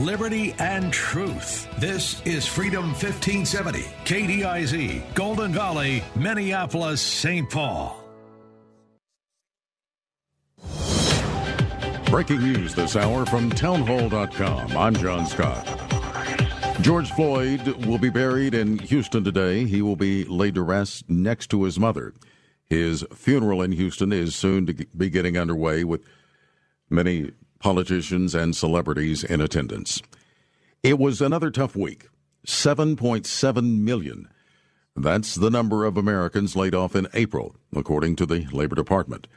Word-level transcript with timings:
Liberty 0.00 0.54
and 0.58 0.90
truth. 0.90 1.68
This 1.78 2.22
is 2.22 2.46
Freedom 2.46 2.84
1570, 2.84 3.82
KDIZ, 4.06 5.02
Golden 5.12 5.52
Valley, 5.52 6.02
Minneapolis, 6.16 7.02
St. 7.02 7.50
Paul. 7.50 8.02
Breaking 12.06 12.40
news 12.40 12.74
this 12.74 12.96
hour 12.96 13.26
from 13.26 13.50
townhall.com. 13.50 14.74
I'm 14.74 14.96
John 14.96 15.26
Scott. 15.26 15.66
George 16.80 17.10
Floyd 17.10 17.60
will 17.84 17.98
be 17.98 18.08
buried 18.08 18.54
in 18.54 18.78
Houston 18.78 19.22
today. 19.22 19.66
He 19.66 19.82
will 19.82 19.96
be 19.96 20.24
laid 20.24 20.54
to 20.54 20.62
rest 20.62 21.10
next 21.10 21.48
to 21.48 21.64
his 21.64 21.78
mother. 21.78 22.14
His 22.64 23.04
funeral 23.14 23.60
in 23.60 23.72
Houston 23.72 24.14
is 24.14 24.34
soon 24.34 24.64
to 24.64 24.72
be 24.72 25.10
getting 25.10 25.36
underway 25.36 25.84
with 25.84 26.02
many 26.88 27.32
politicians 27.60 28.34
and 28.34 28.56
celebrities 28.56 29.22
in 29.22 29.40
attendance. 29.40 30.02
It 30.82 30.98
was 30.98 31.20
another 31.20 31.50
tough 31.50 31.76
week. 31.76 32.08
7.7 32.46 33.80
million. 33.80 34.28
That's 34.96 35.34
the 35.34 35.50
number 35.50 35.84
of 35.84 35.96
Americans 35.96 36.56
laid 36.56 36.74
off 36.74 36.96
in 36.96 37.06
April, 37.14 37.54
according 37.74 38.16
to 38.16 38.26
the 38.26 38.46
Labor 38.52 38.74
Department. 38.74 39.28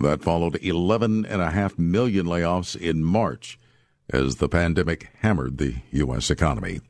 That 0.00 0.22
followed 0.22 0.54
11.5 0.54 1.78
million 1.78 2.26
layoffs 2.26 2.76
in 2.76 3.04
March 3.04 3.58
as 4.10 4.36
the 4.36 4.48
pandemic 4.48 5.08
hammered 5.20 5.58
the 5.58 5.76
U.S. 5.90 6.30
economy. 6.30 6.80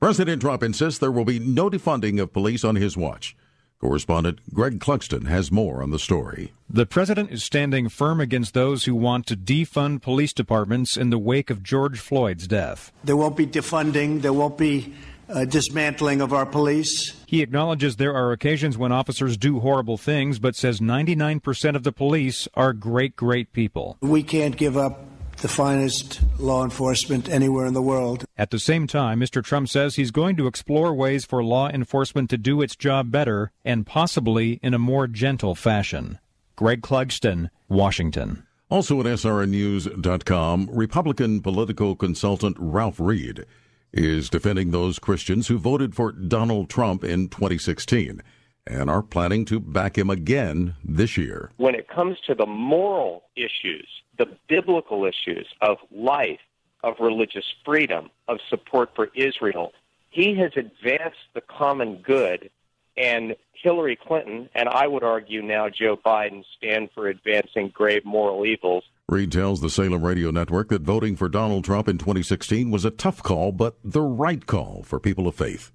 President 0.00 0.42
Trump 0.42 0.62
insists 0.62 0.98
there 0.98 1.10
will 1.10 1.24
be 1.24 1.38
no 1.38 1.70
defunding 1.70 2.20
of 2.20 2.32
police 2.32 2.64
on 2.64 2.76
his 2.76 2.96
watch. 2.96 3.36
Correspondent 3.80 4.40
Greg 4.52 4.78
Clugston 4.80 5.26
has 5.26 5.52
more 5.52 5.82
on 5.82 5.90
the 5.90 5.98
story. 5.98 6.52
The 6.68 6.86
president 6.86 7.30
is 7.30 7.44
standing 7.44 7.88
firm 7.88 8.20
against 8.20 8.54
those 8.54 8.84
who 8.84 8.94
want 8.94 9.26
to 9.26 9.36
defund 9.36 10.02
police 10.02 10.32
departments 10.32 10.96
in 10.96 11.10
the 11.10 11.18
wake 11.18 11.50
of 11.50 11.62
George 11.62 12.00
Floyd's 12.00 12.46
death. 12.46 12.92
There 13.04 13.16
won't 13.16 13.36
be 13.36 13.46
defunding, 13.46 14.22
there 14.22 14.32
won't 14.32 14.58
be 14.58 14.94
uh, 15.28 15.44
dismantling 15.44 16.20
of 16.20 16.32
our 16.32 16.46
police. 16.46 17.14
He 17.26 17.42
acknowledges 17.42 17.96
there 17.96 18.14
are 18.14 18.32
occasions 18.32 18.78
when 18.78 18.92
officers 18.92 19.36
do 19.36 19.60
horrible 19.60 19.98
things, 19.98 20.38
but 20.38 20.56
says 20.56 20.80
99% 20.80 21.76
of 21.76 21.82
the 21.82 21.92
police 21.92 22.48
are 22.54 22.72
great, 22.72 23.16
great 23.16 23.52
people. 23.52 23.98
We 24.00 24.22
can't 24.22 24.56
give 24.56 24.76
up 24.76 25.04
the 25.38 25.48
finest 25.48 26.20
law 26.38 26.64
enforcement 26.64 27.28
anywhere 27.28 27.66
in 27.66 27.74
the 27.74 27.82
world. 27.82 28.24
At 28.36 28.50
the 28.50 28.58
same 28.58 28.86
time, 28.86 29.20
Mr. 29.20 29.42
Trump 29.42 29.68
says 29.68 29.96
he's 29.96 30.10
going 30.10 30.36
to 30.36 30.46
explore 30.46 30.94
ways 30.94 31.24
for 31.24 31.44
law 31.44 31.68
enforcement 31.68 32.30
to 32.30 32.38
do 32.38 32.62
its 32.62 32.76
job 32.76 33.10
better 33.10 33.52
and 33.64 33.86
possibly 33.86 34.60
in 34.62 34.74
a 34.74 34.78
more 34.78 35.06
gentle 35.06 35.54
fashion. 35.54 36.18
Greg 36.56 36.82
Clugston, 36.82 37.50
Washington. 37.68 38.46
Also 38.68 38.98
at 38.98 39.06
SRNnews.com, 39.06 40.70
Republican 40.72 41.40
political 41.40 41.94
consultant 41.94 42.56
Ralph 42.58 42.98
Reed 42.98 43.44
is 43.92 44.28
defending 44.28 44.70
those 44.70 44.98
Christians 44.98 45.48
who 45.48 45.58
voted 45.58 45.94
for 45.94 46.12
Donald 46.12 46.68
Trump 46.68 47.04
in 47.04 47.28
2016 47.28 48.22
and 48.66 48.90
are 48.90 49.02
planning 49.02 49.44
to 49.44 49.60
back 49.60 49.96
him 49.96 50.10
again 50.10 50.74
this 50.84 51.16
year. 51.16 51.50
When 51.56 51.74
it 51.74 51.88
comes 51.88 52.18
to 52.26 52.34
the 52.34 52.46
moral 52.46 53.22
issues, 53.36 53.86
the 54.18 54.26
biblical 54.48 55.04
issues 55.04 55.46
of 55.60 55.78
life, 55.90 56.40
of 56.82 56.94
religious 57.00 57.44
freedom, 57.64 58.10
of 58.28 58.38
support 58.48 58.90
for 58.94 59.08
Israel, 59.14 59.72
he 60.10 60.34
has 60.36 60.52
advanced 60.56 61.18
the 61.34 61.40
common 61.40 61.96
good. 61.96 62.50
And 62.98 63.36
Hillary 63.52 63.96
Clinton, 63.96 64.48
and 64.54 64.70
I 64.70 64.86
would 64.86 65.04
argue 65.04 65.42
now 65.42 65.68
Joe 65.68 65.98
Biden, 65.98 66.44
stand 66.56 66.88
for 66.94 67.08
advancing 67.08 67.68
grave 67.68 68.04
moral 68.06 68.46
evils. 68.46 68.84
Reed 69.08 69.32
tells 69.32 69.60
the 69.60 69.68
Salem 69.68 70.02
Radio 70.02 70.30
Network 70.30 70.68
that 70.70 70.82
voting 70.82 71.14
for 71.14 71.28
Donald 71.28 71.64
Trump 71.64 71.88
in 71.88 71.98
2016 71.98 72.70
was 72.70 72.86
a 72.86 72.90
tough 72.90 73.22
call, 73.22 73.52
but 73.52 73.76
the 73.84 74.00
right 74.00 74.46
call 74.46 74.82
for 74.82 74.98
people 74.98 75.28
of 75.28 75.34
faith. 75.34 75.70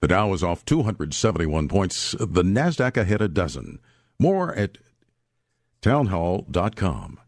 The 0.00 0.08
Dow 0.08 0.34
is 0.34 0.42
off 0.42 0.66
271 0.66 1.66
points. 1.66 2.12
The 2.12 2.42
NASDAQ 2.42 2.98
ahead 2.98 3.22
a 3.22 3.28
dozen. 3.28 3.78
More 4.18 4.54
at 4.54 4.76
townhall.com. 5.80 7.20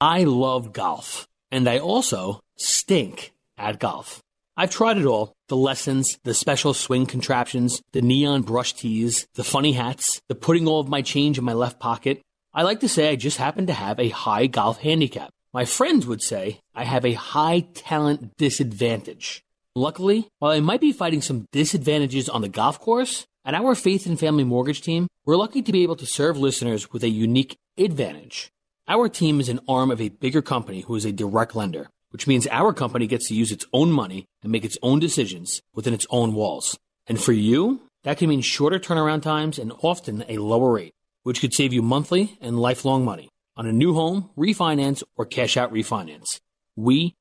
I 0.00 0.24
love 0.24 0.72
golf, 0.72 1.26
and 1.50 1.68
I 1.68 1.78
also 1.78 2.40
stink 2.56 3.32
at 3.56 3.78
golf. 3.78 4.20
I've 4.56 4.70
tried 4.70 4.98
it 4.98 5.06
all 5.06 5.34
the 5.48 5.56
lessons, 5.56 6.18
the 6.24 6.34
special 6.34 6.74
swing 6.74 7.06
contraptions, 7.06 7.82
the 7.92 8.02
neon 8.02 8.42
brush 8.42 8.72
tees, 8.72 9.26
the 9.34 9.44
funny 9.44 9.72
hats, 9.72 10.20
the 10.28 10.34
putting 10.34 10.66
all 10.66 10.80
of 10.80 10.88
my 10.88 11.02
change 11.02 11.38
in 11.38 11.44
my 11.44 11.52
left 11.52 11.78
pocket. 11.80 12.22
I 12.52 12.62
like 12.62 12.80
to 12.80 12.88
say 12.88 13.08
I 13.08 13.16
just 13.16 13.38
happen 13.38 13.66
to 13.66 13.72
have 13.72 13.98
a 13.98 14.08
high 14.08 14.46
golf 14.46 14.80
handicap. 14.80 15.30
My 15.52 15.64
friends 15.64 16.06
would 16.06 16.22
say 16.22 16.60
I 16.74 16.84
have 16.84 17.04
a 17.04 17.12
high 17.12 17.60
talent 17.74 18.36
disadvantage. 18.36 19.42
Luckily, 19.74 20.28
while 20.38 20.52
I 20.52 20.60
might 20.60 20.80
be 20.80 20.92
fighting 20.92 21.20
some 21.20 21.46
disadvantages 21.52 22.28
on 22.28 22.42
the 22.42 22.48
golf 22.48 22.80
course, 22.80 23.26
at 23.44 23.54
our 23.54 23.74
Faith 23.74 24.06
and 24.06 24.18
Family 24.18 24.44
Mortgage 24.44 24.82
team, 24.82 25.06
we're 25.26 25.36
lucky 25.36 25.62
to 25.62 25.72
be 25.72 25.82
able 25.82 25.96
to 25.96 26.06
serve 26.06 26.38
listeners 26.38 26.92
with 26.92 27.02
a 27.02 27.08
unique 27.08 27.56
advantage. 27.76 28.50
Our 28.86 29.08
team 29.08 29.40
is 29.40 29.48
an 29.48 29.60
arm 29.66 29.90
of 29.90 29.98
a 29.98 30.10
bigger 30.10 30.42
company 30.42 30.82
who 30.82 30.94
is 30.94 31.06
a 31.06 31.12
direct 31.12 31.56
lender, 31.56 31.88
which 32.10 32.26
means 32.26 32.46
our 32.48 32.74
company 32.74 33.06
gets 33.06 33.28
to 33.28 33.34
use 33.34 33.50
its 33.50 33.64
own 33.72 33.90
money 33.90 34.26
and 34.42 34.52
make 34.52 34.62
its 34.64 34.76
own 34.82 35.00
decisions 35.00 35.62
within 35.74 35.94
its 35.94 36.06
own 36.10 36.34
walls. 36.34 36.78
And 37.06 37.18
for 37.18 37.32
you, 37.32 37.80
that 38.02 38.18
can 38.18 38.28
mean 38.28 38.42
shorter 38.42 38.78
turnaround 38.78 39.22
times 39.22 39.58
and 39.58 39.72
often 39.80 40.22
a 40.28 40.36
lower 40.36 40.74
rate, 40.74 40.92
which 41.22 41.40
could 41.40 41.54
save 41.54 41.72
you 41.72 41.80
monthly 41.80 42.36
and 42.42 42.60
lifelong 42.60 43.06
money 43.06 43.30
on 43.56 43.66
a 43.66 43.72
new 43.72 43.94
home, 43.94 44.28
refinance, 44.36 45.02
or 45.16 45.24
cash 45.24 45.56
out 45.56 45.72
refinance. 45.72 46.40
We 46.76 47.14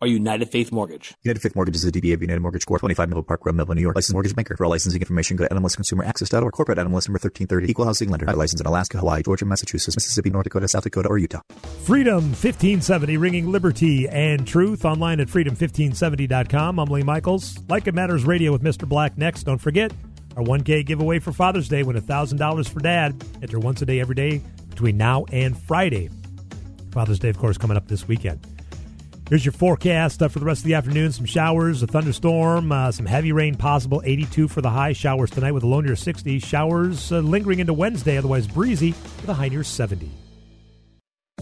are 0.00 0.06
United 0.06 0.50
Faith 0.50 0.72
Mortgage. 0.72 1.14
United 1.22 1.40
Faith 1.40 1.54
Mortgage 1.54 1.76
is 1.76 1.84
a 1.84 1.92
DBA 1.92 2.14
of 2.14 2.22
United 2.22 2.40
Mortgage 2.40 2.64
Corp. 2.64 2.80
25 2.80 3.08
Middle 3.08 3.22
Park 3.22 3.44
Road, 3.44 3.54
Melville, 3.54 3.74
New 3.74 3.82
York. 3.82 3.94
Licensed 3.94 4.14
mortgage 4.14 4.34
banker. 4.34 4.56
For 4.56 4.64
all 4.64 4.70
licensing 4.70 5.00
information, 5.00 5.36
go 5.36 5.46
to 5.46 5.54
nmlsconsumeraccess.org. 5.54 6.52
Corporate 6.52 6.78
NMLS 6.78 7.08
number 7.08 7.18
1330. 7.20 7.70
Equal 7.70 7.84
housing 7.84 8.08
lender. 8.08 8.26
Licensed 8.26 8.60
in 8.60 8.66
Alaska, 8.66 8.98
Hawaii, 8.98 9.22
Georgia, 9.22 9.44
Massachusetts, 9.44 9.96
Mississippi, 9.96 10.30
North 10.30 10.44
Dakota, 10.44 10.68
South 10.68 10.84
Dakota, 10.84 11.08
or 11.08 11.18
Utah. 11.18 11.42
Freedom 11.84 12.22
1570, 12.22 13.16
ringing 13.18 13.52
liberty 13.52 14.08
and 14.08 14.46
truth. 14.46 14.84
Online 14.84 15.20
at 15.20 15.28
freedom1570.com. 15.28 16.78
I'm 16.78 16.88
Lee 16.88 17.02
Michaels. 17.02 17.58
Like 17.68 17.86
It 17.86 17.94
Matters 17.94 18.24
Radio 18.24 18.52
with 18.52 18.62
Mr. 18.62 18.88
Black 18.88 19.18
next. 19.18 19.42
Don't 19.44 19.58
forget 19.58 19.92
our 20.36 20.42
1K 20.42 20.86
giveaway 20.86 21.18
for 21.18 21.32
Father's 21.32 21.68
Day. 21.68 21.82
Win 21.82 21.96
$1,000 21.96 22.68
for 22.68 22.80
dad. 22.80 23.22
Enter 23.42 23.58
once 23.58 23.82
a 23.82 23.86
day 23.86 24.00
every 24.00 24.14
day 24.14 24.40
between 24.70 24.96
now 24.96 25.26
and 25.30 25.58
Friday. 25.58 26.08
Father's 26.90 27.18
Day, 27.18 27.28
of 27.28 27.38
course, 27.38 27.58
coming 27.58 27.76
up 27.76 27.86
this 27.88 28.08
weekend. 28.08 28.40
Here's 29.30 29.44
your 29.44 29.52
forecast 29.52 30.24
uh, 30.24 30.28
for 30.28 30.40
the 30.40 30.44
rest 30.44 30.62
of 30.62 30.64
the 30.64 30.74
afternoon. 30.74 31.12
Some 31.12 31.24
showers, 31.24 31.84
a 31.84 31.86
thunderstorm, 31.86 32.72
uh, 32.72 32.90
some 32.90 33.06
heavy 33.06 33.30
rain 33.30 33.54
possible. 33.54 34.02
82 34.04 34.48
for 34.48 34.60
the 34.60 34.70
high. 34.70 34.92
Showers 34.92 35.30
tonight 35.30 35.52
with 35.52 35.62
a 35.62 35.68
low 35.68 35.80
near 35.80 35.94
60. 35.94 36.40
Showers 36.40 37.12
uh, 37.12 37.20
lingering 37.20 37.60
into 37.60 37.72
Wednesday, 37.72 38.18
otherwise 38.18 38.48
breezy 38.48 38.88
with 38.88 39.28
a 39.28 39.34
high 39.34 39.48
near 39.48 39.62
70. 39.62 40.19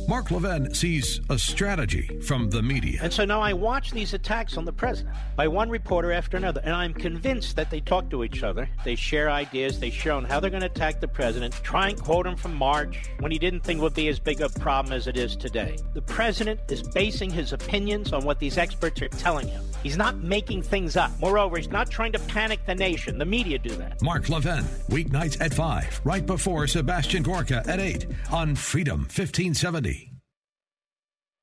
Mark 0.09 0.31
Levin 0.31 0.73
sees 0.73 1.21
a 1.29 1.39
strategy 1.39 2.19
from 2.23 2.49
the 2.49 2.63
media. 2.63 2.99
And 3.03 3.13
so 3.13 3.27
now 3.27 3.43
I 3.43 3.53
watch 3.53 3.91
these 3.91 4.15
attacks 4.15 4.57
on 4.57 4.65
the 4.65 4.73
president 4.73 5.15
by 5.37 5.47
one 5.49 5.69
reporter 5.69 6.13
after 6.13 6.39
another, 6.39 6.63
and 6.65 6.75
I'm 6.75 6.95
convinced 6.95 7.57
that 7.57 7.69
they 7.69 7.81
talk 7.81 8.09
to 8.09 8.25
each 8.25 8.43
other. 8.43 8.71
They 8.87 8.95
share 8.95 9.31
ideas. 9.31 9.79
They 9.79 9.91
show 9.91 10.19
how 10.23 10.41
they're 10.41 10.49
going 10.49 10.63
to 10.63 10.67
attack 10.67 11.01
the 11.01 11.09
president. 11.09 11.53
Try 11.63 11.91
and 11.91 12.01
quote 12.01 12.27
him 12.27 12.37
from 12.37 12.55
March 12.55 13.03
when 13.21 13.31
he 13.31 13.39
didn't 13.39 13.61
think 13.61 13.83
would 13.83 13.93
be 13.93 14.09
as 14.09 14.19
big 14.19 14.41
a 14.41 14.49
problem 14.49 14.95
as 14.95 15.09
it 15.09 15.19
is 15.19 15.37
today. 15.37 15.77
The 15.93 16.01
president 16.01 16.61
is 16.71 16.83
basing 16.83 17.29
his 17.29 17.53
opinions 17.53 18.15
on 18.15 18.25
what 18.25 18.39
these 18.39 18.57
experts 18.57 19.03
are 19.03 19.09
telling 19.09 19.47
him. 19.47 19.63
He's 19.83 19.99
not 19.99 20.17
making 20.17 20.63
things 20.63 20.97
up. 20.97 21.11
Moreover, 21.21 21.59
he's 21.59 21.71
not 21.71 21.91
trying 21.91 22.13
to 22.13 22.19
panic 22.19 22.65
the 22.65 22.75
nation. 22.75 23.19
The 23.19 23.27
media 23.27 23.59
do 23.59 23.77
that. 23.77 24.01
Mark 24.01 24.31
Levin, 24.31 24.65
weeknights 24.89 25.39
at 25.43 25.53
5, 25.53 26.01
right 26.05 26.25
before 26.25 26.67
Sebastian 26.67 27.23
Gorka 27.23 27.63
at 27.67 27.79
8 27.79 28.07
on 28.33 28.55
Freedom 28.55 29.01
1570. 29.01 29.98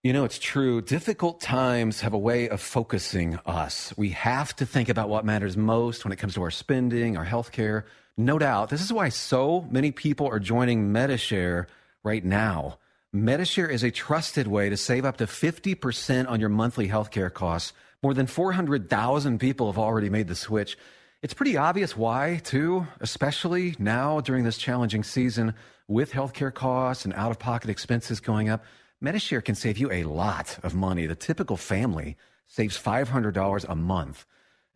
You 0.06 0.14
know, 0.14 0.24
it's 0.24 0.38
true. 0.38 0.84
Difficult 0.84 1.42
times 1.42 2.02
have 2.02 2.14
a 2.14 2.18
way 2.20 2.48
of 2.48 2.62
focusing 2.62 3.40
us. 3.44 3.92
We 3.98 4.10
have 4.12 4.56
to 4.58 4.64
think 4.68 4.88
about 4.88 5.10
what 5.10 5.26
matters 5.26 5.58
most 5.58 6.06
when 6.06 6.12
it 6.12 6.18
comes 6.18 6.36
to 6.36 6.44
our 6.44 6.52
spending, 6.52 7.18
our 7.18 7.24
health 7.24 7.52
care. 7.52 7.88
No 8.16 8.38
doubt. 8.38 8.70
This 8.70 8.84
is 8.84 8.94
why 8.94 9.10
so 9.10 9.68
many 9.72 9.90
people 9.90 10.28
are 10.28 10.38
joining 10.38 10.92
Medi-Share 10.92 11.66
right 12.04 12.24
now. 12.24 12.78
Medi-Share 13.14 13.68
is 13.68 13.82
a 13.82 13.90
trusted 13.90 14.46
way 14.46 14.70
to 14.70 14.78
save 14.78 15.06
up 15.06 15.18
to 15.18 15.26
50% 15.26 16.30
on 16.30 16.40
your 16.40 16.50
monthly 16.50 16.88
healthcare 16.88 17.34
costs. 17.34 17.74
More 18.04 18.14
than 18.14 18.28
400,000 18.28 19.40
people 19.40 19.72
have 19.72 19.80
already 19.80 20.12
made 20.12 20.28
the 20.28 20.36
switch. 20.36 20.78
It's 21.24 21.34
pretty 21.34 21.58
obvious 21.58 21.98
why, 21.98 22.42
too, 22.44 22.86
especially 23.00 23.76
now 23.80 24.22
during 24.22 24.44
this 24.44 24.60
challenging 24.60 25.04
season 25.04 25.56
with 25.88 26.12
healthcare 26.12 26.54
costs 26.54 27.06
and 27.06 27.14
out 27.16 27.32
of 27.32 27.40
pocket 27.40 27.72
expenses 27.72 28.20
going 28.20 28.50
up. 28.50 28.64
Medi-Share 29.02 29.42
can 29.42 29.56
save 29.56 29.78
you 29.78 29.92
a 29.92 30.04
lot 30.04 30.58
of 30.64 30.74
money. 30.74 31.06
The 31.06 31.16
typical 31.16 31.58
family 31.58 32.18
saves 32.48 32.82
$500 32.82 33.66
a 33.68 33.76
month. 33.76 34.26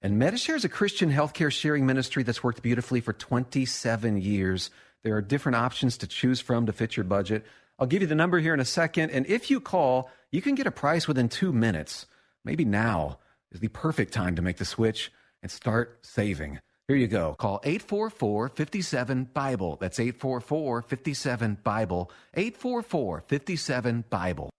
And 0.01 0.17
Medi-Share 0.17 0.55
is 0.55 0.65
a 0.65 0.69
Christian 0.69 1.11
healthcare 1.11 1.51
sharing 1.51 1.85
ministry 1.85 2.23
that's 2.23 2.43
worked 2.43 2.61
beautifully 2.61 3.01
for 3.01 3.13
27 3.13 4.21
years. 4.21 4.69
There 5.03 5.15
are 5.15 5.21
different 5.21 5.55
options 5.55 5.97
to 5.97 6.07
choose 6.07 6.39
from 6.39 6.65
to 6.65 6.73
fit 6.73 6.97
your 6.97 7.03
budget. 7.03 7.45
I'll 7.77 7.87
give 7.87 8.01
you 8.01 8.07
the 8.07 8.15
number 8.15 8.39
here 8.39 8.53
in 8.53 8.59
a 8.59 8.65
second. 8.65 9.11
And 9.11 9.25
if 9.27 9.49
you 9.49 9.59
call, 9.59 10.09
you 10.31 10.41
can 10.41 10.55
get 10.55 10.67
a 10.67 10.71
price 10.71 11.07
within 11.07 11.29
two 11.29 11.53
minutes. 11.53 12.05
Maybe 12.43 12.65
now 12.65 13.19
is 13.51 13.61
the 13.61 13.67
perfect 13.69 14.13
time 14.13 14.35
to 14.35 14.41
make 14.41 14.57
the 14.57 14.65
switch 14.65 15.11
and 15.41 15.51
start 15.51 15.99
saving. 16.01 16.59
Here 16.89 16.97
you 16.97 17.05
go. 17.05 17.35
Call 17.37 17.61
844 17.63 18.49
57 18.49 19.25
Bible. 19.31 19.77
That's 19.79 19.99
844 19.99 20.81
57 20.81 21.57
Bible. 21.63 22.11
844 22.33 23.23
57 23.27 24.05
Bible. 24.09 24.49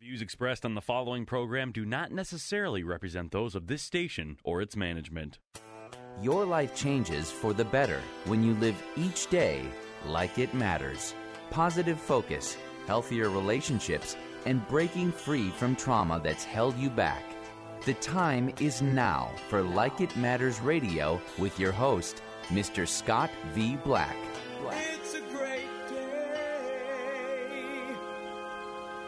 The 0.00 0.06
views 0.06 0.22
expressed 0.22 0.64
on 0.64 0.74
the 0.74 0.80
following 0.80 1.26
program 1.26 1.70
do 1.70 1.84
not 1.84 2.10
necessarily 2.12 2.82
represent 2.82 3.30
those 3.30 3.54
of 3.54 3.66
this 3.66 3.82
station 3.82 4.38
or 4.42 4.62
its 4.62 4.74
management. 4.74 5.38
Your 6.22 6.46
life 6.46 6.74
changes 6.74 7.30
for 7.30 7.52
the 7.52 7.66
better 7.66 8.00
when 8.24 8.42
you 8.42 8.54
live 8.54 8.82
each 8.96 9.26
day 9.26 9.66
like 10.06 10.38
it 10.38 10.54
matters. 10.54 11.12
Positive 11.50 12.00
focus, 12.00 12.56
healthier 12.86 13.28
relationships, 13.28 14.16
and 14.46 14.66
breaking 14.68 15.12
free 15.12 15.50
from 15.50 15.76
trauma 15.76 16.22
that's 16.24 16.44
held 16.44 16.74
you 16.78 16.88
back. 16.88 17.33
The 17.84 17.92
time 17.92 18.50
is 18.60 18.80
now 18.80 19.30
for 19.50 19.60
Like 19.60 20.00
It 20.00 20.16
Matters 20.16 20.58
Radio 20.58 21.20
with 21.36 21.60
your 21.60 21.70
host, 21.70 22.22
Mr. 22.44 22.88
Scott 22.88 23.30
V. 23.52 23.76
Black. 23.84 24.16
It's 24.70 25.12
a 25.12 25.20
great 25.20 25.68
day 25.90 26.34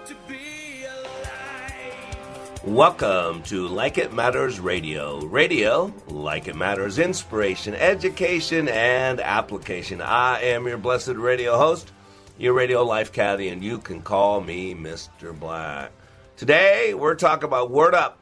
to 0.05 0.15
be 0.29 0.85
alive. 0.85 2.65
Welcome 2.65 3.43
to 3.45 3.67
Like 3.67 3.97
It 3.97 4.13
Matters 4.13 4.61
Radio. 4.61 5.25
Radio, 5.25 5.91
like 6.09 6.47
it 6.47 6.55
matters, 6.55 6.99
inspiration, 6.99 7.75
education, 7.75 8.69
and 8.69 9.23
application. 9.23 10.03
I 10.03 10.43
am 10.43 10.67
your 10.67 10.77
blessed 10.77 11.15
radio 11.17 11.57
host, 11.57 11.93
your 12.37 12.53
radio 12.53 12.85
life 12.85 13.11
caddy, 13.11 13.49
and 13.49 13.65
you 13.65 13.79
can 13.79 14.03
call 14.03 14.43
me 14.43 14.75
Mr. 14.75 15.35
Black. 15.35 15.93
Today, 16.37 16.93
we're 16.93 17.15
talking 17.15 17.45
about 17.45 17.71
Word 17.71 17.95
Up. 17.95 18.19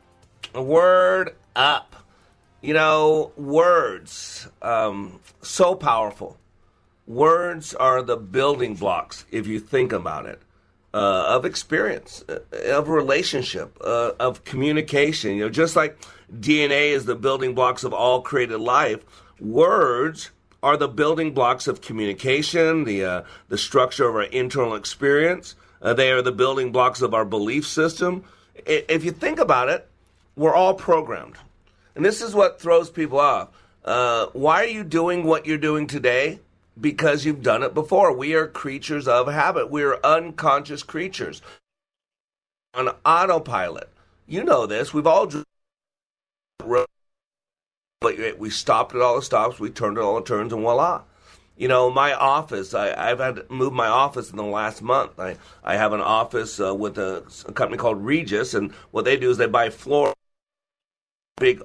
Word 0.53 1.35
Up. 1.57 1.97
You 2.61 2.73
know, 2.73 3.33
words, 3.37 4.49
um, 4.63 5.21
so 5.43 5.75
powerful. 5.75 6.39
Words 7.07 7.75
are 7.75 8.01
the 8.03 8.17
building 8.17 8.75
blocks, 8.75 9.27
if 9.31 9.47
you 9.47 9.61
think 9.61 9.93
about 9.93 10.25
it, 10.25 10.41
uh, 10.95 11.25
of 11.29 11.45
experience, 11.45 12.25
uh, 12.27 12.39
of 12.73 12.89
relationship, 12.89 13.77
uh, 13.83 14.13
of 14.19 14.45
communication. 14.45 15.37
You 15.37 15.45
know, 15.45 15.51
just 15.51 15.77
like 15.77 15.99
DNA 16.33 16.93
is 16.93 17.05
the 17.05 17.15
building 17.15 17.55
blocks 17.55 17.85
of 17.85 17.93
all 17.93 18.23
created 18.23 18.59
life, 18.59 19.05
words 19.39 20.31
are 20.63 20.79
the 20.79 20.89
building 20.89 21.35
blocks 21.35 21.67
of 21.67 21.83
communication, 21.83 22.85
the 22.85 23.05
uh, 23.05 23.23
the 23.49 23.59
structure 23.59 24.09
of 24.09 24.15
our 24.15 24.23
internal 24.23 24.75
experience. 24.75 25.55
Uh, 25.83 25.93
they 25.93 26.11
are 26.11 26.23
the 26.23 26.33
building 26.33 26.73
blocks 26.73 27.03
of 27.03 27.13
our 27.13 27.27
belief 27.27 27.67
system. 27.67 28.25
If 28.65 29.05
you 29.05 29.11
think 29.11 29.39
about 29.39 29.69
it, 29.69 29.87
we're 30.37 30.55
all 30.55 30.75
programmed, 30.75 31.37
and 31.95 32.05
this 32.05 32.23
is 32.23 32.35
what 32.35 32.61
throws 32.61 32.91
people 32.91 33.21
off. 33.21 33.49
Uh, 33.85 34.27
why 34.33 34.63
are 34.65 34.69
you 34.69 34.85
doing 34.85 35.25
what 35.25 35.47
you're 35.47 35.59
doing 35.59 35.87
today? 35.87 36.41
Because 36.81 37.25
you've 37.25 37.43
done 37.43 37.63
it 37.63 37.75
before. 37.75 38.13
We 38.13 38.35
are 38.35 38.47
creatures 38.47 39.07
of 39.07 39.29
habit. 39.29 39.71
We 39.71 39.83
are 39.85 40.01
unconscious 40.05 40.83
creatures 40.83 41.43
on 42.73 42.89
autopilot. 43.05 43.89
You 44.27 44.43
know 44.43 44.67
this. 44.67 44.93
We've 44.93 45.07
all 45.07 45.31
but 48.05 48.39
we 48.39 48.51
stopped 48.51 48.95
at 48.95 49.01
all 49.01 49.17
the 49.17 49.23
stops, 49.23 49.59
we 49.59 49.71
turned 49.71 49.97
at 49.97 50.05
all 50.05 50.17
the 50.17 50.27
turns, 50.27 50.53
and 50.53 50.61
voila. 50.61 51.03
You 51.57 51.69
know, 51.69 51.89
my 51.89 52.13
office, 52.13 52.75
I, 52.75 52.93
I've 52.93 53.19
had 53.19 53.37
to 53.37 53.47
move 53.49 53.73
my 53.73 53.87
office 53.87 54.31
in 54.31 54.37
the 54.37 54.43
last 54.43 54.83
month. 54.83 55.19
I, 55.19 55.37
I 55.63 55.77
have 55.77 55.93
an 55.93 56.03
office 56.03 56.61
uh, 56.61 56.75
with 56.75 56.99
a, 56.99 57.23
a 57.47 57.53
company 57.53 57.79
called 57.79 58.05
Regus, 58.05 58.53
and 58.53 58.73
what 58.91 59.05
they 59.07 59.17
do 59.17 59.31
is 59.31 59.39
they 59.39 59.47
buy 59.47 59.71
floor, 59.71 60.13
big, 61.37 61.63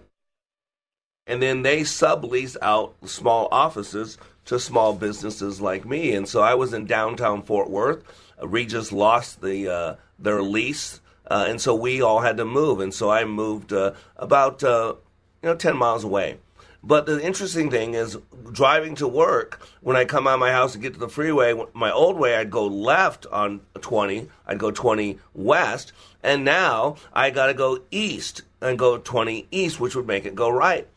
and 1.28 1.42
then 1.42 1.62
they 1.62 1.82
sublease 1.82 2.58
out 2.62 2.96
small 3.08 3.48
offices 3.52 4.18
to 4.46 4.60
small 4.60 4.94
businesses 4.94 5.62
like 5.62 5.86
me. 5.86 6.14
And 6.14 6.28
so 6.28 6.42
I 6.42 6.56
was 6.56 6.74
in 6.74 6.86
downtown 6.86 7.44
Fort 7.44 7.70
Worth. 7.70 8.04
Regus 8.42 8.92
lost 8.92 9.42
the 9.42 9.72
uh, 9.72 9.96
their 10.18 10.42
lease, 10.42 11.02
uh, 11.30 11.46
and 11.48 11.62
so 11.62 11.76
we 11.76 12.02
all 12.02 12.22
had 12.22 12.38
to 12.38 12.46
move. 12.46 12.80
And 12.80 12.94
so 12.94 13.12
I 13.12 13.26
moved 13.26 13.74
uh, 13.74 13.94
about 14.18 14.64
uh, 14.64 14.96
you 15.44 15.50
know 15.50 15.56
ten 15.56 15.78
miles 15.78 16.04
away. 16.04 16.38
But 16.82 17.06
the 17.06 17.22
interesting 17.22 17.70
thing 17.70 17.94
is 17.94 18.18
driving 18.52 18.96
to 18.96 19.08
work. 19.08 19.62
When 19.82 19.98
I 19.98 20.06
come 20.06 20.28
out 20.28 20.36
of 20.36 20.40
my 20.40 20.52
house 20.52 20.74
and 20.74 20.82
get 20.82 20.94
to 20.94 21.00
the 21.00 21.10
freeway, 21.10 21.54
my 21.74 21.92
old 21.92 22.18
way 22.18 22.36
I'd 22.36 22.50
go 22.50 22.66
left 22.66 23.26
on 23.28 23.60
20. 23.82 24.30
I'd 24.48 24.60
go 24.60 24.72
20 24.72 25.20
west, 25.36 25.92
and 26.24 26.46
now 26.46 26.96
I 27.12 27.32
got 27.32 27.48
to 27.48 27.54
go 27.54 27.82
east 27.92 28.44
and 28.62 28.78
go 28.78 28.98
20 28.98 29.48
east, 29.52 29.80
which 29.80 29.96
would 29.96 30.08
make 30.08 30.26
it 30.26 30.36
go 30.36 30.50
right. 30.50 30.88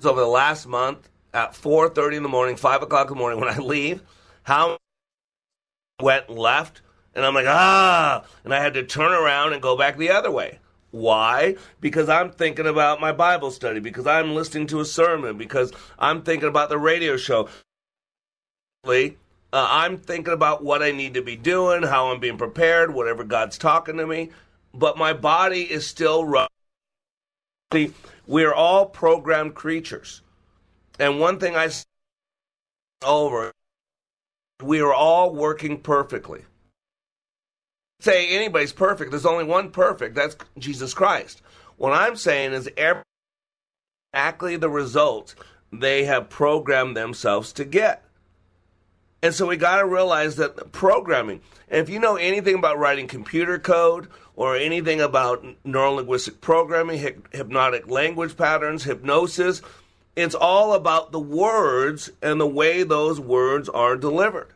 So 0.00 0.10
over 0.10 0.20
the 0.20 0.26
last 0.26 0.66
month, 0.66 1.08
at 1.32 1.54
4:30 1.54 2.16
in 2.16 2.22
the 2.22 2.28
morning, 2.28 2.56
5 2.56 2.82
o'clock 2.82 3.08
in 3.08 3.14
the 3.14 3.18
morning, 3.18 3.40
when 3.40 3.48
I 3.48 3.58
leave, 3.58 4.02
how 4.44 4.78
went 6.00 6.28
left, 6.30 6.80
and 7.14 7.24
I'm 7.24 7.34
like 7.34 7.46
ah, 7.48 8.24
and 8.44 8.54
I 8.54 8.60
had 8.60 8.74
to 8.74 8.84
turn 8.84 9.12
around 9.12 9.52
and 9.52 9.62
go 9.62 9.76
back 9.76 9.96
the 9.96 10.10
other 10.10 10.30
way. 10.30 10.58
Why? 10.90 11.56
Because 11.80 12.08
I'm 12.08 12.30
thinking 12.30 12.66
about 12.66 13.00
my 13.00 13.10
Bible 13.10 13.50
study, 13.50 13.80
because 13.80 14.06
I'm 14.06 14.34
listening 14.34 14.68
to 14.68 14.80
a 14.80 14.84
sermon, 14.84 15.36
because 15.36 15.72
I'm 15.98 16.22
thinking 16.22 16.48
about 16.48 16.68
the 16.68 16.78
radio 16.78 17.16
show. 17.16 17.48
Uh, 18.86 19.10
I'm 19.52 19.96
thinking 19.96 20.32
about 20.32 20.62
what 20.62 20.82
I 20.82 20.92
need 20.92 21.14
to 21.14 21.22
be 21.22 21.36
doing, 21.36 21.82
how 21.82 22.12
I'm 22.12 22.20
being 22.20 22.38
prepared, 22.38 22.94
whatever 22.94 23.24
God's 23.24 23.58
talking 23.58 23.96
to 23.96 24.06
me, 24.06 24.30
but 24.74 24.98
my 24.98 25.12
body 25.12 25.62
is 25.62 25.86
still. 25.86 26.48
See, 27.72 27.92
we're 28.26 28.54
all 28.54 28.86
programmed 28.86 29.54
creatures. 29.54 30.20
And 30.98 31.18
one 31.18 31.38
thing 31.38 31.56
I 31.56 31.70
over, 33.04 33.52
we 34.62 34.80
are 34.80 34.94
all 34.94 35.34
working 35.34 35.80
perfectly 35.80 36.44
say 38.04 38.28
anybody's 38.28 38.72
perfect. 38.72 39.10
There's 39.10 39.26
only 39.26 39.44
one 39.44 39.70
perfect. 39.70 40.14
That's 40.14 40.36
Jesus 40.58 40.94
Christ. 40.94 41.42
What 41.76 41.92
I'm 41.92 42.16
saying 42.16 42.52
is 42.52 42.68
exactly 44.12 44.56
the 44.56 44.70
result 44.70 45.34
they 45.72 46.04
have 46.04 46.28
programmed 46.28 46.96
themselves 46.96 47.52
to 47.54 47.64
get. 47.64 48.03
And 49.24 49.32
so 49.34 49.46
we 49.46 49.56
got 49.56 49.78
to 49.78 49.86
realize 49.86 50.36
that 50.36 50.70
programming, 50.70 51.40
if 51.70 51.88
you 51.88 51.98
know 51.98 52.16
anything 52.16 52.56
about 52.56 52.78
writing 52.78 53.08
computer 53.08 53.58
code 53.58 54.08
or 54.36 54.54
anything 54.54 55.00
about 55.00 55.42
neurolinguistic 55.64 56.42
programming, 56.42 57.22
hypnotic 57.32 57.88
language 57.88 58.36
patterns, 58.36 58.84
hypnosis, 58.84 59.62
it's 60.14 60.34
all 60.34 60.74
about 60.74 61.10
the 61.10 61.20
words 61.20 62.10
and 62.20 62.38
the 62.38 62.46
way 62.46 62.82
those 62.82 63.18
words 63.18 63.70
are 63.70 63.96
delivered. 63.96 64.52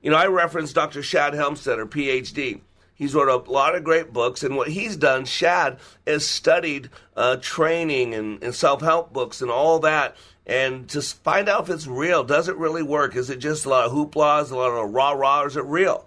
You 0.00 0.12
know, 0.12 0.16
I 0.16 0.28
referenced 0.28 0.74
Dr. 0.74 1.02
Shad 1.02 1.34
Helmstetter, 1.34 1.84
PhD. 1.86 2.60
He's 2.94 3.14
wrote 3.14 3.28
a 3.28 3.50
lot 3.50 3.74
of 3.74 3.84
great 3.84 4.14
books, 4.14 4.42
and 4.42 4.56
what 4.56 4.68
he's 4.68 4.96
done, 4.96 5.26
Shad, 5.26 5.78
is 6.06 6.26
studied 6.26 6.88
uh, 7.16 7.36
training 7.36 8.14
and, 8.14 8.42
and 8.42 8.54
self 8.54 8.80
help 8.80 9.12
books 9.12 9.42
and 9.42 9.50
all 9.50 9.78
that, 9.80 10.16
and 10.50 10.88
to 10.88 11.00
find 11.00 11.48
out 11.48 11.62
if 11.62 11.70
it's 11.70 11.86
real. 11.86 12.24
Does 12.24 12.48
it 12.48 12.56
really 12.56 12.82
work? 12.82 13.14
Is 13.14 13.30
it 13.30 13.38
just 13.38 13.64
a 13.64 13.68
lot 13.68 13.86
of 13.86 13.92
hoopla, 13.92 14.42
Is 14.42 14.50
a 14.50 14.56
lot 14.56 14.72
of 14.72 14.92
rah 14.92 15.12
rah, 15.12 15.44
is 15.44 15.56
it 15.56 15.64
real? 15.64 16.04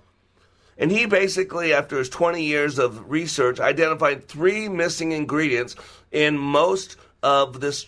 And 0.78 0.92
he 0.92 1.06
basically, 1.06 1.74
after 1.74 1.98
his 1.98 2.10
20 2.10 2.44
years 2.44 2.78
of 2.78 3.10
research, 3.10 3.62
identified 3.62 4.28
three 4.28 4.68
missing 4.68 5.14
ingredients 5.14 5.78
in 6.12 6.38
most 6.38 6.98
of 7.22 7.62
this 7.62 7.86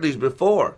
before. 0.00 0.76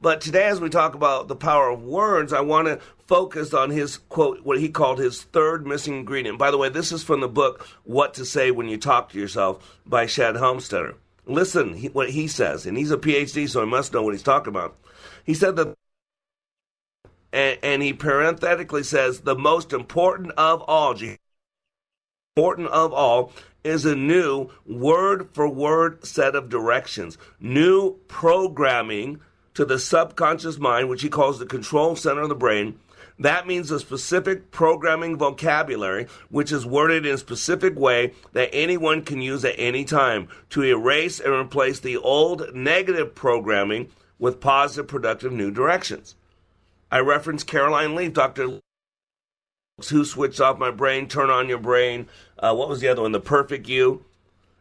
But 0.00 0.22
today, 0.22 0.44
as 0.44 0.60
we 0.60 0.70
talk 0.70 0.94
about 0.94 1.28
the 1.28 1.36
power 1.36 1.68
of 1.68 1.82
words, 1.82 2.32
I 2.32 2.40
want 2.40 2.68
to 2.68 2.80
focus 3.06 3.52
on 3.52 3.70
his 3.70 3.98
quote, 3.98 4.42
what 4.42 4.58
he 4.58 4.70
called 4.70 4.98
his 4.98 5.22
third 5.22 5.66
missing 5.66 5.96
ingredient. 5.98 6.38
By 6.38 6.50
the 6.50 6.58
way, 6.58 6.70
this 6.70 6.92
is 6.92 7.02
from 7.02 7.20
the 7.20 7.28
book 7.28 7.66
What 7.84 8.14
to 8.14 8.24
Say 8.24 8.50
When 8.50 8.68
You 8.68 8.78
Talk 8.78 9.10
to 9.10 9.18
Yourself 9.18 9.78
by 9.84 10.06
Shad 10.06 10.36
Helmstetter. 10.36 10.94
Listen 11.26 11.74
he, 11.74 11.88
what 11.88 12.10
he 12.10 12.28
says, 12.28 12.66
and 12.66 12.78
he's 12.78 12.90
a 12.90 12.96
PhD, 12.96 13.48
so 13.48 13.60
he 13.60 13.66
must 13.66 13.92
know 13.92 14.02
what 14.02 14.14
he's 14.14 14.22
talking 14.22 14.48
about. 14.48 14.76
He 15.24 15.34
said 15.34 15.56
that 15.56 15.74
and, 17.32 17.58
and 17.62 17.82
he 17.82 17.92
parenthetically 17.92 18.82
says, 18.82 19.20
the 19.20 19.34
most 19.34 19.72
important 19.72 20.32
of 20.38 20.62
all, 20.62 20.96
important 22.36 22.68
of 22.68 22.92
all, 22.92 23.32
is 23.62 23.84
a 23.84 23.94
new 23.94 24.48
word 24.64 25.28
for 25.32 25.48
word 25.48 26.06
set 26.06 26.34
of 26.34 26.48
directions, 26.48 27.18
new 27.40 27.96
programming 28.08 29.20
to 29.54 29.64
the 29.64 29.78
subconscious 29.78 30.58
mind, 30.58 30.88
which 30.88 31.02
he 31.02 31.08
calls 31.08 31.38
the 31.38 31.46
control 31.46 31.96
center 31.96 32.22
of 32.22 32.28
the 32.28 32.34
brain. 32.34 32.78
That 33.18 33.46
means 33.46 33.70
a 33.70 33.80
specific 33.80 34.50
programming 34.50 35.16
vocabulary, 35.16 36.06
which 36.28 36.52
is 36.52 36.66
worded 36.66 37.06
in 37.06 37.14
a 37.14 37.18
specific 37.18 37.78
way 37.78 38.12
that 38.32 38.50
anyone 38.52 39.02
can 39.02 39.22
use 39.22 39.44
at 39.44 39.54
any 39.58 39.84
time 39.84 40.28
to 40.50 40.62
erase 40.64 41.18
and 41.18 41.32
replace 41.32 41.80
the 41.80 41.96
old 41.96 42.54
negative 42.54 43.14
programming 43.14 43.90
with 44.18 44.40
positive, 44.40 44.88
productive 44.88 45.32
new 45.32 45.50
directions. 45.50 46.14
I 46.90 47.00
reference 47.00 47.42
Caroline 47.42 47.94
Leaf, 47.94 48.12
Dr. 48.12 48.60
Who 49.90 50.04
Switched 50.04 50.40
Off 50.40 50.58
My 50.58 50.70
Brain, 50.70 51.08
Turn 51.08 51.30
On 51.30 51.48
Your 51.48 51.58
Brain. 51.58 52.08
Uh, 52.38 52.54
what 52.54 52.68
was 52.68 52.80
the 52.80 52.88
other 52.88 53.02
one? 53.02 53.12
The 53.12 53.20
Perfect 53.20 53.68
You. 53.68 54.04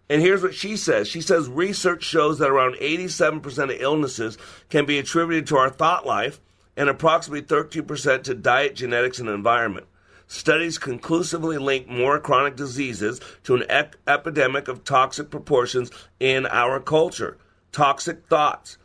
And 0.09 0.21
here's 0.21 0.43
what 0.43 0.53
she 0.53 0.77
says. 0.77 1.07
She 1.07 1.21
says 1.21 1.49
research 1.49 2.03
shows 2.03 2.39
that 2.39 2.49
around 2.49 2.75
87% 2.75 3.63
of 3.63 3.81
illnesses 3.81 4.37
can 4.69 4.85
be 4.85 4.99
attributed 4.99 5.47
to 5.47 5.57
our 5.57 5.69
thought 5.69 6.05
life 6.05 6.39
and 6.77 6.89
approximately 6.89 7.41
13% 7.41 8.23
to 8.23 8.33
diet, 8.33 8.75
genetics, 8.75 9.19
and 9.19 9.29
environment. 9.29 9.87
Studies 10.27 10.77
conclusively 10.77 11.57
link 11.57 11.87
more 11.87 12.19
chronic 12.19 12.55
diseases 12.55 13.21
to 13.43 13.55
an 13.55 13.63
ec- 13.69 13.97
epidemic 14.07 14.67
of 14.67 14.83
toxic 14.83 15.29
proportions 15.29 15.91
in 16.19 16.47
our 16.47 16.79
culture. 16.79 17.37
Toxic 17.71 18.25
thoughts 18.27 18.77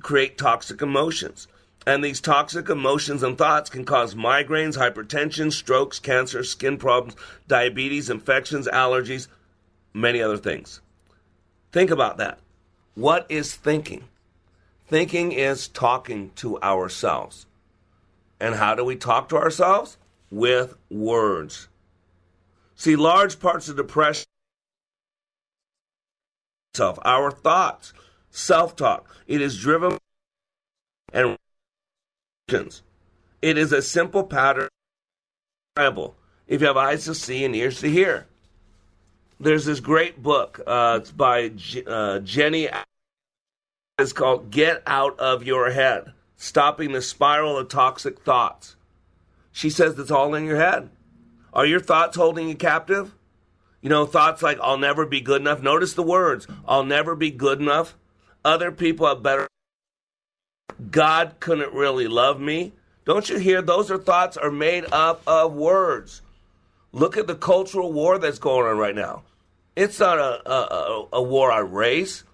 create 0.00 0.38
toxic 0.38 0.80
emotions. 0.80 1.48
And 1.86 2.02
these 2.02 2.20
toxic 2.20 2.68
emotions 2.68 3.22
and 3.22 3.38
thoughts 3.38 3.70
can 3.70 3.84
cause 3.84 4.14
migraines, 4.14 4.76
hypertension, 4.76 5.52
strokes, 5.52 6.00
cancer, 6.00 6.42
skin 6.42 6.78
problems, 6.78 7.14
diabetes, 7.46 8.10
infections, 8.10 8.66
allergies, 8.66 9.28
many 9.94 10.20
other 10.20 10.36
things. 10.36 10.80
Think 11.70 11.90
about 11.90 12.16
that. 12.16 12.40
What 12.94 13.26
is 13.28 13.54
thinking? 13.54 14.04
Thinking 14.86 15.32
is 15.32 15.68
talking 15.68 16.30
to 16.36 16.60
ourselves. 16.60 17.46
And 18.38 18.54
how 18.54 18.74
do 18.74 18.84
we 18.84 18.96
talk 18.96 19.28
to 19.30 19.36
ourselves? 19.36 19.96
With 20.30 20.76
words. 20.90 21.68
See, 22.74 22.94
large 22.94 23.40
parts 23.40 23.68
of 23.68 23.76
depression, 23.76 24.26
self, 26.74 26.98
our 27.04 27.30
thoughts, 27.30 27.92
self 28.30 28.76
talk, 28.76 29.08
it 29.26 29.40
is 29.40 29.58
driven 29.58 29.98
and 31.12 31.38
it 32.48 33.58
is 33.58 33.72
a 33.72 33.82
simple 33.82 34.24
pattern. 34.24 34.68
If 35.76 36.60
you 36.60 36.66
have 36.66 36.76
eyes 36.76 37.04
to 37.06 37.14
see 37.14 37.44
and 37.44 37.56
ears 37.56 37.80
to 37.80 37.90
hear, 37.90 38.26
there's 39.40 39.64
this 39.64 39.80
great 39.80 40.22
book. 40.22 40.60
Uh, 40.66 40.98
it's 41.00 41.10
by 41.10 41.50
uh, 41.86 42.20
Jenny. 42.20 42.68
It's 43.98 44.12
called 44.12 44.50
"Get 44.50 44.82
Out 44.86 45.18
of 45.18 45.42
Your 45.42 45.70
Head: 45.70 46.12
Stopping 46.36 46.92
the 46.92 47.00
Spiral 47.00 47.56
of 47.56 47.68
Toxic 47.68 48.20
Thoughts." 48.20 48.76
She 49.52 49.70
says 49.70 49.98
it's 49.98 50.10
all 50.10 50.34
in 50.34 50.44
your 50.44 50.58
head. 50.58 50.90
Are 51.54 51.64
your 51.64 51.80
thoughts 51.80 52.14
holding 52.14 52.46
you 52.46 52.56
captive? 52.56 53.14
You 53.80 53.88
know, 53.88 54.04
thoughts 54.04 54.42
like 54.42 54.58
"I'll 54.60 54.76
never 54.76 55.06
be 55.06 55.22
good 55.22 55.40
enough." 55.40 55.62
Notice 55.62 55.94
the 55.94 56.02
words: 56.02 56.46
"I'll 56.68 56.84
never 56.84 57.14
be 57.14 57.30
good 57.30 57.58
enough." 57.58 57.96
Other 58.44 58.70
people 58.70 59.06
have 59.06 59.22
better. 59.22 59.48
God 60.90 61.36
couldn't 61.40 61.72
really 61.72 62.06
love 62.06 62.38
me. 62.38 62.74
Don't 63.06 63.30
you 63.30 63.38
hear? 63.38 63.62
Those 63.62 63.90
are 63.90 63.96
thoughts 63.96 64.36
are 64.36 64.50
made 64.50 64.84
up 64.92 65.22
of 65.26 65.54
words. 65.54 66.20
Look 66.92 67.16
at 67.16 67.26
the 67.26 67.34
cultural 67.34 67.94
war 67.94 68.18
that's 68.18 68.38
going 68.38 68.66
on 68.66 68.76
right 68.76 68.94
now. 68.94 69.22
It's 69.74 69.98
not 69.98 70.18
a, 70.18 70.50
a, 70.50 71.08
a 71.14 71.22
war 71.22 71.50
on 71.50 71.72
race. 71.72 72.24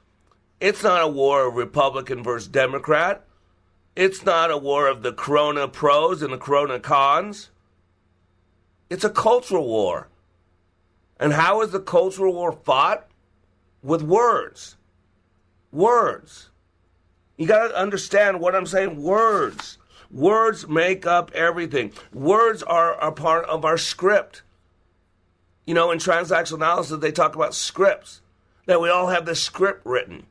It's 0.63 0.85
not 0.85 1.03
a 1.03 1.09
war 1.09 1.49
of 1.49 1.57
Republican 1.57 2.23
versus 2.23 2.47
Democrat. 2.47 3.25
It's 3.97 4.25
not 4.25 4.53
a 4.53 4.57
war 4.57 4.87
of 4.87 5.03
the 5.03 5.13
Corona 5.13 5.67
pros 5.67 6.23
and 6.23 6.33
the 6.33 6.39
Corona 6.39 6.79
cons. 6.79 7.51
It's 8.89 9.03
a 9.03 9.11
cultural 9.11 9.67
war. 9.67 10.07
And 11.19 11.33
how 11.33 11.63
is 11.63 11.73
the 11.73 11.81
cultural 11.81 12.35
war 12.35 12.53
fought? 12.53 13.09
With 13.83 14.03
words. 14.03 14.77
Words. 15.73 16.51
You 17.37 17.49
got 17.49 17.67
to 17.67 17.77
understand 17.77 18.39
what 18.39 18.55
I'm 18.55 18.67
saying. 18.67 19.03
Words. 19.03 19.79
Words 20.13 20.69
make 20.69 21.05
up 21.05 21.33
everything. 21.33 21.91
Words 22.13 22.63
are 22.63 22.93
a 23.05 23.11
part 23.11 23.47
of 23.47 23.65
our 23.65 23.79
script. 23.79 24.43
You 25.67 25.75
know, 25.75 25.91
in 25.91 25.99
transactional 25.99 26.59
analysis, 26.59 27.01
they 27.01 27.11
talk 27.11 27.35
about 27.35 27.53
scripts, 27.53 28.21
that 28.67 28.81
we 28.81 28.91
all 28.91 29.09
have 29.09 29.27
this 29.27 29.43
script 29.43 29.85
written. 29.85 30.27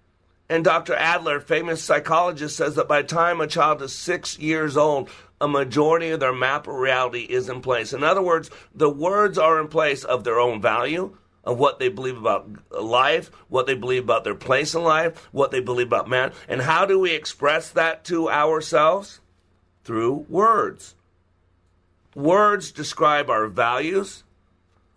And 0.51 0.65
Dr. 0.65 0.93
Adler, 0.95 1.39
famous 1.39 1.81
psychologist, 1.81 2.57
says 2.57 2.75
that 2.75 2.89
by 2.89 3.03
the 3.03 3.07
time 3.07 3.39
a 3.39 3.47
child 3.47 3.81
is 3.81 3.93
six 3.93 4.37
years 4.37 4.75
old, 4.75 5.09
a 5.39 5.47
majority 5.47 6.09
of 6.09 6.19
their 6.19 6.33
map 6.33 6.67
of 6.67 6.75
reality 6.75 7.21
is 7.21 7.47
in 7.47 7.61
place. 7.61 7.93
In 7.93 8.03
other 8.03 8.21
words, 8.21 8.51
the 8.75 8.89
words 8.89 9.37
are 9.37 9.61
in 9.61 9.69
place 9.69 10.03
of 10.03 10.25
their 10.25 10.41
own 10.41 10.61
value, 10.61 11.15
of 11.45 11.57
what 11.57 11.79
they 11.79 11.87
believe 11.87 12.17
about 12.17 12.49
life, 12.69 13.31
what 13.47 13.65
they 13.65 13.75
believe 13.75 14.03
about 14.03 14.25
their 14.25 14.35
place 14.35 14.75
in 14.75 14.83
life, 14.83 15.29
what 15.31 15.51
they 15.51 15.61
believe 15.61 15.87
about 15.87 16.09
man. 16.09 16.33
And 16.49 16.61
how 16.61 16.85
do 16.85 16.99
we 16.99 17.13
express 17.13 17.69
that 17.69 18.03
to 18.05 18.29
ourselves? 18.29 19.21
Through 19.85 20.25
words. 20.27 20.95
Words 22.13 22.73
describe 22.73 23.29
our 23.29 23.47
values, 23.47 24.25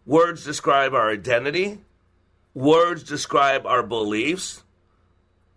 words 0.04 0.44
describe 0.44 0.94
our 0.94 1.12
identity, 1.12 1.78
words 2.54 3.04
describe 3.04 3.66
our 3.66 3.84
beliefs. 3.84 4.63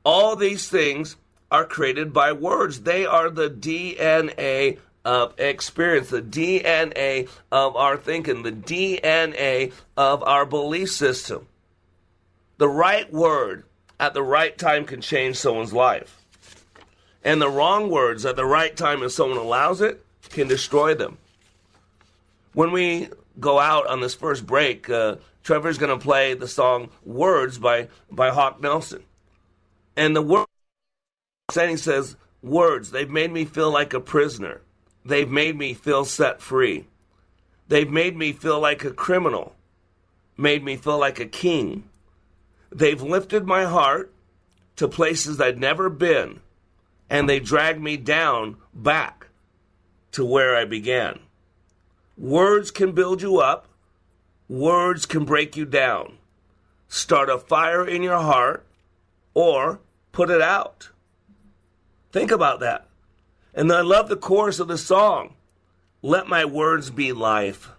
All 0.07 0.37
these 0.37 0.69
things 0.69 1.17
are 1.51 1.65
created 1.65 2.13
by 2.13 2.31
words. 2.31 2.83
They 2.83 3.05
are 3.05 3.29
the 3.29 3.49
DNA 3.49 4.77
of 5.03 5.37
experience, 5.37 6.11
the 6.11 6.21
DNA 6.21 7.27
of 7.51 7.75
our 7.75 7.97
thinking, 7.97 8.43
the 8.43 8.53
DNA 8.53 9.73
of 9.97 10.23
our 10.23 10.45
belief 10.45 10.91
system. 10.91 11.45
The 12.57 12.69
right 12.69 13.11
word 13.11 13.65
at 13.99 14.13
the 14.13 14.23
right 14.23 14.57
time 14.57 14.85
can 14.85 15.01
change 15.01 15.35
someone's 15.35 15.73
life. 15.73 16.23
And 17.21 17.41
the 17.41 17.49
wrong 17.49 17.89
words 17.89 18.25
at 18.25 18.37
the 18.37 18.45
right 18.45 18.77
time, 18.77 19.03
if 19.03 19.11
someone 19.11 19.37
allows 19.37 19.81
it, 19.81 20.05
can 20.29 20.47
destroy 20.47 20.95
them. 20.95 21.17
When 22.53 22.71
we 22.71 23.09
go 23.41 23.59
out 23.59 23.87
on 23.87 23.99
this 23.99 24.15
first 24.15 24.45
break, 24.45 24.89
uh, 24.89 25.17
Trevor's 25.43 25.77
going 25.77 25.99
to 25.99 26.01
play 26.01 26.33
the 26.33 26.47
song 26.47 26.91
Words 27.03 27.57
by, 27.57 27.89
by 28.09 28.29
Hawk 28.29 28.61
Nelson. 28.61 29.03
And 29.97 30.15
the 30.15 30.21
word 30.21 30.45
saying 31.51 31.77
says, 31.77 32.15
Words, 32.43 32.91
they've 32.91 33.09
made 33.09 33.31
me 33.31 33.45
feel 33.45 33.71
like 33.71 33.95
a 33.95 33.99
prisoner. 33.99 34.61
They've 35.03 35.29
made 35.29 35.57
me 35.57 35.73
feel 35.73 36.05
set 36.05 36.39
free. 36.39 36.85
They've 37.67 37.89
made 37.89 38.15
me 38.15 38.31
feel 38.31 38.59
like 38.59 38.85
a 38.85 38.91
criminal, 38.91 39.55
made 40.37 40.63
me 40.63 40.77
feel 40.77 40.99
like 40.99 41.19
a 41.19 41.25
king. 41.25 41.89
They've 42.71 43.01
lifted 43.01 43.45
my 43.45 43.65
heart 43.65 44.13
to 44.75 44.87
places 44.87 45.41
I'd 45.41 45.57
never 45.57 45.89
been, 45.89 46.41
and 47.09 47.27
they 47.27 47.39
dragged 47.39 47.81
me 47.81 47.97
down 47.97 48.57
back 48.73 49.27
to 50.11 50.23
where 50.23 50.55
I 50.55 50.65
began. 50.65 51.19
Words 52.17 52.69
can 52.69 52.91
build 52.91 53.21
you 53.21 53.39
up, 53.39 53.67
words 54.47 55.05
can 55.05 55.25
break 55.25 55.57
you 55.57 55.65
down. 55.65 56.19
Start 56.87 57.29
a 57.29 57.37
fire 57.37 57.85
in 57.85 58.03
your 58.03 58.19
heart, 58.19 58.65
or 59.33 59.79
put 60.11 60.29
it 60.29 60.41
out. 60.41 60.89
Think 62.11 62.31
about 62.31 62.59
that. 62.61 62.87
And 63.53 63.71
I 63.71 63.81
love 63.81 64.09
the 64.09 64.15
chorus 64.15 64.59
of 64.59 64.67
the 64.67 64.77
song. 64.77 65.35
Let 66.01 66.27
my 66.27 66.45
words 66.45 66.89
be 66.89 67.11
life. 67.11 67.69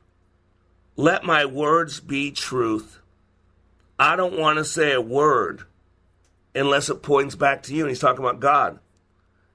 Let 0.97 1.25
my 1.25 1.45
words 1.45 2.01
be 2.01 2.31
truth. 2.33 2.99
I 3.99 4.17
don't 4.17 4.39
want 4.39 4.59
to 4.59 4.65
say 4.65 4.93
a 4.93 5.01
word 5.01 5.63
unless 6.55 6.89
it 6.89 7.03
points 7.03 7.37
back 7.37 7.63
to 7.65 7.75
you. 7.75 7.83
And 7.83 7.91
he's 7.91 8.01
talking 8.01 8.25
about 8.25 8.41
God. 8.41 8.79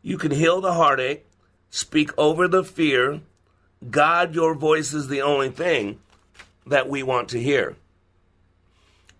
You 0.02 0.18
can 0.18 0.32
heal 0.32 0.62
the 0.62 0.74
heartache, 0.74 1.26
speak 1.70 2.12
over 2.18 2.48
the 2.48 2.64
fear. 2.64 3.22
God, 3.90 4.34
your 4.34 4.56
voice 4.56 4.94
is 4.94 5.08
the 5.08 5.22
only 5.22 5.50
thing 5.50 6.00
that 6.66 6.90
we 6.90 7.04
want 7.04 7.30
to 7.30 7.42
hear. 7.42 7.76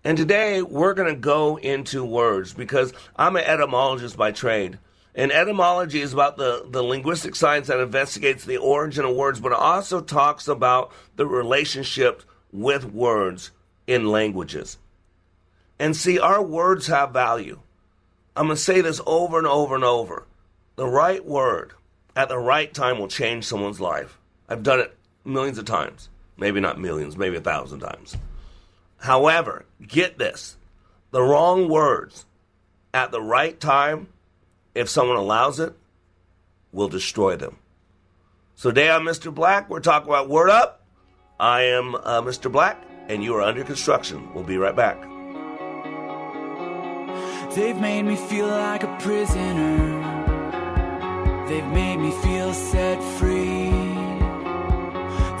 And 0.04 0.18
today 0.18 0.60
we're 0.60 0.92
going 0.92 1.12
to 1.12 1.18
go 1.18 1.56
into 1.56 2.04
words 2.04 2.52
because 2.52 2.92
I'm 3.16 3.36
an 3.36 3.44
etymologist 3.44 4.18
by 4.18 4.32
trade. 4.32 4.78
And 5.14 5.32
etymology 5.32 6.02
is 6.02 6.12
about 6.12 6.36
the, 6.36 6.66
the 6.68 6.82
linguistic 6.82 7.34
science 7.34 7.68
that 7.68 7.80
investigates 7.80 8.44
the 8.44 8.58
origin 8.58 9.06
of 9.06 9.16
words, 9.16 9.40
but 9.40 9.52
it 9.52 9.58
also 9.58 10.00
talks 10.00 10.46
about 10.46 10.92
the 11.16 11.26
relationship 11.26 12.22
with 12.52 12.84
words 12.84 13.50
in 13.86 14.08
languages. 14.08 14.76
And 15.78 15.96
see, 15.96 16.18
our 16.18 16.42
words 16.42 16.88
have 16.88 17.12
value. 17.12 17.60
I'm 18.36 18.46
going 18.46 18.56
to 18.56 18.62
say 18.62 18.80
this 18.80 19.00
over 19.06 19.38
and 19.38 19.46
over 19.46 19.74
and 19.74 19.84
over. 19.84 20.26
The 20.76 20.86
right 20.86 21.24
word 21.24 21.72
at 22.16 22.28
the 22.28 22.38
right 22.38 22.72
time 22.74 22.98
will 22.98 23.08
change 23.08 23.44
someone's 23.44 23.80
life. 23.80 24.18
I've 24.48 24.62
done 24.62 24.80
it 24.80 24.96
millions 25.24 25.58
of 25.58 25.64
times. 25.64 26.10
Maybe 26.36 26.60
not 26.60 26.80
millions, 26.80 27.16
maybe 27.16 27.36
a 27.36 27.40
thousand 27.40 27.80
times. 27.80 28.16
However, 29.04 29.66
get 29.86 30.16
this 30.16 30.56
the 31.10 31.20
wrong 31.20 31.68
words 31.68 32.24
at 32.94 33.10
the 33.10 33.20
right 33.20 33.60
time, 33.60 34.08
if 34.74 34.88
someone 34.88 35.18
allows 35.18 35.60
it, 35.60 35.74
will 36.72 36.88
destroy 36.88 37.36
them. 37.36 37.58
So, 38.54 38.70
today 38.70 38.90
I'm 38.90 39.02
Mr. 39.02 39.32
Black, 39.32 39.68
we're 39.68 39.80
talking 39.80 40.08
about 40.08 40.30
Word 40.30 40.48
Up. 40.48 40.86
I 41.38 41.64
am 41.64 41.94
uh, 41.96 42.22
Mr. 42.22 42.50
Black, 42.50 42.82
and 43.08 43.22
you 43.22 43.34
are 43.34 43.42
under 43.42 43.62
construction. 43.62 44.32
We'll 44.32 44.42
be 44.42 44.56
right 44.56 44.74
back. 44.74 44.96
They've 47.54 47.76
made 47.76 48.04
me 48.04 48.16
feel 48.16 48.46
like 48.46 48.84
a 48.84 48.96
prisoner. 49.00 50.00
They've 51.46 51.72
made 51.74 51.98
me 51.98 52.10
feel 52.22 52.54
set 52.54 53.02
free. 53.18 53.68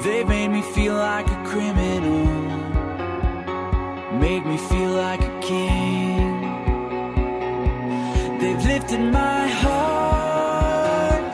They've 0.04 0.28
made 0.28 0.48
me 0.48 0.60
feel 0.60 0.92
like 0.92 1.26
a 1.28 1.44
criminal. 1.46 2.43
Made 4.24 4.46
me 4.46 4.56
feel 4.56 4.90
like 4.92 5.20
a 5.20 5.40
king. 5.42 6.40
They've 8.40 8.64
lifted 8.64 9.00
my 9.12 9.46
heart 9.48 11.32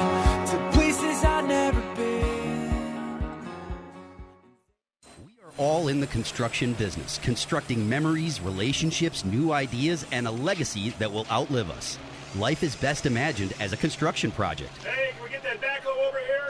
to 0.49 0.70
places 0.73 1.23
I've 1.23 1.47
never 1.47 1.80
been. 1.94 3.23
We 5.25 5.38
are 5.44 5.52
all 5.56 5.87
in 5.87 6.00
the 6.00 6.09
construction 6.09 6.73
business, 6.73 7.18
constructing 7.18 7.88
memories, 7.88 8.40
relationships, 8.40 9.25
new 9.25 9.52
ideas, 9.52 10.04
and 10.11 10.26
a 10.26 10.32
legacy 10.32 10.90
that 10.99 11.12
will 11.12 11.28
outlive 11.30 11.70
us. 11.70 11.97
Life 12.35 12.64
is 12.64 12.75
best 12.75 13.06
imagined 13.06 13.54
as 13.61 13.73
a 13.73 13.76
construction 13.76 14.32
project. 14.32 14.76
Hey, 14.78 15.12
can 15.12 15.23
we 15.23 15.30
get 15.30 15.44
that 15.44 15.61
backhoe 15.61 15.97
over 16.09 16.18
here? 16.18 16.50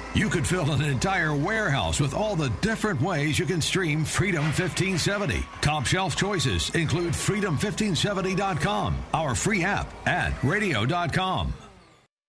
You 0.13 0.27
could 0.27 0.45
fill 0.45 0.69
an 0.73 0.81
entire 0.81 1.33
warehouse 1.33 2.01
with 2.01 2.13
all 2.13 2.35
the 2.35 2.49
different 2.59 3.01
ways 3.01 3.39
you 3.39 3.45
can 3.45 3.61
stream 3.61 4.03
Freedom 4.03 4.43
1570. 4.43 5.45
Top 5.61 5.85
shelf 5.85 6.17
choices 6.17 6.69
include 6.71 7.13
freedom1570.com, 7.13 8.97
our 9.13 9.33
free 9.33 9.63
app, 9.63 9.93
and 10.05 10.33
radio.com. 10.43 11.53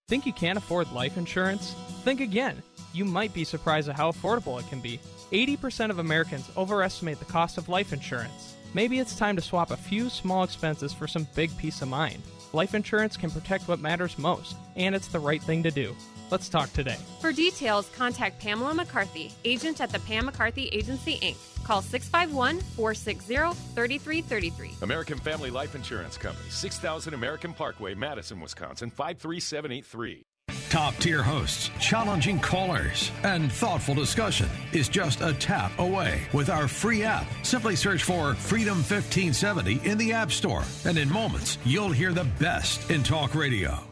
Think 0.07 0.27
you 0.27 0.33
can't 0.33 0.59
afford 0.59 0.93
life 0.93 1.17
insurance? 1.17 1.75
Think 2.05 2.21
again. 2.21 2.63
You 2.93 3.05
might 3.05 3.35
be 3.35 3.43
surprised 3.43 3.89
at 3.89 3.97
how 3.97 4.13
affordable 4.13 4.61
it 4.61 4.69
can 4.69 4.79
be. 4.79 5.01
80% 5.33 5.91
of 5.91 5.99
Americans 5.99 6.53
overestimate 6.57 7.19
the 7.19 7.25
cost 7.25 7.59
of 7.59 7.69
life 7.69 7.93
insurance. 7.93 8.55
Maybe 8.75 9.01
it's 9.01 9.17
time 9.17 9.35
to 9.35 9.43
swap 9.43 9.73
a 9.73 9.77
few 9.77 10.09
small 10.09 10.45
expenses 10.45 10.93
for 10.93 11.09
some 11.09 11.27
big 11.35 11.57
peace 11.59 11.83
of 11.83 11.89
mind. 11.89 12.23
Life 12.53 12.77
insurance 12.77 13.17
can 13.17 13.31
protect 13.31 13.67
what 13.67 13.81
matters 13.81 14.19
most, 14.19 14.55
and 14.77 14.95
it's 14.95 15.09
the 15.09 15.19
right 15.19 15.43
thing 15.43 15.65
to 15.65 15.73
do. 15.73 15.97
Let's 16.31 16.49
talk 16.49 16.73
today. 16.73 16.97
For 17.21 17.33
details, 17.33 17.91
contact 17.97 18.41
Pamela 18.41 18.75
McCarthy, 18.75 19.33
agent 19.45 19.81
at 19.81 19.91
the 19.91 19.99
Pam 20.01 20.27
McCarthy 20.27 20.69
Agency, 20.69 21.19
Inc. 21.21 21.37
Call 21.65 21.83
651 21.83 22.61
460 22.77 23.35
3333. 23.75 24.77
American 24.83 25.19
Family 25.19 25.51
Life 25.51 25.75
Insurance 25.75 26.17
Company, 26.17 26.49
6000 26.51 27.15
American 27.15 27.53
Parkway, 27.53 27.95
Madison, 27.95 28.41
Wisconsin, 28.41 28.91
53783. 28.91 30.25
Top 30.73 30.97
tier 30.97 31.23
hosts, 31.23 31.71
challenging 31.79 32.39
callers, 32.39 33.11
and 33.25 33.53
thoughtful 33.53 33.95
discussion 33.95 34.49
is 34.73 34.89
just 34.89 35.21
a 35.21 35.35
tap 35.35 35.71
away 35.79 36.23
with 36.33 36.49
our 36.49 36.67
free 36.67 37.03
app. 37.03 37.27
Simply 37.43 37.77
search 37.77 38.05
for 38.05 38.35
Freedom 38.35 38.79
1570 38.79 39.83
in 39.85 39.99
the 39.99 40.13
App 40.13 40.33
Store, 40.33 40.65
and 40.87 40.97
in 40.97 41.13
moments, 41.13 41.59
you'll 41.65 41.91
hear 41.91 42.15
the 42.15 42.25
best 42.39 42.91
in 42.91 43.03
talk 43.03 43.35
radio. 43.35 43.92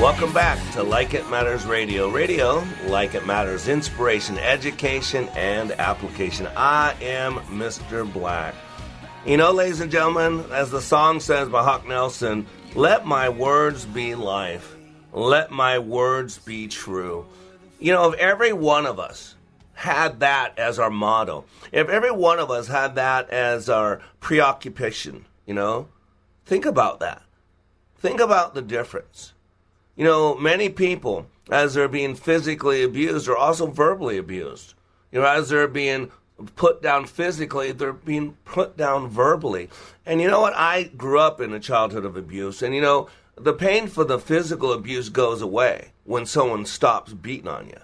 Welcome 0.00 0.32
back 0.32 0.58
to 0.72 0.82
Like 0.82 1.12
It 1.12 1.28
Matters 1.28 1.66
Radio. 1.66 2.08
Radio, 2.08 2.64
like 2.86 3.14
it 3.14 3.26
matters, 3.26 3.68
inspiration, 3.68 4.38
education, 4.38 5.28
and 5.36 5.72
application. 5.72 6.48
I 6.56 6.94
am 7.02 7.34
Mr. 7.50 8.10
Black. 8.10 8.54
You 9.26 9.36
know, 9.36 9.52
ladies 9.52 9.82
and 9.82 9.92
gentlemen, 9.92 10.46
as 10.52 10.70
the 10.70 10.80
song 10.80 11.20
says 11.20 11.50
by 11.50 11.62
Hawk 11.62 11.86
Nelson, 11.86 12.46
let 12.74 13.04
my 13.04 13.28
words 13.28 13.84
be 13.84 14.14
life. 14.14 14.74
Let 15.12 15.50
my 15.50 15.78
words 15.78 16.38
be 16.38 16.66
true. 16.66 17.26
You 17.78 17.92
know, 17.92 18.10
if 18.10 18.18
every 18.18 18.54
one 18.54 18.86
of 18.86 18.98
us 18.98 19.34
had 19.74 20.20
that 20.20 20.58
as 20.58 20.78
our 20.78 20.90
motto, 20.90 21.44
if 21.72 21.90
every 21.90 22.10
one 22.10 22.38
of 22.38 22.50
us 22.50 22.68
had 22.68 22.94
that 22.94 23.28
as 23.28 23.68
our 23.68 24.00
preoccupation, 24.18 25.26
you 25.44 25.52
know, 25.52 25.88
think 26.46 26.64
about 26.64 27.00
that. 27.00 27.20
Think 27.98 28.18
about 28.18 28.54
the 28.54 28.62
difference. 28.62 29.34
You 29.96 30.04
know, 30.04 30.34
many 30.34 30.68
people, 30.68 31.26
as 31.50 31.74
they're 31.74 31.88
being 31.88 32.14
physically 32.14 32.82
abused, 32.82 33.28
are 33.28 33.36
also 33.36 33.66
verbally 33.66 34.18
abused. 34.18 34.74
You 35.12 35.20
know, 35.20 35.26
as 35.26 35.48
they're 35.48 35.68
being 35.68 36.10
put 36.56 36.82
down 36.82 37.06
physically, 37.06 37.72
they're 37.72 37.92
being 37.92 38.36
put 38.44 38.76
down 38.76 39.08
verbally. 39.08 39.68
And 40.06 40.20
you 40.20 40.28
know 40.28 40.40
what? 40.40 40.54
I 40.54 40.84
grew 40.84 41.18
up 41.18 41.40
in 41.40 41.52
a 41.52 41.60
childhood 41.60 42.04
of 42.04 42.16
abuse, 42.16 42.62
and 42.62 42.74
you 42.74 42.80
know, 42.80 43.08
the 43.36 43.52
pain 43.52 43.88
for 43.88 44.04
the 44.04 44.18
physical 44.18 44.72
abuse 44.72 45.08
goes 45.08 45.42
away 45.42 45.92
when 46.04 46.26
someone 46.26 46.66
stops 46.66 47.12
beating 47.12 47.48
on 47.48 47.68
you. 47.68 47.80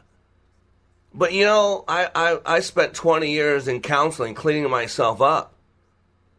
But 1.12 1.32
you 1.32 1.44
know, 1.44 1.84
I, 1.88 2.08
I, 2.14 2.56
I 2.56 2.60
spent 2.60 2.94
20 2.94 3.30
years 3.30 3.68
in 3.68 3.80
counseling 3.80 4.34
cleaning 4.34 4.70
myself 4.70 5.20
up 5.20 5.54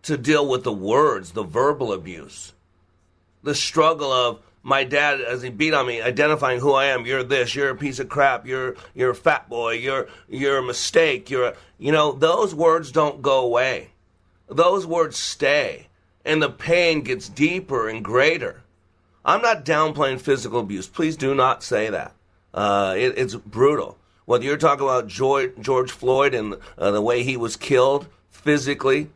to 0.03 0.17
deal 0.17 0.47
with 0.47 0.63
the 0.63 0.73
words, 0.73 1.31
the 1.31 1.43
verbal 1.43 1.91
abuse 1.91 2.53
the 3.47 3.55
struggle 3.55 4.11
of 4.11 4.41
my 4.67 4.83
dad 4.83 5.21
as 5.21 5.41
he 5.41 5.49
beat 5.49 5.73
on 5.73 5.87
me, 5.87 6.01
identifying 6.01 6.59
who 6.59 6.73
I 6.73 6.87
am. 6.87 7.05
You're 7.05 7.23
this. 7.23 7.55
You're 7.55 7.69
a 7.69 7.75
piece 7.75 7.99
of 7.99 8.09
crap. 8.09 8.45
You're 8.45 8.75
you're 8.93 9.11
a 9.11 9.15
fat 9.15 9.47
boy. 9.47 9.75
You're 9.75 10.09
you're 10.27 10.57
a 10.57 10.63
mistake. 10.63 11.29
You're 11.29 11.45
a, 11.45 11.55
you 11.77 11.93
know 11.93 12.11
those 12.11 12.53
words 12.53 12.91
don't 12.91 13.21
go 13.21 13.39
away. 13.39 13.91
Those 14.49 14.85
words 14.85 15.15
stay, 15.15 15.87
and 16.25 16.43
the 16.43 16.49
pain 16.49 17.01
gets 17.01 17.29
deeper 17.29 17.87
and 17.87 18.03
greater. 18.03 18.61
I'm 19.23 19.41
not 19.41 19.63
downplaying 19.63 20.19
physical 20.19 20.59
abuse. 20.59 20.87
Please 20.87 21.15
do 21.15 21.33
not 21.33 21.63
say 21.63 21.89
that. 21.89 22.13
Uh, 22.53 22.93
it, 22.97 23.17
it's 23.17 23.35
brutal. 23.35 23.97
Whether 24.25 24.43
you're 24.43 24.57
talking 24.57 24.83
about 24.85 25.07
George, 25.07 25.53
George 25.61 25.91
Floyd 25.91 26.33
and 26.33 26.55
uh, 26.77 26.91
the 26.91 27.01
way 27.01 27.23
he 27.23 27.37
was 27.37 27.55
killed 27.55 28.07
physically, 28.29 29.09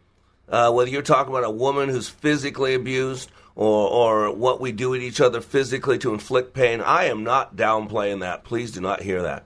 uh, 0.48 0.72
whether 0.72 0.90
you're 0.90 1.02
talking 1.02 1.34
about 1.34 1.44
a 1.44 1.52
woman 1.52 1.90
who's 1.90 2.08
physically 2.08 2.74
abused 2.74 3.30
or, 3.56 3.88
or 3.88 4.36
what 4.36 4.62
we 4.62 4.72
do 4.72 4.94
at 4.96 5.02
each 5.02 5.22
other 5.22 5.42
physically 5.42 5.98
to 6.00 6.14
inflict 6.14 6.54
pain, 6.54 6.82
I 6.82 7.06
am 7.06 7.24
not 7.24 7.56
downplaying 7.56 8.22
that. 8.22 8.44
Please 8.44 8.72
do 8.72 8.82
not 8.82 9.02
hear 9.02 9.22
that. 9.22 9.44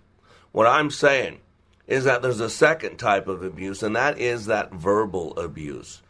What 0.52 0.68
I'm 0.68 0.92
saying 0.92 1.40
is 1.88 2.06
that 2.06 2.22
there's 2.22 2.40
a 2.40 2.50
second 2.50 2.98
type 2.98 3.28
of 3.28 3.44
abuse, 3.44 3.84
and 3.84 3.96
that 3.96 4.18
is 4.18 4.46
that 4.46 4.72
verbal 4.72 5.38
abuse. 5.38 6.02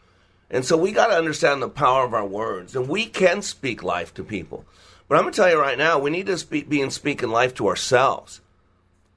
And 0.50 0.64
so 0.64 0.76
we 0.76 0.92
got 0.92 1.08
to 1.08 1.16
understand 1.16 1.60
the 1.60 1.68
power 1.68 2.04
of 2.04 2.14
our 2.14 2.26
words, 2.26 2.76
and 2.76 2.88
we 2.88 3.06
can 3.06 3.42
speak 3.42 3.82
life 3.82 4.14
to 4.14 4.24
people. 4.24 4.64
But 5.08 5.16
I'm 5.16 5.22
going 5.22 5.32
to 5.32 5.36
tell 5.36 5.50
you 5.50 5.60
right 5.60 5.78
now, 5.78 5.98
we 5.98 6.10
need 6.10 6.26
to 6.26 6.38
speak, 6.38 6.68
be 6.68 6.80
in 6.80 6.90
speaking 6.90 7.30
life 7.30 7.54
to 7.54 7.68
ourselves. 7.68 8.40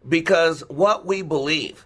Because 0.08 0.62
what 0.70 1.06
we 1.06 1.22
believe 1.22 1.86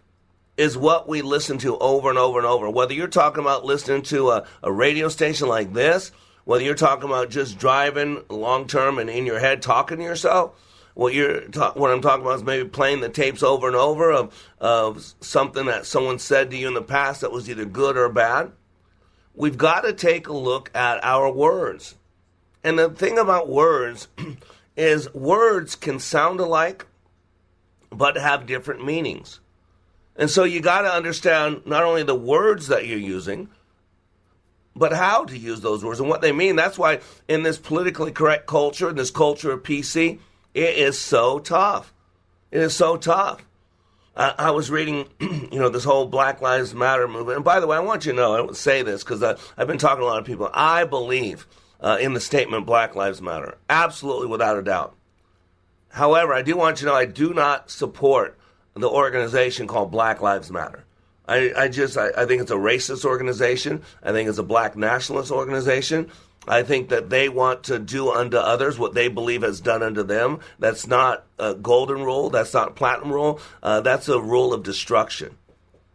is 0.56 0.78
what 0.78 1.08
we 1.08 1.22
listen 1.22 1.58
to 1.60 1.78
over 1.78 2.10
and 2.10 2.18
over 2.20 2.38
and 2.38 2.48
over. 2.48 2.70
Whether 2.70 2.94
you're 2.94 3.08
talking 3.08 3.42
about 3.42 3.66
listening 3.66 4.04
to 4.04 4.32
a, 4.32 4.48
a 4.62 4.72
radio 4.72 5.10
station 5.10 5.48
like 5.48 5.74
this, 5.74 6.12
whether 6.46 6.64
you're 6.64 6.76
talking 6.76 7.06
about 7.10 7.30
just 7.30 7.58
driving 7.58 8.24
long 8.30 8.68
term 8.68 9.00
and 9.00 9.10
in 9.10 9.26
your 9.26 9.40
head 9.40 9.62
talking 9.62 9.98
to 9.98 10.04
yourself, 10.04 10.60
what 10.94 11.14
you're 11.14 11.42
ta- 11.48 11.74
what 11.74 11.92
I'm 11.92 12.02
talking 12.02 12.26
about 12.26 12.36
is 12.36 12.44
maybe 12.44 12.68
playing 12.70 13.02
the 13.02 13.10
tapes 13.10 13.44
over 13.44 13.68
and 13.68 13.76
over 13.76 14.12
of 14.12 14.48
of 14.60 15.14
something 15.22 15.66
that 15.66 15.86
someone 15.86 16.20
said 16.20 16.52
to 16.52 16.58
you 16.58 16.68
in 16.68 16.74
the 16.74 16.82
past 16.82 17.22
that 17.22 17.32
was 17.32 17.50
either 17.50 17.66
good 17.66 17.98
or 17.98 18.10
bad. 18.10 18.52
We've 19.36 19.58
got 19.58 19.82
to 19.82 19.94
take 19.94 20.28
a 20.28 20.34
look 20.34 20.70
at 20.76 21.04
our 21.04 21.32
words. 21.32 21.96
And 22.64 22.78
the 22.78 22.90
thing 22.90 23.18
about 23.18 23.50
words 23.50 24.08
is 24.78 25.12
words 25.14 25.76
can 25.76 26.00
sound 26.00 26.40
alike 26.40 26.86
but 27.92 28.18
have 28.18 28.46
different 28.46 28.86
meanings. 28.86 29.40
And 30.16 30.30
so 30.30 30.44
you 30.44 30.62
got 30.62 30.82
to 30.82 30.94
understand 30.94 31.62
not 31.66 31.84
only 31.84 32.04
the 32.04 32.16
words 32.16 32.68
that 32.68 32.86
you're 32.86 33.00
using, 33.00 33.50
but 34.76 34.94
how 34.94 35.26
to 35.26 35.38
use 35.38 35.62
those 35.62 35.84
words 35.84 36.00
and 36.00 36.10
what 36.10 36.22
they 36.22 36.32
mean. 36.32 36.56
That's 36.56 36.78
why 36.78 37.00
in 37.28 37.44
this 37.44 37.58
politically 37.58 38.12
correct 38.12 38.48
culture, 38.48 38.90
in 38.90 38.96
this 38.96 39.12
culture 39.12 39.52
of 39.52 39.64
PC, 39.64 40.20
it 40.54 40.78
is 40.78 41.00
so 41.00 41.40
tough. 41.40 41.94
It 42.52 42.62
is 42.62 42.76
so 42.76 42.98
tough. 42.98 43.46
I, 44.16 44.34
I 44.38 44.52
was 44.52 44.70
reading, 44.70 45.08
you 45.20 45.60
know, 45.60 45.70
this 45.70 45.84
whole 45.84 46.06
Black 46.06 46.42
Lives 46.42 46.74
Matter 46.74 47.08
movement. 47.08 47.38
And 47.38 47.46
by 47.46 47.60
the 47.60 47.68
way, 47.68 47.78
I 47.78 47.82
want 47.82 48.06
you 48.06 48.12
to 48.12 48.16
know, 48.16 48.36
I 48.36 48.42
would 48.42 48.58
say 48.58 48.82
this 48.82 49.04
because 49.04 49.24
I've 49.24 49.68
been 49.68 49.78
talking 49.78 50.02
to 50.02 50.06
a 50.06 50.08
lot 50.08 50.20
of 50.20 50.26
people. 50.26 50.50
I 50.54 50.84
believe 50.86 51.48
uh, 51.80 51.98
in 52.00 52.14
the 52.14 52.20
statement 52.20 52.66
Black 52.66 52.96
Lives 52.96 53.22
Matter, 53.22 53.58
absolutely 53.70 54.28
without 54.28 54.58
a 54.58 54.64
doubt. 54.64 54.96
However, 55.90 56.34
I 56.34 56.42
do 56.42 56.56
want 56.56 56.82
you 56.82 56.88
to 56.88 56.92
know 56.92 56.98
I 56.98 57.06
do 57.06 57.34
not 57.34 57.70
support 57.70 58.38
the 58.76 58.90
organization 58.90 59.68
called 59.68 59.92
Black 59.92 60.22
Lives 60.22 60.50
Matter. 60.50 60.86
I, 61.28 61.54
I 61.56 61.68
just 61.68 61.98
I, 61.98 62.10
I 62.18 62.26
think 62.26 62.42
it's 62.42 62.52
a 62.52 62.56
racist 62.56 63.06
organization. 63.06 63.82
I 64.02 64.12
think 64.12 64.30
it's 64.30 64.38
a 64.38 64.44
black 64.44 64.76
nationalist 64.76 65.32
organization. 65.32 66.12
I 66.46 66.64
think 66.64 66.90
that 66.90 67.10
they 67.10 67.30
want 67.30 67.64
to 67.66 67.80
do 67.80 68.12
unto 68.12 68.38
others 68.38 68.78
what 68.78 68.94
they 68.94 69.08
believe 69.08 69.44
has 69.44 69.62
done 69.62 69.82
unto 69.82 70.04
them. 70.04 70.40
That's 70.60 70.88
not 70.88 71.24
a 71.40 71.54
golden 71.54 72.04
rule. 72.04 72.30
That's 72.30 72.54
not 72.54 72.70
a 72.70 72.72
platinum 72.72 73.14
rule. 73.14 73.40
Uh, 73.62 73.80
that's 73.80 74.10
a 74.10 74.20
rule 74.20 74.54
of 74.54 74.64
destruction. 74.64 75.38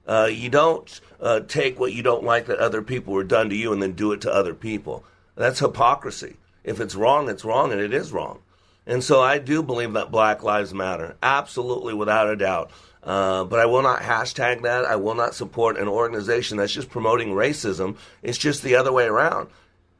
Uh, 0.06 0.30
you 0.32 0.48
don't 0.48 1.00
uh, 1.20 1.40
take 1.40 1.78
what 1.78 1.92
you 1.92 2.02
don't 2.02 2.24
like 2.24 2.46
that 2.46 2.58
other 2.58 2.80
people 2.80 3.12
were 3.12 3.24
done 3.24 3.50
to 3.50 3.56
you 3.56 3.74
and 3.74 3.82
then 3.82 3.92
do 3.92 4.12
it 4.12 4.22
to 4.22 4.32
other 4.32 4.54
people. 4.54 5.04
That's 5.36 5.60
hypocrisy. 5.60 6.36
If 6.64 6.80
it's 6.80 6.94
wrong, 6.94 7.28
it's 7.28 7.44
wrong, 7.44 7.70
and 7.70 7.80
it 7.80 7.92
is 7.92 8.10
wrong. 8.10 8.40
And 8.86 9.04
so 9.04 9.20
I 9.20 9.38
do 9.38 9.62
believe 9.62 9.92
that 9.92 10.10
Black 10.10 10.42
Lives 10.42 10.72
Matter, 10.72 11.16
absolutely, 11.22 11.92
without 11.92 12.30
a 12.30 12.36
doubt. 12.36 12.70
Uh, 13.02 13.44
but 13.44 13.58
I 13.58 13.66
will 13.66 13.82
not 13.82 14.00
hashtag 14.00 14.62
that. 14.62 14.84
I 14.84 14.96
will 14.96 15.14
not 15.14 15.34
support 15.34 15.78
an 15.78 15.88
organization 15.88 16.56
that's 16.56 16.72
just 16.72 16.90
promoting 16.90 17.28
racism. 17.30 17.96
It's 18.22 18.38
just 18.38 18.62
the 18.62 18.76
other 18.76 18.92
way 18.92 19.06
around. 19.06 19.48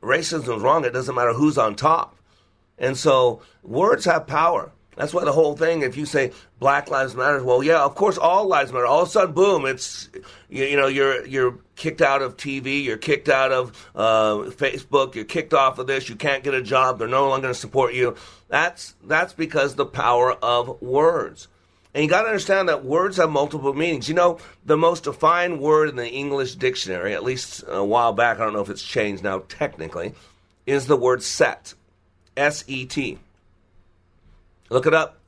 Racism 0.03 0.57
is 0.57 0.63
wrong. 0.63 0.85
It 0.85 0.93
doesn't 0.93 1.15
matter 1.15 1.33
who's 1.33 1.59
on 1.59 1.77
top. 1.77 2.17
And 2.79 2.97
so 2.97 3.43
words 3.63 4.05
have 4.05 4.27
power. 4.27 4.73
That's 4.99 5.15
why 5.15 5.25
the 5.25 5.33
whole 5.33 5.57
thing, 5.57 5.83
if 5.83 5.97
you 5.97 6.07
say 6.07 6.33
Black 6.59 6.91
Lives 6.91 7.15
Matter, 7.15 7.43
well, 7.45 7.63
yeah, 7.63 7.85
of 7.85 7.95
course, 7.95 8.19
all 8.19 8.49
lives 8.49 8.73
matter. 8.73 8.85
All 8.85 9.03
of 9.03 9.09
a 9.09 9.11
sudden, 9.13 9.33
boom, 9.33 9.65
it's 9.65 10.09
you, 10.49 10.65
you 10.65 10.77
know 10.77 10.89
you're 10.89 11.25
you're 11.25 11.61
kicked 11.77 12.03
out 12.03 12.21
of 12.21 12.37
TV, 12.37 12.83
you're 12.83 12.97
kicked 12.97 13.29
out 13.29 13.53
of 13.53 13.91
uh, 13.95 14.51
Facebook, 14.51 15.15
you're 15.15 15.25
kicked 15.25 15.55
off 15.55 15.79
of 15.79 15.87
this. 15.87 16.09
You 16.09 16.17
can't 16.17 16.43
get 16.43 16.53
a 16.53 16.63
job. 16.63 16.99
They're 16.99 17.07
no 17.07 17.29
longer 17.29 17.43
going 17.43 17.55
to 17.55 17.61
support 17.61 17.95
you. 17.95 18.17
That's 18.49 18.97
that's 19.05 19.33
because 19.33 19.77
the 19.77 19.87
power 19.87 20.33
of 20.33 20.83
words. 20.83 21.47
And 21.95 22.05
you 22.05 22.11
got 22.11 22.23
to 22.23 22.29
understand 22.29 22.69
that 22.69 22.85
words 22.85 23.17
have 23.17 23.31
multiple 23.31 23.73
meanings. 23.73 24.09
You 24.09 24.15
know, 24.15 24.39
the 24.65 24.77
most 24.77 25.05
defined 25.05 25.61
word 25.61 25.89
in 25.89 25.97
the 25.97 26.09
English 26.09 26.55
dictionary, 26.57 27.15
at 27.15 27.25
least 27.25 27.65
a 27.67 27.85
while 27.85 28.13
back, 28.13 28.39
I 28.39 28.45
don't 28.45 28.53
know 28.53 28.61
if 28.61 28.69
it's 28.69 28.83
changed 28.83 29.25
now 29.25 29.45
technically, 29.49 30.15
is 30.67 30.87
the 30.87 30.97
word 30.97 31.23
set. 31.23 31.75
S 32.37 32.63
E 32.67 32.85
T. 32.87 33.19
Look 34.71 34.87
it 34.87 34.95
up. 34.95 35.19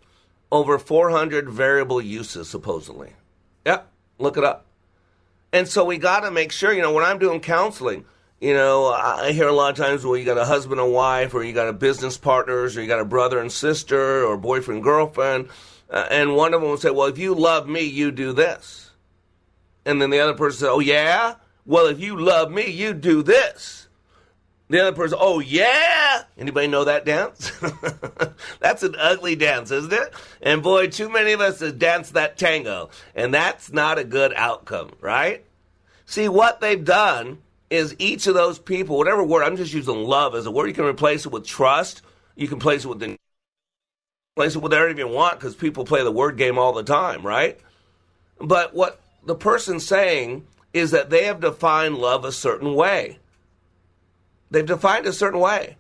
Over 0.53 0.79
400 0.79 1.49
variable 1.49 2.01
uses, 2.01 2.49
supposedly. 2.49 3.14
Yep, 3.64 3.88
look 4.18 4.37
it 4.37 4.44
up. 4.44 4.66
And 5.53 5.66
so 5.66 5.85
we 5.85 5.99
got 5.99 6.20
to 6.20 6.31
make 6.31 6.53
sure, 6.53 6.73
you 6.73 6.83
know, 6.83 6.92
when 6.92 7.05
I'm 7.05 7.18
doing 7.18 7.40
counseling, 7.40 8.05
you 8.40 8.55
know, 8.55 8.87
I 8.87 9.33
hear 9.33 9.49
a 9.49 9.53
lot 9.53 9.70
of 9.70 9.85
times 9.85 10.05
where 10.05 10.18
you 10.18 10.25
got 10.25 10.38
a 10.38 10.44
husband 10.44 10.81
and 10.81 10.92
wife, 10.92 11.35
or 11.35 11.42
you 11.42 11.53
got 11.53 11.68
a 11.68 11.73
business 11.73 12.16
partners, 12.16 12.77
or 12.77 12.83
you 12.83 12.88
got 12.88 13.01
a 13.01 13.05
brother 13.05 13.38
and 13.38 13.51
sister, 13.51 14.25
or 14.25 14.37
boyfriend 14.37 14.83
girlfriend, 14.83 15.49
uh, 15.90 16.07
and 16.11 16.37
one 16.37 16.55
of 16.55 16.61
them 16.61 16.70
will 16.70 16.76
say, 16.76 16.90
"Well, 16.90 17.09
if 17.09 17.18
you 17.18 17.35
love 17.35 17.68
me, 17.68 17.83
you 17.83 18.11
do 18.11 18.33
this," 18.33 18.90
and 19.85 20.00
then 20.00 20.11
the 20.11 20.20
other 20.20 20.35
person 20.35 20.61
says, 20.61 20.68
"Oh 20.68 20.81
yeah, 20.81 21.35
well 21.66 21.87
if 21.87 22.00
you 22.00 22.18
love 22.18 22.50
me, 22.50 22.70
you 22.70 22.94
do 22.94 23.22
this." 23.22 23.88
The 24.68 24.81
other 24.81 24.96
person, 24.96 25.18
"Oh 25.20 25.40
yeah." 25.40 26.22
Anybody 26.38 26.68
know 26.68 26.85
that 26.85 27.05
dance? 27.05 27.50
that's 28.61 28.83
an 28.83 28.94
ugly 28.98 29.35
dance, 29.35 29.70
isn't 29.70 29.92
it? 29.92 30.14
And 30.40 30.62
boy, 30.62 30.87
too 30.87 31.09
many 31.09 31.33
of 31.33 31.40
us 31.40 31.61
have 31.61 31.79
danced 31.79 32.14
that 32.14 32.38
tango, 32.38 32.90
and 33.14 33.35
that's 33.35 33.72
not 33.72 33.98
a 33.98 34.05
good 34.05 34.33
outcome, 34.37 34.92
right? 35.00 35.44
See 36.07 36.29
what 36.29 36.61
they've 36.61 36.85
done 36.85 37.38
is 37.70 37.94
each 37.98 38.26
of 38.26 38.35
those 38.35 38.59
people, 38.59 38.96
whatever 38.98 39.22
word, 39.22 39.44
I'm 39.44 39.57
just 39.57 39.72
using 39.72 40.05
love 40.05 40.35
as 40.35 40.46
a 40.46 40.50
word. 40.50 40.66
You 40.66 40.74
can 40.74 40.85
replace 40.85 41.24
it 41.24 41.33
with 41.33 41.46
trust. 41.46 42.03
You 42.35 42.48
can 42.48 42.59
replace 42.59 42.85
it 42.85 42.88
with 42.88 43.00
the 44.40 44.44
place 44.44 44.57
it 44.57 44.59
with 44.59 44.72
whatever 44.72 44.98
you 44.98 45.07
want 45.07 45.38
because 45.38 45.55
people 45.55 45.85
play 45.85 46.03
the 46.03 46.11
word 46.11 46.37
game 46.37 46.59
all 46.59 46.72
the 46.72 46.83
time, 46.83 47.26
right? 47.26 47.61
But 48.40 48.74
what 48.74 49.00
the 49.24 49.35
person's 49.35 49.87
saying 49.87 50.46
is 50.72 50.92
that 50.92 51.11
they 51.11 51.24
have 51.24 51.40
defined 51.40 51.98
love 51.98 52.24
a 52.24 52.33
certain 52.33 52.74
way. 52.74 53.18
They've 54.50 54.66
defined 54.66 55.07
a 55.07 55.12
certain 55.12 55.40
way. 55.40 55.76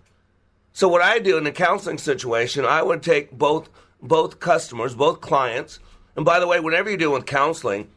So 0.72 0.88
what 0.88 1.02
I 1.02 1.18
do 1.18 1.38
in 1.38 1.46
a 1.46 1.52
counseling 1.52 1.98
situation, 1.98 2.64
I 2.64 2.82
would 2.82 3.02
take 3.02 3.32
both 3.32 3.68
both 4.02 4.40
customers, 4.40 4.94
both 4.94 5.20
clients, 5.20 5.78
and 6.16 6.24
by 6.24 6.40
the 6.40 6.46
way, 6.46 6.60
whenever 6.60 6.88
you're 6.88 6.98
doing 6.98 7.22
counseling, 7.22 7.88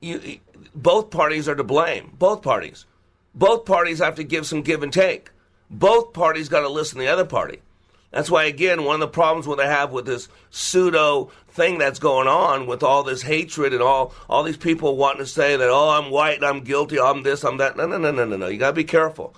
you 0.00 0.38
both 0.74 1.10
parties 1.10 1.48
are 1.48 1.54
to 1.54 1.64
blame. 1.64 2.12
Both 2.18 2.42
parties. 2.42 2.86
Both 3.34 3.64
parties 3.64 3.98
have 3.98 4.14
to 4.16 4.24
give 4.24 4.46
some 4.46 4.62
give 4.62 4.82
and 4.82 4.92
take. 4.92 5.30
Both 5.70 6.12
parties 6.12 6.48
got 6.48 6.60
to 6.60 6.68
listen 6.68 6.98
to 6.98 7.04
the 7.04 7.12
other 7.12 7.24
party. 7.24 7.60
That's 8.12 8.30
why, 8.30 8.44
again, 8.44 8.84
one 8.84 8.96
of 8.96 9.00
the 9.00 9.08
problems 9.08 9.46
what 9.46 9.58
I 9.58 9.66
have 9.66 9.90
with 9.90 10.04
this 10.04 10.28
pseudo 10.50 11.30
thing 11.48 11.78
that's 11.78 11.98
going 11.98 12.28
on 12.28 12.66
with 12.66 12.82
all 12.82 13.02
this 13.02 13.22
hatred 13.22 13.72
and 13.72 13.82
all 13.82 14.14
all 14.28 14.42
these 14.42 14.56
people 14.56 14.96
wanting 14.96 15.20
to 15.20 15.26
say 15.26 15.56
that, 15.56 15.68
oh, 15.68 15.90
I'm 15.90 16.10
white, 16.10 16.44
I'm 16.44 16.60
guilty, 16.60 17.00
I'm 17.00 17.22
this, 17.22 17.42
I'm 17.42 17.56
that. 17.56 17.76
No, 17.76 17.86
no, 17.86 17.98
no, 17.98 18.10
no, 18.10 18.24
no, 18.24 18.36
no. 18.36 18.48
You 18.48 18.58
got 18.58 18.68
to 18.68 18.72
be 18.74 18.84
careful. 18.84 19.34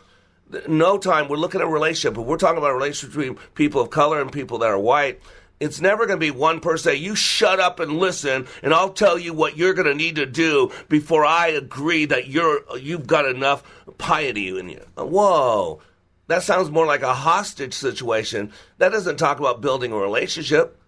No 0.69 0.99
time. 0.99 1.29
We're 1.29 1.37
looking 1.37 1.61
at 1.61 1.67
a 1.67 1.71
relationship. 1.71 2.15
but 2.15 2.23
we're 2.23 2.37
talking 2.37 2.59
about 2.59 2.71
a 2.71 2.75
relationship 2.75 3.17
between 3.17 3.39
people 3.55 3.81
of 3.81 3.91
color 3.91 4.21
and 4.21 4.31
people 4.31 4.59
that 4.59 4.71
are 4.71 4.79
white, 4.79 5.21
it's 5.61 5.81
never 5.81 6.07
going 6.07 6.19
to 6.19 6.25
be 6.25 6.31
one 6.31 6.61
person 6.61 6.93
say, 6.93 6.97
you 6.97 7.15
shut 7.15 7.61
up 7.61 7.81
and 7.81 7.99
listen, 7.99 8.47
and 8.63 8.75
I'll 8.75 8.93
tell 8.93 9.19
you 9.19 9.33
what 9.33 9.57
you're 9.57 9.73
going 9.73 9.87
to 9.87 9.95
need 9.95 10.17
to 10.17 10.27
do 10.27 10.73
before 10.89 11.25
I 11.25 11.49
agree 11.49 12.07
that 12.07 12.29
you're, 12.29 12.61
you've 12.79 13.07
got 13.07 13.27
enough 13.27 13.63
piety 13.99 14.59
in 14.59 14.69
you. 14.69 14.85
Uh, 14.99 15.07
whoa. 15.07 15.81
That 16.27 16.43
sounds 16.43 16.71
more 16.71 16.87
like 16.87 17.03
a 17.03 17.15
hostage 17.15 17.75
situation. 17.75 18.53
That 18.79 18.93
doesn't 18.93 19.17
talk 19.17 19.39
about 19.39 19.61
building 19.61 19.93
a 19.93 19.97
relationship. 19.97 20.81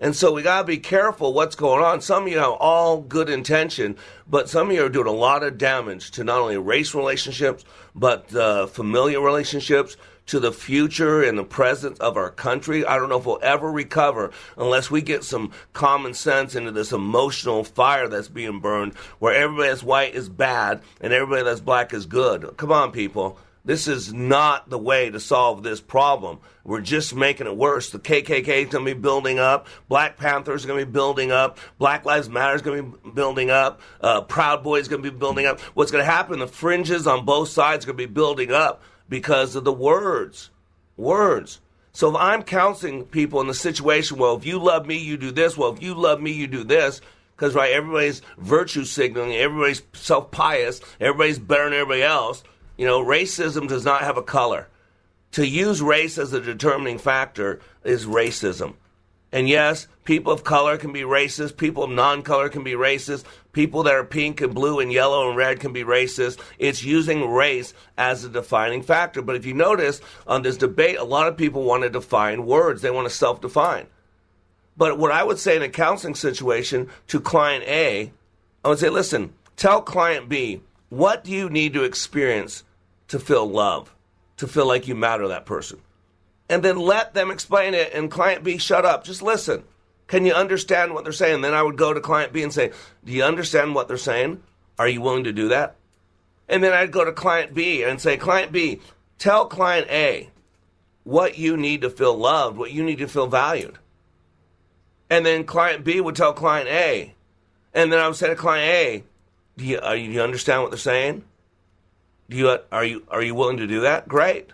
And 0.00 0.14
so 0.14 0.32
we 0.32 0.42
got 0.42 0.60
to 0.60 0.66
be 0.66 0.78
careful 0.78 1.32
what's 1.32 1.56
going 1.56 1.82
on. 1.82 2.00
Some 2.00 2.24
of 2.24 2.28
you 2.28 2.38
have 2.38 2.52
all 2.52 3.00
good 3.00 3.28
intention, 3.28 3.96
but 4.28 4.48
some 4.48 4.70
of 4.70 4.74
you 4.76 4.84
are 4.84 4.88
doing 4.88 5.08
a 5.08 5.12
lot 5.12 5.42
of 5.42 5.58
damage 5.58 6.12
to 6.12 6.24
not 6.24 6.38
only 6.38 6.56
race 6.56 6.94
relationships, 6.94 7.64
but 7.96 8.32
uh, 8.34 8.66
familial 8.68 9.22
relationships, 9.22 9.96
to 10.28 10.38
the 10.38 10.52
future 10.52 11.22
and 11.22 11.38
the 11.38 11.44
present 11.44 11.98
of 12.00 12.16
our 12.16 12.30
country. 12.30 12.84
I 12.84 12.96
don't 12.96 13.08
know 13.08 13.18
if 13.18 13.24
we'll 13.24 13.40
ever 13.42 13.72
recover 13.72 14.30
unless 14.58 14.90
we 14.90 15.00
get 15.00 15.24
some 15.24 15.52
common 15.72 16.12
sense 16.14 16.54
into 16.54 16.70
this 16.70 16.92
emotional 16.92 17.64
fire 17.64 18.08
that's 18.08 18.28
being 18.28 18.60
burned 18.60 18.94
where 19.18 19.34
everybody 19.34 19.70
that's 19.70 19.82
white 19.82 20.14
is 20.14 20.28
bad 20.28 20.82
and 21.00 21.12
everybody 21.14 21.42
that's 21.42 21.60
black 21.60 21.94
is 21.94 22.04
good. 22.04 22.56
Come 22.58 22.70
on, 22.70 22.92
people. 22.92 23.38
This 23.68 23.86
is 23.86 24.14
not 24.14 24.70
the 24.70 24.78
way 24.78 25.10
to 25.10 25.20
solve 25.20 25.62
this 25.62 25.78
problem. 25.78 26.38
We're 26.64 26.80
just 26.80 27.14
making 27.14 27.46
it 27.46 27.54
worse. 27.54 27.90
The 27.90 27.98
KKK 27.98 28.48
is 28.48 28.68
going 28.70 28.86
to 28.86 28.94
be 28.94 28.98
building 28.98 29.38
up. 29.38 29.66
Black 29.90 30.16
Panthers 30.16 30.64
are 30.64 30.68
going 30.68 30.80
to 30.80 30.86
be 30.86 30.90
building 30.90 31.32
up. 31.32 31.58
Black 31.76 32.06
Lives 32.06 32.30
Matter 32.30 32.56
is 32.56 32.62
going 32.62 32.78
to 32.78 32.98
be 32.98 33.10
building 33.10 33.50
up. 33.50 33.82
Uh, 34.00 34.22
Proud 34.22 34.64
Boys 34.64 34.84
is 34.84 34.88
going 34.88 35.02
to 35.02 35.10
be 35.10 35.14
building 35.14 35.44
up. 35.44 35.60
What's 35.74 35.90
going 35.90 36.00
to 36.00 36.10
happen? 36.10 36.38
The 36.38 36.46
fringes 36.46 37.06
on 37.06 37.26
both 37.26 37.50
sides 37.50 37.84
are 37.84 37.88
going 37.88 37.98
to 37.98 38.06
be 38.08 38.10
building 38.10 38.52
up 38.52 38.80
because 39.06 39.54
of 39.54 39.64
the 39.64 39.72
words. 39.72 40.48
Words. 40.96 41.60
So 41.92 42.08
if 42.08 42.16
I'm 42.16 42.44
counseling 42.44 43.04
people 43.04 43.42
in 43.42 43.48
the 43.48 43.54
situation, 43.54 44.16
well, 44.16 44.34
if 44.38 44.46
you 44.46 44.58
love 44.58 44.86
me, 44.86 44.96
you 44.96 45.18
do 45.18 45.30
this. 45.30 45.58
Well, 45.58 45.74
if 45.74 45.82
you 45.82 45.92
love 45.92 46.22
me, 46.22 46.32
you 46.32 46.46
do 46.46 46.64
this. 46.64 47.02
Because, 47.36 47.54
right, 47.54 47.72
everybody's 47.72 48.22
virtue 48.38 48.84
signaling, 48.84 49.34
everybody's 49.34 49.82
self 49.92 50.30
pious, 50.30 50.80
everybody's 50.98 51.38
better 51.38 51.64
than 51.64 51.74
everybody 51.74 52.02
else. 52.02 52.42
You 52.78 52.86
know, 52.86 53.04
racism 53.04 53.68
does 53.68 53.84
not 53.84 54.02
have 54.02 54.16
a 54.16 54.22
color. 54.22 54.68
To 55.32 55.46
use 55.46 55.82
race 55.82 56.16
as 56.16 56.32
a 56.32 56.40
determining 56.40 56.98
factor 56.98 57.60
is 57.84 58.06
racism. 58.06 58.74
And 59.30 59.46
yes, 59.46 59.88
people 60.04 60.32
of 60.32 60.42
color 60.42 60.78
can 60.78 60.92
be 60.92 61.02
racist. 61.02 61.58
People 61.58 61.82
of 61.82 61.90
non 61.90 62.22
color 62.22 62.48
can 62.48 62.62
be 62.62 62.72
racist. 62.72 63.24
People 63.52 63.82
that 63.82 63.94
are 63.94 64.04
pink 64.04 64.40
and 64.40 64.54
blue 64.54 64.78
and 64.78 64.90
yellow 64.90 65.28
and 65.28 65.36
red 65.36 65.60
can 65.60 65.72
be 65.72 65.84
racist. 65.84 66.38
It's 66.58 66.82
using 66.82 67.28
race 67.30 67.74
as 67.98 68.24
a 68.24 68.30
defining 68.30 68.82
factor. 68.82 69.20
But 69.20 69.36
if 69.36 69.44
you 69.44 69.52
notice 69.52 70.00
on 70.26 70.42
this 70.42 70.56
debate, 70.56 70.96
a 70.96 71.04
lot 71.04 71.26
of 71.26 71.36
people 71.36 71.64
want 71.64 71.82
to 71.82 71.90
define 71.90 72.46
words, 72.46 72.80
they 72.80 72.90
want 72.90 73.06
to 73.06 73.14
self 73.14 73.40
define. 73.42 73.86
But 74.78 74.96
what 74.96 75.10
I 75.10 75.24
would 75.24 75.40
say 75.40 75.56
in 75.56 75.62
a 75.62 75.68
counseling 75.68 76.14
situation 76.14 76.88
to 77.08 77.20
client 77.20 77.64
A, 77.64 78.12
I 78.64 78.68
would 78.68 78.78
say, 78.78 78.88
listen, 78.88 79.34
tell 79.56 79.82
client 79.82 80.28
B, 80.28 80.62
what 80.88 81.24
do 81.24 81.32
you 81.32 81.50
need 81.50 81.74
to 81.74 81.82
experience 81.82 82.62
to 83.08 83.18
feel 83.18 83.48
love, 83.48 83.94
to 84.36 84.46
feel 84.46 84.66
like 84.66 84.86
you 84.86 84.94
matter 84.94 85.24
to 85.24 85.28
that 85.28 85.46
person. 85.46 85.80
And 86.48 86.62
then 86.62 86.76
let 86.76 87.14
them 87.14 87.30
explain 87.30 87.74
it 87.74 87.92
and 87.92 88.10
client 88.10 88.42
B, 88.42 88.58
shut 88.58 88.84
up, 88.84 89.04
just 89.04 89.22
listen. 89.22 89.64
Can 90.06 90.24
you 90.24 90.32
understand 90.32 90.94
what 90.94 91.04
they're 91.04 91.12
saying? 91.12 91.42
Then 91.42 91.52
I 91.52 91.62
would 91.62 91.76
go 91.76 91.92
to 91.92 92.00
client 92.00 92.32
B 92.32 92.42
and 92.42 92.52
say, 92.52 92.72
Do 93.04 93.12
you 93.12 93.22
understand 93.22 93.74
what 93.74 93.88
they're 93.88 93.98
saying? 93.98 94.42
Are 94.78 94.88
you 94.88 95.02
willing 95.02 95.24
to 95.24 95.32
do 95.32 95.48
that? 95.48 95.76
And 96.48 96.64
then 96.64 96.72
I'd 96.72 96.92
go 96.92 97.04
to 97.04 97.12
client 97.12 97.52
B 97.52 97.82
and 97.82 98.00
say, 98.00 98.16
Client 98.16 98.52
B, 98.52 98.80
tell 99.18 99.46
client 99.46 99.88
A 99.90 100.30
what 101.04 101.38
you 101.38 101.56
need 101.56 101.82
to 101.82 101.90
feel 101.90 102.16
loved, 102.16 102.56
what 102.56 102.72
you 102.72 102.82
need 102.82 102.98
to 102.98 103.08
feel 103.08 103.26
valued. 103.26 103.78
And 105.10 105.26
then 105.26 105.44
client 105.44 105.84
B 105.84 106.00
would 106.00 106.16
tell 106.16 106.32
client 106.32 106.68
A. 106.68 107.14
And 107.74 107.92
then 107.92 107.98
I 107.98 108.06
would 108.06 108.16
say 108.16 108.28
to 108.28 108.34
client 108.34 108.70
A, 108.70 109.04
Do 109.58 109.66
you, 109.66 109.78
uh, 109.78 109.94
do 109.94 110.00
you 110.00 110.22
understand 110.22 110.62
what 110.62 110.70
they're 110.70 110.78
saying? 110.78 111.24
Do 112.30 112.36
you 112.36 112.58
are 112.70 112.84
you 112.84 113.04
are 113.08 113.22
you 113.22 113.34
willing 113.34 113.56
to 113.58 113.66
do 113.66 113.80
that? 113.80 114.08
Great. 114.08 114.50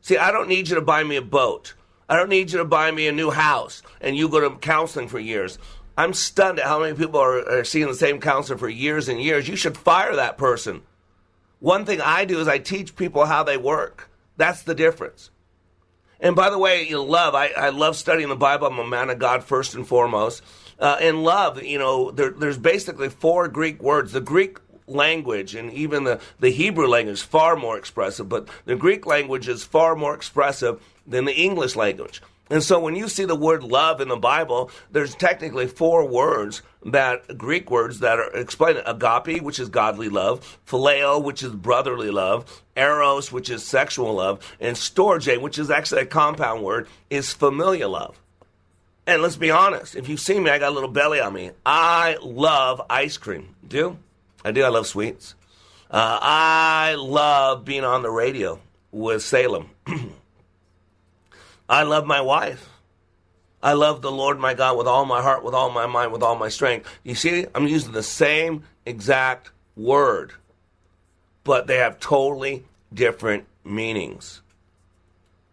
See, 0.00 0.16
I 0.16 0.30
don't 0.30 0.48
need 0.48 0.68
you 0.68 0.76
to 0.76 0.80
buy 0.80 1.02
me 1.02 1.16
a 1.16 1.22
boat. 1.22 1.74
I 2.08 2.16
don't 2.16 2.28
need 2.28 2.52
you 2.52 2.58
to 2.58 2.64
buy 2.64 2.90
me 2.92 3.08
a 3.08 3.12
new 3.12 3.30
house 3.30 3.82
and 4.00 4.16
you 4.16 4.28
go 4.28 4.40
to 4.40 4.56
counseling 4.56 5.08
for 5.08 5.18
years. 5.18 5.58
I'm 5.98 6.12
stunned 6.12 6.60
at 6.60 6.66
how 6.66 6.80
many 6.80 6.96
people 6.96 7.18
are, 7.18 7.48
are 7.48 7.64
seeing 7.64 7.88
the 7.88 7.94
same 7.94 8.20
counselor 8.20 8.58
for 8.58 8.68
years 8.68 9.08
and 9.08 9.20
years. 9.20 9.48
You 9.48 9.56
should 9.56 9.76
fire 9.76 10.14
that 10.14 10.38
person. 10.38 10.82
One 11.58 11.84
thing 11.84 12.00
I 12.00 12.24
do 12.26 12.38
is 12.38 12.48
I 12.48 12.58
teach 12.58 12.96
people 12.96 13.24
how 13.24 13.42
they 13.42 13.56
work. 13.56 14.10
That's 14.36 14.62
the 14.62 14.74
difference. 14.74 15.30
And 16.20 16.36
by 16.36 16.50
the 16.50 16.58
way, 16.58 16.86
you 16.86 17.02
love, 17.02 17.34
I, 17.34 17.48
I 17.48 17.70
love 17.70 17.96
studying 17.96 18.28
the 18.28 18.36
Bible. 18.36 18.66
I'm 18.66 18.78
a 18.78 18.86
man 18.86 19.10
of 19.10 19.18
God 19.18 19.42
first 19.42 19.74
and 19.74 19.86
foremost. 19.86 20.42
Uh, 20.78 20.98
and 21.00 21.24
love, 21.24 21.62
you 21.62 21.78
know, 21.78 22.10
there, 22.10 22.30
there's 22.30 22.58
basically 22.58 23.08
four 23.08 23.48
Greek 23.48 23.82
words. 23.82 24.12
The 24.12 24.20
Greek 24.20 24.58
language 24.86 25.54
and 25.54 25.72
even 25.72 26.04
the, 26.04 26.20
the 26.40 26.50
Hebrew 26.50 26.86
language 26.86 27.14
is 27.14 27.22
far 27.22 27.56
more 27.56 27.78
expressive, 27.78 28.28
but 28.28 28.48
the 28.64 28.76
Greek 28.76 29.06
language 29.06 29.48
is 29.48 29.64
far 29.64 29.96
more 29.96 30.14
expressive 30.14 30.80
than 31.06 31.24
the 31.24 31.36
English 31.36 31.76
language. 31.76 32.22
And 32.48 32.62
so 32.62 32.78
when 32.78 32.94
you 32.94 33.08
see 33.08 33.24
the 33.24 33.34
word 33.34 33.64
love 33.64 34.00
in 34.00 34.08
the 34.08 34.16
Bible, 34.16 34.70
there's 34.92 35.16
technically 35.16 35.66
four 35.66 36.06
words 36.06 36.62
that 36.84 37.36
Greek 37.36 37.70
words 37.72 37.98
that 38.00 38.20
are 38.20 38.30
explained 38.30 38.82
agape, 38.86 39.42
which 39.42 39.58
is 39.58 39.68
godly 39.68 40.08
love, 40.08 40.58
phileo, 40.66 41.22
which 41.22 41.42
is 41.42 41.52
brotherly 41.52 42.10
love, 42.10 42.62
eros, 42.76 43.32
which 43.32 43.50
is 43.50 43.64
sexual 43.64 44.14
love, 44.14 44.56
and 44.60 44.76
storge, 44.76 45.40
which 45.40 45.58
is 45.58 45.70
actually 45.70 46.02
a 46.02 46.06
compound 46.06 46.62
word, 46.62 46.86
is 47.10 47.32
familial 47.32 47.90
love. 47.90 48.20
And 49.08 49.22
let's 49.22 49.36
be 49.36 49.50
honest, 49.50 49.96
if 49.96 50.08
you 50.08 50.16
see 50.16 50.38
me, 50.38 50.50
I 50.50 50.58
got 50.58 50.70
a 50.70 50.74
little 50.74 50.90
belly 50.90 51.20
on 51.20 51.32
me. 51.32 51.50
I 51.64 52.16
love 52.22 52.82
ice 52.88 53.16
cream. 53.16 53.54
Do? 53.66 53.98
I 54.46 54.52
do. 54.52 54.62
I 54.62 54.68
love 54.68 54.86
sweets. 54.86 55.34
Uh, 55.90 56.20
I 56.22 56.94
love 56.96 57.64
being 57.64 57.82
on 57.82 58.02
the 58.02 58.10
radio 58.12 58.60
with 58.92 59.24
Salem. 59.24 59.70
I 61.68 61.82
love 61.82 62.06
my 62.06 62.20
wife. 62.20 62.68
I 63.60 63.72
love 63.72 64.02
the 64.02 64.12
Lord 64.12 64.38
my 64.38 64.54
God 64.54 64.78
with 64.78 64.86
all 64.86 65.04
my 65.04 65.20
heart, 65.20 65.42
with 65.42 65.52
all 65.52 65.70
my 65.70 65.86
mind, 65.86 66.12
with 66.12 66.22
all 66.22 66.36
my 66.36 66.48
strength. 66.48 66.88
You 67.02 67.16
see, 67.16 67.46
I'm 67.56 67.66
using 67.66 67.90
the 67.90 68.04
same 68.04 68.62
exact 68.84 69.50
word, 69.74 70.32
but 71.42 71.66
they 71.66 71.78
have 71.78 71.98
totally 71.98 72.66
different 72.94 73.46
meanings. 73.64 74.42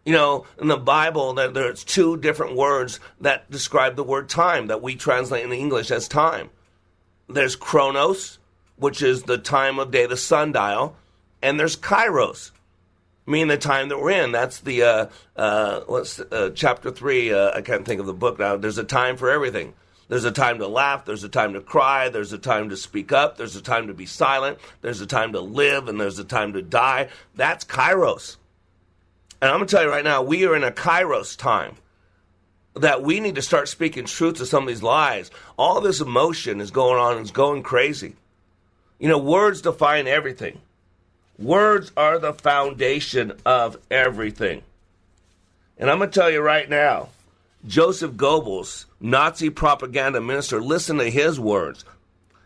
You 0.04 0.12
know, 0.12 0.46
in 0.60 0.68
the 0.68 0.76
Bible, 0.76 1.32
there's 1.34 1.82
two 1.82 2.16
different 2.16 2.54
words 2.54 3.00
that 3.20 3.50
describe 3.50 3.96
the 3.96 4.04
word 4.04 4.28
time 4.28 4.68
that 4.68 4.82
we 4.82 4.94
translate 4.94 5.44
in 5.44 5.52
English 5.52 5.90
as 5.90 6.06
time. 6.06 6.50
There's 7.28 7.56
chronos, 7.56 8.38
which 8.76 9.02
is 9.02 9.24
the 9.24 9.38
time 9.38 9.78
of 9.78 9.90
day, 9.90 10.06
the 10.06 10.16
sundial, 10.16 10.96
and 11.42 11.58
there's 11.58 11.76
kairos, 11.76 12.50
meaning 13.26 13.48
the 13.48 13.56
time 13.56 13.88
that 13.88 13.98
we're 13.98 14.10
in. 14.10 14.32
That's 14.32 14.60
the 14.60 14.82
uh, 14.82 15.06
uh, 15.36 15.80
what's 15.86 16.20
uh, 16.20 16.50
chapter 16.54 16.90
three. 16.90 17.32
Uh, 17.32 17.52
I 17.54 17.62
can't 17.62 17.84
think 17.84 18.00
of 18.00 18.06
the 18.06 18.14
book 18.14 18.38
now. 18.38 18.56
There's 18.56 18.78
a 18.78 18.84
time 18.84 19.16
for 19.16 19.30
everything. 19.30 19.74
There's 20.08 20.24
a 20.24 20.32
time 20.32 20.58
to 20.58 20.68
laugh. 20.68 21.04
There's 21.04 21.24
a 21.24 21.28
time 21.28 21.54
to 21.54 21.60
cry. 21.60 22.08
There's 22.08 22.32
a 22.32 22.38
time 22.38 22.68
to 22.68 22.76
speak 22.76 23.10
up. 23.12 23.36
There's 23.36 23.56
a 23.56 23.62
time 23.62 23.86
to 23.86 23.94
be 23.94 24.06
silent. 24.06 24.58
There's 24.82 25.00
a 25.00 25.06
time 25.06 25.32
to 25.32 25.40
live, 25.40 25.88
and 25.88 26.00
there's 26.00 26.18
a 26.18 26.24
time 26.24 26.52
to 26.52 26.62
die. 26.62 27.08
That's 27.34 27.64
kairos. 27.64 28.36
And 29.40 29.50
I'm 29.50 29.58
going 29.58 29.66
to 29.66 29.74
tell 29.74 29.84
you 29.84 29.90
right 29.90 30.04
now, 30.04 30.22
we 30.22 30.46
are 30.46 30.56
in 30.56 30.64
a 30.64 30.70
kairos 30.70 31.36
time 31.36 31.76
that 32.74 33.02
we 33.02 33.20
need 33.20 33.36
to 33.36 33.42
start 33.42 33.68
speaking 33.68 34.04
truth 34.04 34.36
to 34.36 34.46
some 34.46 34.64
of 34.64 34.68
these 34.68 34.82
lies. 34.82 35.30
All 35.56 35.80
this 35.80 36.00
emotion 36.00 36.60
is 36.60 36.70
going 36.70 36.98
on 36.98 37.18
it's 37.18 37.30
going 37.30 37.62
crazy. 37.62 38.16
You 38.98 39.08
know, 39.08 39.18
words 39.18 39.62
define 39.62 40.06
everything. 40.06 40.60
Words 41.38 41.90
are 41.96 42.18
the 42.18 42.32
foundation 42.32 43.32
of 43.44 43.76
everything. 43.90 44.62
And 45.76 45.90
I'm 45.90 45.98
going 45.98 46.10
to 46.10 46.20
tell 46.20 46.30
you 46.30 46.40
right 46.40 46.68
now 46.68 47.08
Joseph 47.66 48.12
Goebbels, 48.12 48.84
Nazi 49.00 49.50
propaganda 49.50 50.20
minister, 50.20 50.62
listen 50.62 50.98
to 50.98 51.10
his 51.10 51.40
words. 51.40 51.84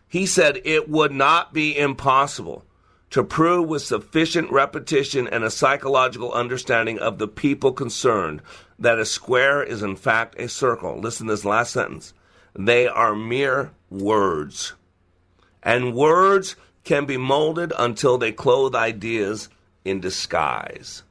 He 0.09 0.25
said 0.25 0.63
it 0.65 0.89
would 0.89 1.13
not 1.13 1.53
be 1.53 1.77
impossible 1.77 2.65
to 3.11 3.23
prove 3.25 3.69
with 3.69 3.83
sufficient 3.83 4.51
repetition 4.51 5.29
and 5.29 5.45
a 5.45 5.51
psychological 5.51 6.33
understanding 6.33 6.99
of 6.99 7.19
the 7.19 7.29
people 7.29 7.73
concerned 7.73 8.41
that 8.79 8.99
a 8.99 9.05
square 9.05 9.63
is 9.63 9.83
in 9.83 9.97
fact 9.97 10.39
a 10.39 10.49
circle. 10.49 10.99
Listen 10.99 11.27
to 11.27 11.33
this 11.33 11.45
last 11.45 11.73
sentence. 11.73 12.15
They 12.55 12.87
are 12.87 13.15
mere 13.15 13.73
words 13.91 14.75
and 15.63 15.95
words 15.95 16.57
can 16.85 17.05
be 17.05 17.17
molded 17.17 17.73
until 17.79 18.19
they 18.19 18.33
clothe 18.33 18.75
ideas 18.75 19.49
in 19.85 20.01
disguise. 20.01 21.03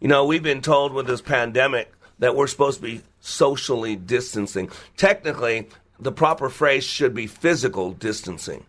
You 0.00 0.08
know, 0.08 0.24
we've 0.24 0.42
been 0.42 0.62
told 0.62 0.92
with 0.92 1.06
this 1.06 1.22
pandemic 1.22 1.92
that 2.18 2.36
we're 2.36 2.46
supposed 2.46 2.80
to 2.80 2.86
be 2.86 3.02
socially 3.20 3.96
distancing. 3.96 4.70
Technically, 4.96 5.68
the 5.98 6.12
proper 6.12 6.48
phrase 6.48 6.84
should 6.84 7.14
be 7.14 7.26
physical 7.26 7.92
distancing. 7.92 8.64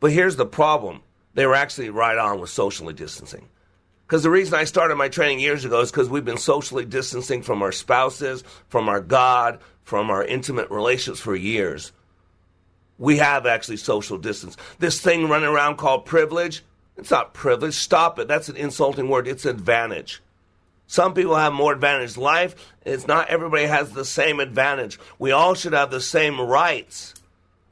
But 0.00 0.12
here's 0.12 0.36
the 0.36 0.46
problem 0.46 1.02
they 1.34 1.46
were 1.46 1.54
actually 1.54 1.90
right 1.90 2.16
on 2.16 2.40
with 2.40 2.50
socially 2.50 2.94
distancing. 2.94 3.48
Because 4.06 4.22
the 4.22 4.30
reason 4.30 4.54
I 4.54 4.64
started 4.64 4.96
my 4.96 5.08
training 5.08 5.40
years 5.40 5.64
ago 5.64 5.80
is 5.80 5.90
because 5.90 6.08
we've 6.08 6.24
been 6.24 6.38
socially 6.38 6.84
distancing 6.84 7.42
from 7.42 7.60
our 7.62 7.72
spouses, 7.72 8.44
from 8.68 8.88
our 8.88 9.00
God, 9.00 9.58
from 9.82 10.10
our 10.10 10.24
intimate 10.24 10.70
relationships 10.70 11.20
for 11.20 11.34
years. 11.34 11.92
We 12.98 13.18
have 13.18 13.46
actually 13.46 13.76
social 13.76 14.18
distance. 14.18 14.56
This 14.78 15.00
thing 15.00 15.28
running 15.28 15.48
around 15.48 15.76
called 15.76 16.06
privilege, 16.06 16.62
it's 16.96 17.10
not 17.10 17.34
privilege. 17.34 17.74
Stop 17.74 18.18
it. 18.18 18.28
That's 18.28 18.48
an 18.48 18.56
insulting 18.56 19.08
word. 19.08 19.28
It's 19.28 19.44
advantage. 19.44 20.22
Some 20.86 21.14
people 21.14 21.34
have 21.36 21.52
more 21.52 21.72
advantage. 21.72 22.16
Life, 22.16 22.72
it's 22.84 23.06
not 23.06 23.28
everybody 23.28 23.64
has 23.64 23.90
the 23.90 24.04
same 24.04 24.40
advantage. 24.40 24.98
We 25.18 25.32
all 25.32 25.54
should 25.54 25.72
have 25.72 25.90
the 25.90 26.00
same 26.00 26.40
rights, 26.40 27.14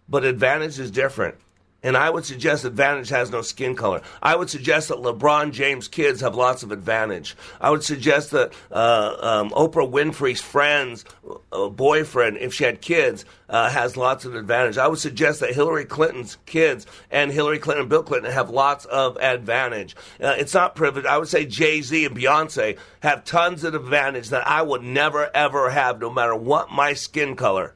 but 0.08 0.24
advantage 0.24 0.78
is 0.78 0.90
different. 0.90 1.36
And 1.84 1.96
I 1.98 2.08
would 2.08 2.24
suggest 2.24 2.64
advantage 2.64 3.10
has 3.10 3.30
no 3.30 3.42
skin 3.42 3.76
color. 3.76 4.00
I 4.22 4.34
would 4.34 4.48
suggest 4.48 4.88
that 4.88 4.98
LeBron 4.98 5.52
James' 5.52 5.86
kids 5.86 6.22
have 6.22 6.34
lots 6.34 6.62
of 6.62 6.72
advantage. 6.72 7.36
I 7.60 7.70
would 7.70 7.84
suggest 7.84 8.30
that 8.30 8.54
uh, 8.72 9.16
um, 9.20 9.50
Oprah 9.50 9.88
Winfrey's 9.88 10.40
friend's 10.40 11.04
uh, 11.52 11.68
boyfriend, 11.68 12.38
if 12.38 12.54
she 12.54 12.64
had 12.64 12.80
kids, 12.80 13.26
uh, 13.50 13.68
has 13.68 13.98
lots 13.98 14.24
of 14.24 14.34
advantage. 14.34 14.78
I 14.78 14.88
would 14.88 14.98
suggest 14.98 15.40
that 15.40 15.54
Hillary 15.54 15.84
Clinton's 15.84 16.38
kids 16.46 16.86
and 17.10 17.30
Hillary 17.30 17.58
Clinton 17.58 17.82
and 17.82 17.90
Bill 17.90 18.02
Clinton 18.02 18.32
have 18.32 18.48
lots 18.48 18.86
of 18.86 19.18
advantage. 19.18 19.94
Uh, 20.18 20.34
it's 20.38 20.54
not 20.54 20.74
privilege. 20.74 21.04
I 21.04 21.18
would 21.18 21.28
say 21.28 21.44
Jay 21.44 21.82
Z 21.82 22.06
and 22.06 22.16
Beyonce 22.16 22.78
have 23.00 23.24
tons 23.24 23.62
of 23.62 23.74
advantage 23.74 24.30
that 24.30 24.46
I 24.46 24.62
would 24.62 24.82
never, 24.82 25.30
ever 25.36 25.68
have, 25.68 26.00
no 26.00 26.08
matter 26.08 26.34
what 26.34 26.72
my 26.72 26.94
skin 26.94 27.36
color. 27.36 27.74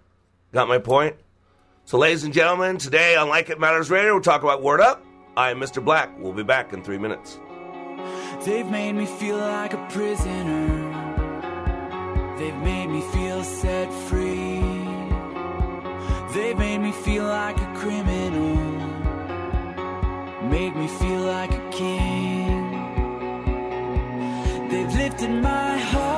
Got 0.52 0.66
my 0.68 0.78
point? 0.78 1.16
So, 1.88 1.96
ladies 1.96 2.22
and 2.22 2.34
gentlemen, 2.34 2.76
today 2.76 3.16
on 3.16 3.30
Like 3.30 3.48
It 3.48 3.58
Matters 3.58 3.88
Radio, 3.90 4.12
we'll 4.12 4.20
talk 4.20 4.42
about 4.42 4.62
Word 4.62 4.82
Up. 4.82 5.02
I 5.38 5.52
am 5.52 5.58
Mr. 5.58 5.82
Black. 5.82 6.10
We'll 6.18 6.34
be 6.34 6.42
back 6.42 6.74
in 6.74 6.82
three 6.82 6.98
minutes. 6.98 7.40
They've 8.44 8.66
made 8.66 8.92
me 8.92 9.06
feel 9.06 9.38
like 9.38 9.72
a 9.72 9.86
prisoner. 9.88 10.66
They've 12.38 12.58
made 12.58 12.88
me 12.88 13.00
feel 13.00 13.42
set 13.42 13.90
free. 13.90 14.60
They've 16.34 16.58
made 16.58 16.82
me 16.82 16.92
feel 16.92 17.24
like 17.24 17.58
a 17.58 17.74
criminal. 17.74 18.56
Made 20.42 20.76
me 20.76 20.88
feel 20.88 21.20
like 21.20 21.52
a 21.54 21.70
king. 21.70 22.70
They've 24.68 24.94
lifted 24.94 25.30
my 25.30 25.78
heart 25.78 26.17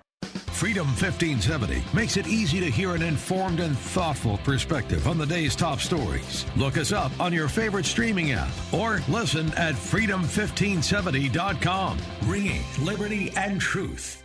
Freedom 0.61 0.85
1570 0.85 1.81
makes 1.91 2.15
it 2.17 2.27
easy 2.27 2.59
to 2.59 2.69
hear 2.69 2.93
an 2.93 3.01
informed 3.01 3.59
and 3.59 3.75
thoughtful 3.75 4.37
perspective 4.43 5.07
on 5.07 5.17
the 5.17 5.25
day's 5.25 5.55
top 5.55 5.79
stories. 5.79 6.45
Look 6.55 6.77
us 6.77 6.91
up 6.91 7.11
on 7.19 7.33
your 7.33 7.47
favorite 7.47 7.87
streaming 7.87 8.33
app 8.33 8.51
or 8.71 9.01
listen 9.09 9.51
at 9.53 9.73
freedom1570.com. 9.73 11.97
Ringing 12.25 12.61
liberty 12.79 13.33
and 13.35 13.59
truth. 13.59 14.23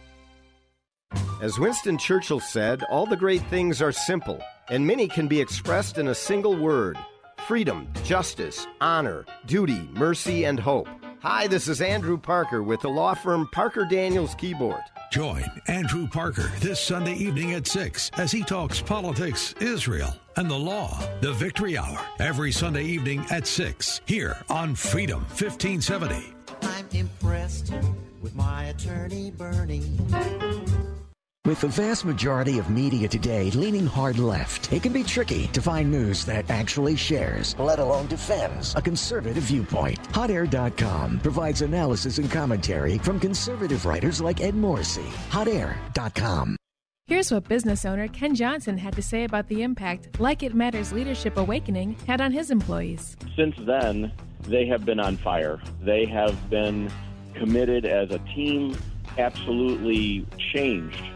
As 1.40 1.58
Winston 1.58 1.96
Churchill 1.96 2.40
said, 2.40 2.82
all 2.90 3.06
the 3.06 3.16
great 3.16 3.46
things 3.46 3.80
are 3.80 3.90
simple, 3.90 4.38
and 4.68 4.86
many 4.86 5.08
can 5.08 5.28
be 5.28 5.40
expressed 5.40 5.96
in 5.96 6.08
a 6.08 6.14
single 6.14 6.54
word 6.54 6.98
freedom, 7.46 7.88
justice, 8.04 8.66
honor, 8.82 9.24
duty, 9.46 9.88
mercy, 9.94 10.44
and 10.44 10.60
hope. 10.60 10.88
Hi, 11.20 11.46
this 11.46 11.66
is 11.66 11.80
Andrew 11.80 12.18
Parker 12.18 12.62
with 12.62 12.82
the 12.82 12.90
law 12.90 13.14
firm 13.14 13.48
Parker 13.52 13.86
Daniels 13.88 14.34
Kibort. 14.34 14.82
Join 15.16 15.50
Andrew 15.66 16.06
Parker 16.06 16.52
this 16.60 16.78
Sunday 16.78 17.14
evening 17.14 17.54
at 17.54 17.66
6 17.66 18.10
as 18.18 18.30
he 18.30 18.42
talks 18.42 18.82
politics, 18.82 19.54
Israel, 19.62 20.14
and 20.36 20.50
the 20.50 20.58
law. 20.58 21.02
The 21.22 21.32
Victory 21.32 21.78
Hour, 21.78 21.98
every 22.20 22.52
Sunday 22.52 22.84
evening 22.84 23.24
at 23.30 23.46
6, 23.46 24.02
here 24.04 24.36
on 24.50 24.74
Freedom 24.74 25.20
1570. 25.20 26.34
I'm 26.60 26.86
impressed 26.92 27.72
with 28.20 28.34
my 28.34 28.64
attorney, 28.64 29.30
Bernie. 29.30 29.96
With 31.46 31.60
the 31.60 31.68
vast 31.68 32.04
majority 32.04 32.58
of 32.58 32.70
media 32.70 33.06
today 33.06 33.52
leaning 33.52 33.86
hard 33.86 34.18
left, 34.18 34.72
it 34.72 34.82
can 34.82 34.92
be 34.92 35.04
tricky 35.04 35.46
to 35.52 35.62
find 35.62 35.88
news 35.88 36.24
that 36.24 36.50
actually 36.50 36.96
shares, 36.96 37.54
let 37.60 37.78
alone 37.78 38.08
defends, 38.08 38.74
a 38.74 38.82
conservative 38.82 39.44
viewpoint. 39.44 39.96
HotAir.com 40.10 41.20
provides 41.20 41.62
analysis 41.62 42.18
and 42.18 42.28
commentary 42.28 42.98
from 42.98 43.20
conservative 43.20 43.86
writers 43.86 44.20
like 44.20 44.40
Ed 44.40 44.56
Morrissey. 44.56 45.06
HotAir.com. 45.30 46.56
Here's 47.06 47.30
what 47.30 47.48
business 47.48 47.84
owner 47.84 48.08
Ken 48.08 48.34
Johnson 48.34 48.76
had 48.76 48.96
to 48.96 49.02
say 49.02 49.22
about 49.22 49.46
the 49.46 49.62
impact 49.62 50.18
Like 50.18 50.42
It 50.42 50.52
Matters 50.52 50.92
Leadership 50.92 51.36
Awakening 51.36 51.94
had 52.08 52.20
on 52.20 52.32
his 52.32 52.50
employees. 52.50 53.16
Since 53.36 53.54
then, 53.60 54.10
they 54.48 54.66
have 54.66 54.84
been 54.84 54.98
on 54.98 55.16
fire. 55.16 55.60
They 55.80 56.06
have 56.06 56.50
been 56.50 56.90
committed 57.34 57.86
as 57.86 58.10
a 58.10 58.18
team, 58.34 58.76
absolutely 59.16 60.26
changed. 60.52 61.15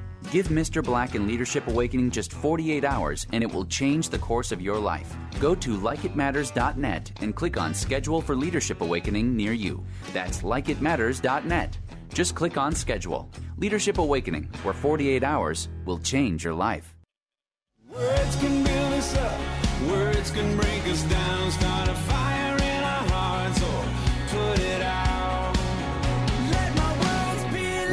Give 0.29 0.47
Mr. 0.49 0.83
Black 0.83 1.15
and 1.15 1.27
Leadership 1.27 1.67
Awakening 1.67 2.11
just 2.11 2.31
48 2.31 2.85
hours, 2.85 3.25
and 3.31 3.43
it 3.43 3.51
will 3.51 3.65
change 3.65 4.09
the 4.09 4.19
course 4.19 4.51
of 4.51 4.61
your 4.61 4.77
life. 4.77 5.15
Go 5.39 5.55
to 5.55 5.77
likeitmatters.net 5.77 7.11
and 7.21 7.35
click 7.35 7.57
on 7.57 7.73
Schedule 7.73 8.21
for 8.21 8.35
Leadership 8.35 8.81
Awakening 8.81 9.35
near 9.35 9.53
you. 9.53 9.83
That's 10.13 10.43
likeitmatters.net. 10.43 11.77
Just 12.13 12.35
click 12.35 12.57
on 12.57 12.75
Schedule. 12.75 13.29
Leadership 13.57 13.97
Awakening, 13.97 14.49
where 14.63 14.73
48 14.73 15.23
hours 15.23 15.69
will 15.85 15.99
change 15.99 16.43
your 16.43 16.53
life. 16.53 16.95
Words 17.89 18.35
can 18.37 18.63
build 18.63 18.93
us 18.93 19.17
up, 19.17 19.39
words 19.89 20.31
can 20.31 20.55
break 20.55 20.87
us 20.87 21.03
down. 21.03 21.51
Start 21.51 21.89
a 21.89 21.93
fire 21.93 22.30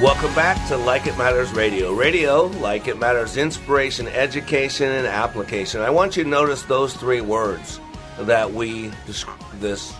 Welcome 0.00 0.32
back 0.36 0.68
to 0.68 0.76
Like 0.76 1.08
It 1.08 1.18
Matters 1.18 1.50
Radio. 1.50 1.92
Radio, 1.92 2.44
like 2.44 2.86
it 2.86 3.00
matters, 3.00 3.36
inspiration, 3.36 4.06
education, 4.06 4.92
and 4.92 5.04
application. 5.04 5.80
I 5.80 5.90
want 5.90 6.16
you 6.16 6.22
to 6.22 6.28
notice 6.28 6.62
those 6.62 6.94
three 6.94 7.20
words 7.20 7.80
that 8.20 8.52
we 8.52 8.92
describe 9.06 9.40
this 9.54 9.92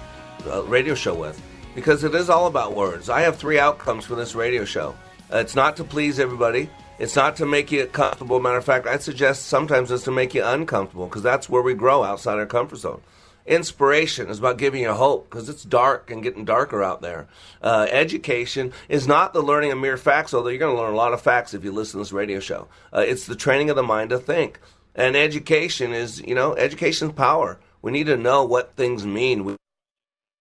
uh, 0.47 0.63
radio 0.67 0.95
show 0.95 1.17
with 1.17 1.43
because 1.75 2.05
it 2.05 2.15
is 2.15 2.31
all 2.31 2.47
about 2.47 2.77
words. 2.77 3.11
I 3.11 3.23
have 3.23 3.39
three 3.39 3.59
outcomes 3.59 4.05
for 4.05 4.15
this 4.15 4.37
radio 4.37 4.65
show. 4.65 4.95
Uh, 5.33 5.39
it's 5.39 5.57
not 5.57 5.77
to 5.79 5.85
please 5.85 6.21
everybody. 6.21 6.71
It's 7.01 7.17
not 7.17 7.35
to 7.39 7.47
make 7.47 7.73
you 7.73 7.85
comfortable. 7.87 8.39
Matter 8.39 8.59
of 8.59 8.65
fact, 8.65 8.87
I'd 8.87 9.03
suggest 9.03 9.47
sometimes 9.47 9.91
it's 9.91 10.05
to 10.05 10.13
make 10.13 10.33
you 10.33 10.45
uncomfortable 10.45 11.07
because 11.07 11.25
that's 11.25 11.49
where 11.49 11.63
we 11.63 11.75
grow 11.75 12.05
outside 12.05 12.39
our 12.39 12.47
comfort 12.47 12.77
zone. 12.77 13.01
Inspiration 13.49 14.29
is 14.29 14.39
about 14.39 14.59
giving 14.59 14.83
you 14.83 14.93
hope 14.93 15.31
because 15.31 15.49
it's 15.49 15.65
dark 15.65 16.11
and 16.11 16.23
getting 16.23 16.45
darker 16.45 16.83
out 16.83 17.01
there. 17.01 17.29
Uh, 17.63 17.87
education 17.91 18.73
is 18.91 19.09
not 19.09 19.33
the 19.33 19.43
learning 19.43 19.73
of 19.73 19.79
mere 19.79 19.97
facts, 19.97 20.35
although 20.35 20.51
you're 20.51 20.59
going 20.59 20.77
to 20.77 20.81
learn 20.81 20.93
a 20.93 20.97
lot 20.97 21.15
of 21.15 21.23
facts 21.23 21.55
if 21.55 21.65
you 21.65 21.73
listen 21.73 21.93
to 21.93 22.05
this 22.05 22.13
radio 22.13 22.41
show. 22.41 22.69
Uh, 22.93 23.01
it's 23.01 23.25
the 23.25 23.35
training 23.35 23.71
of 23.71 23.77
the 23.77 23.83
mind 23.83 24.11
to 24.11 24.19
think. 24.19 24.61
And 24.95 25.17
education 25.17 25.95
is, 25.95 26.21
you 26.21 26.35
know, 26.35 26.55
education's 26.57 27.13
power. 27.13 27.59
We 27.81 27.91
need 27.91 28.07
to 28.07 28.19
know 28.19 28.45
what 28.45 28.75
things 28.75 29.07
mean. 29.07 29.45
We 29.45 29.57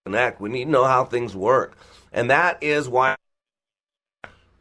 connect. 0.06 0.42
We 0.42 0.50
need 0.50 0.66
to 0.66 0.72
know 0.72 0.84
how 0.84 1.06
things 1.06 1.34
work. 1.34 1.78
And 2.12 2.30
that 2.30 2.62
is 2.62 2.90
why 2.90 3.16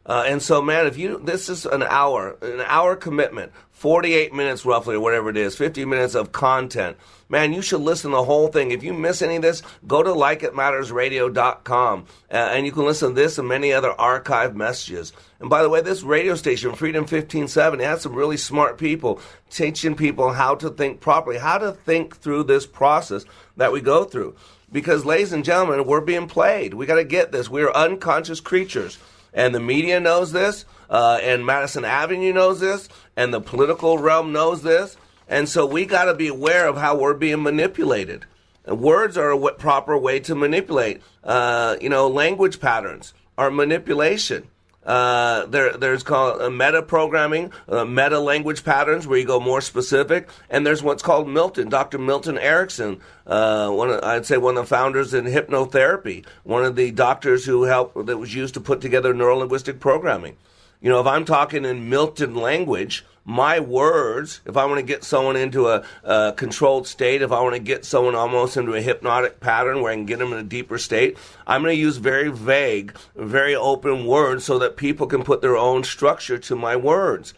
Uh, 0.07 0.23
and 0.25 0.41
so, 0.41 0.61
man, 0.61 0.87
if 0.87 0.97
you 0.97 1.19
this 1.19 1.49
is 1.49 1.65
an 1.65 1.83
hour, 1.83 2.37
an 2.41 2.61
hour 2.61 2.95
commitment, 2.95 3.51
48 3.71 4.33
minutes 4.33 4.65
roughly, 4.65 4.95
or 4.95 5.01
whatever 5.01 5.29
it 5.29 5.37
is, 5.37 5.55
50 5.55 5.83
minutes 5.85 6.15
of 6.15 6.31
content. 6.31 6.97
Man, 7.29 7.51
you 7.51 7.61
should 7.61 7.81
listen 7.81 8.11
to 8.11 8.17
the 8.17 8.23
whole 8.23 8.47
thing. 8.47 8.71
If 8.71 8.83
you 8.83 8.93
miss 8.93 9.21
any 9.21 9.35
of 9.35 9.41
this, 9.41 9.61
go 9.85 10.01
to 10.01 10.11
likeitmattersradio.com 10.11 12.05
uh, 12.31 12.33
and 12.33 12.65
you 12.65 12.71
can 12.71 12.85
listen 12.85 13.09
to 13.09 13.15
this 13.15 13.37
and 13.37 13.49
many 13.49 13.73
other 13.73 13.91
archive 13.91 14.55
messages. 14.55 15.11
And 15.41 15.49
by 15.49 15.61
the 15.61 15.69
way, 15.69 15.81
this 15.81 16.03
radio 16.03 16.35
station, 16.35 16.73
Freedom 16.73 17.01
1570, 17.01 17.83
has 17.83 18.01
some 18.01 18.15
really 18.15 18.37
smart 18.37 18.77
people 18.77 19.19
teaching 19.49 19.93
people 19.93 20.31
how 20.31 20.55
to 20.55 20.69
think 20.69 21.01
properly, 21.01 21.37
how 21.37 21.57
to 21.57 21.73
think 21.73 22.15
through 22.15 22.45
this 22.45 22.65
process 22.65 23.25
that 23.57 23.73
we 23.73 23.81
go 23.81 24.05
through. 24.05 24.35
Because, 24.71 25.05
ladies 25.05 25.33
and 25.33 25.43
gentlemen, 25.45 25.85
we're 25.85 26.01
being 26.01 26.27
played. 26.27 26.73
We 26.73 26.85
got 26.85 26.95
to 26.95 27.03
get 27.03 27.33
this. 27.33 27.49
We 27.49 27.61
are 27.61 27.73
unconscious 27.73 28.39
creatures 28.39 28.97
and 29.37 29.53
the 29.53 29.59
media 29.59 29.99
knows 29.99 30.31
this, 30.31 30.65
uh, 30.89 31.19
and 31.21 31.45
Madison 31.45 31.85
Avenue 31.85 32.33
knows 32.33 32.59
this, 32.59 32.89
and 33.15 33.31
the 33.31 33.39
political 33.39 33.99
realm 33.99 34.33
knows 34.33 34.63
this, 34.63 34.97
and 35.29 35.47
so 35.47 35.65
we 35.65 35.85
got 35.85 36.05
to 36.05 36.15
be 36.15 36.27
aware 36.27 36.67
of 36.67 36.75
how 36.77 36.97
we're 36.97 37.13
being 37.13 37.43
manipulated. 37.43 38.25
Words 38.65 39.15
are 39.15 39.31
a 39.31 39.35
w- 39.35 39.55
proper 39.55 39.95
way 39.97 40.19
to 40.21 40.33
manipulate. 40.33 41.01
Uh, 41.23 41.77
you 41.79 41.87
know, 41.87 42.07
language 42.07 42.59
patterns 42.59 43.13
are 43.37 43.51
manipulation. 43.51 44.47
Uh, 44.87 45.45
there, 45.47 45.75
there's 45.75 46.01
called 46.01 46.41
uh, 46.41 46.49
meta 46.49 46.81
programming, 46.81 47.51
uh, 47.67 47.83
meta 47.83 48.17
language 48.19 48.63
patterns, 48.63 49.05
where 49.05 49.19
you 49.19 49.25
go 49.25 49.37
more 49.37 49.59
specific, 49.59 50.29
and 50.49 50.65
there's 50.65 50.81
what's 50.81 51.03
called 51.03 51.27
Milton, 51.27 51.67
Dr. 51.67 51.97
Milton 51.97 52.37
Erickson, 52.37 53.01
uh, 53.27 53.69
one 53.69 53.89
of, 53.89 54.01
I'd 54.01 54.25
say 54.25 54.37
one 54.37 54.55
of 54.55 54.63
the 54.63 54.69
founders 54.69 55.13
in 55.13 55.25
hypnotherapy, 55.25 56.25
one 56.43 56.63
of 56.63 56.77
the 56.77 56.91
doctors 56.91 57.43
who 57.43 57.63
helped 57.63 58.05
that 58.05 58.17
was 58.17 58.33
used 58.33 58.53
to 58.53 58.61
put 58.61 58.79
together 58.79 59.13
neurolinguistic 59.13 59.81
programming. 59.81 60.37
You 60.79 60.89
know, 60.89 61.01
if 61.01 61.07
I'm 61.07 61.25
talking 61.25 61.65
in 61.65 61.89
Milton 61.89 62.35
language, 62.35 63.03
my 63.27 63.59
words, 63.59 64.39
if 64.45 64.55
I 64.55 64.63
want 64.65 64.77
to 64.77 64.85
get 64.85 65.03
someone 65.03 65.35
into 65.35 65.67
a, 65.67 65.83
a, 66.05 66.33
controlled 66.37 66.87
state, 66.87 67.21
if 67.21 67.33
I 67.33 67.41
want 67.41 67.55
to 67.55 67.59
get 67.61 67.83
someone 67.83 68.15
almost 68.15 68.55
into 68.55 68.73
a 68.73 68.81
hypnotic 68.81 69.41
pattern 69.41 69.81
where 69.81 69.91
I 69.91 69.95
can 69.95 70.05
get 70.05 70.19
them 70.19 70.31
in 70.31 70.39
a 70.39 70.43
deeper 70.43 70.77
state, 70.77 71.17
I'm 71.45 71.61
going 71.61 71.75
to 71.75 71.79
use 71.79 71.97
very 71.97 72.31
vague, 72.31 72.95
very 73.17 73.53
open 73.53 74.05
words 74.05 74.45
so 74.45 74.57
that 74.59 74.77
people 74.77 75.07
can 75.07 75.23
put 75.23 75.41
their 75.41 75.57
own 75.57 75.83
structure 75.83 76.37
to 76.37 76.55
my 76.55 76.77
words. 76.77 77.33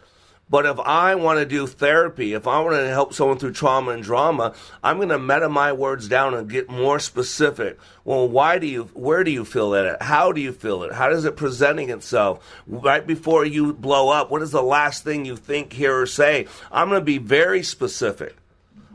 But 0.50 0.66
if 0.66 0.80
I 0.80 1.14
want 1.14 1.38
to 1.38 1.46
do 1.46 1.68
therapy, 1.68 2.34
if 2.34 2.48
I 2.48 2.60
want 2.60 2.74
to 2.74 2.88
help 2.88 3.14
someone 3.14 3.38
through 3.38 3.52
trauma 3.52 3.92
and 3.92 4.02
drama, 4.02 4.52
I'm 4.82 4.96
going 4.96 5.10
to 5.10 5.18
meta 5.18 5.48
my 5.48 5.72
words 5.72 6.08
down 6.08 6.34
and 6.34 6.50
get 6.50 6.68
more 6.68 6.98
specific. 6.98 7.78
Well, 8.04 8.28
why 8.28 8.58
do 8.58 8.66
you, 8.66 8.90
where 8.92 9.22
do 9.22 9.30
you 9.30 9.44
feel 9.44 9.74
it? 9.74 10.02
How 10.02 10.32
do 10.32 10.40
you 10.40 10.52
feel 10.52 10.82
it? 10.82 10.92
How 10.92 11.08
does 11.08 11.24
it 11.24 11.36
presenting 11.36 11.90
itself? 11.90 12.44
Right 12.66 13.06
before 13.06 13.44
you 13.44 13.72
blow 13.72 14.08
up, 14.08 14.32
what 14.32 14.42
is 14.42 14.50
the 14.50 14.60
last 14.60 15.04
thing 15.04 15.24
you 15.24 15.36
think, 15.36 15.72
hear, 15.72 16.00
or 16.00 16.06
say? 16.06 16.48
I'm 16.72 16.88
going 16.88 17.00
to 17.00 17.04
be 17.04 17.18
very 17.18 17.62
specific. 17.62 18.34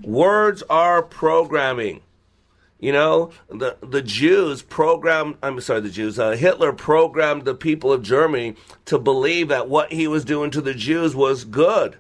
Words 0.03 0.62
are 0.70 1.01
programming. 1.01 2.01
You 2.86 2.92
know, 2.92 3.32
the 3.48 3.78
the 3.82 4.04
Jews 4.04 4.62
programmed. 4.62 5.38
I'm 5.42 5.60
sorry, 5.60 5.82
the 5.82 5.90
Jews. 5.90 6.20
Uh, 6.20 6.34
Hitler 6.34 6.72
programmed 6.72 7.44
the 7.44 7.56
people 7.56 7.92
of 7.92 8.04
Germany 8.04 8.54
to 8.86 9.00
believe 9.00 9.48
that 9.48 9.68
what 9.68 9.92
he 9.92 10.08
was 10.08 10.24
doing 10.24 10.52
to 10.52 10.62
the 10.62 10.76
Jews 10.76 11.16
was 11.16 11.46
good, 11.46 11.98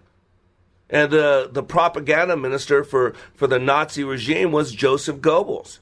and 0.87 1.11
the 1.11 1.49
the 1.51 1.63
propaganda 1.63 2.37
minister 2.37 2.83
for 2.83 3.15
for 3.33 3.47
the 3.47 3.57
Nazi 3.57 4.03
regime 4.03 4.51
was 4.51 4.73
Joseph 4.73 5.21
Goebbels. 5.21 5.79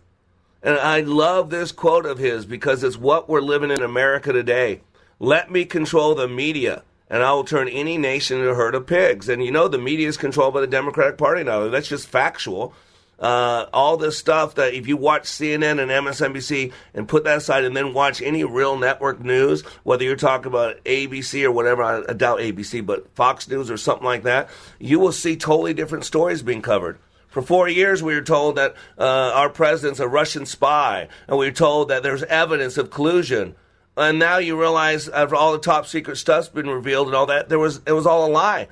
And 0.61 0.77
I 0.77 1.01
love 1.01 1.49
this 1.49 1.73
quote 1.73 2.05
of 2.05 2.19
his 2.19 2.45
because 2.45 2.81
it's 2.81 2.95
what 2.95 3.27
we're 3.27 3.41
living 3.41 3.71
in 3.71 3.83
America 3.83 4.31
today. 4.31 4.83
Let 5.19 5.51
me 5.51 5.65
control 5.65 6.15
the 6.15 6.29
media, 6.29 6.83
and 7.09 7.23
I 7.23 7.33
will 7.33 7.43
turn 7.43 7.67
any 7.67 7.97
nation 7.97 8.37
into 8.37 8.51
a 8.51 8.55
herd 8.55 8.73
of 8.73 8.87
pigs. 8.87 9.27
And 9.27 9.43
you 9.43 9.51
know, 9.51 9.67
the 9.67 9.77
media 9.77 10.07
is 10.07 10.15
controlled 10.15 10.53
by 10.53 10.61
the 10.61 10.67
Democratic 10.67 11.17
Party 11.17 11.43
now. 11.43 11.67
That's 11.67 11.89
just 11.89 12.07
factual 12.07 12.73
uh, 13.19 13.67
all 13.71 13.97
this 13.97 14.17
stuff 14.17 14.55
that 14.55 14.73
if 14.73 14.87
you 14.87 14.97
watch 14.97 15.23
CNN 15.23 15.81
and 15.81 15.91
MSNBC 15.91 16.71
and 16.93 17.07
put 17.07 17.23
that 17.23 17.37
aside 17.37 17.63
and 17.63 17.75
then 17.75 17.93
watch 17.93 18.21
any 18.21 18.43
real 18.43 18.77
network 18.77 19.21
news, 19.21 19.61
whether 19.83 20.03
you're 20.03 20.15
talking 20.15 20.47
about 20.47 20.83
ABC 20.83 21.43
or 21.43 21.51
whatever, 21.51 21.83
I, 21.83 22.03
I 22.09 22.13
doubt 22.13 22.39
ABC, 22.39 22.85
but 22.85 23.13
Fox 23.15 23.47
News 23.47 23.71
or 23.71 23.77
something 23.77 24.05
like 24.05 24.23
that, 24.23 24.49
you 24.79 24.99
will 24.99 25.11
see 25.11 25.35
totally 25.35 25.73
different 25.73 26.05
stories 26.05 26.41
being 26.41 26.61
covered. 26.61 26.97
For 27.29 27.41
four 27.41 27.67
years, 27.67 28.03
we 28.03 28.13
were 28.13 28.21
told 28.21 28.57
that 28.57 28.75
uh, 28.97 29.31
our 29.33 29.49
president's 29.49 29.99
a 29.99 30.07
Russian 30.07 30.45
spy, 30.45 31.07
and 31.27 31.37
we 31.37 31.47
were 31.47 31.51
told 31.51 31.87
that 31.87 32.03
there's 32.03 32.23
evidence 32.23 32.77
of 32.77 32.91
collusion. 32.91 33.55
And 33.97 34.19
now 34.19 34.37
you 34.37 34.59
realize, 34.59 35.07
after 35.09 35.35
all 35.35 35.51
the 35.51 35.59
top 35.59 35.87
secret 35.87 36.17
stuff's 36.17 36.49
been 36.49 36.69
revealed 36.69 37.07
and 37.07 37.15
all 37.15 37.25
that, 37.27 37.49
there 37.49 37.57
was 37.57 37.81
it 37.87 37.91
was 37.91 38.05
all 38.05 38.27
a 38.27 38.31
lie 38.31 38.67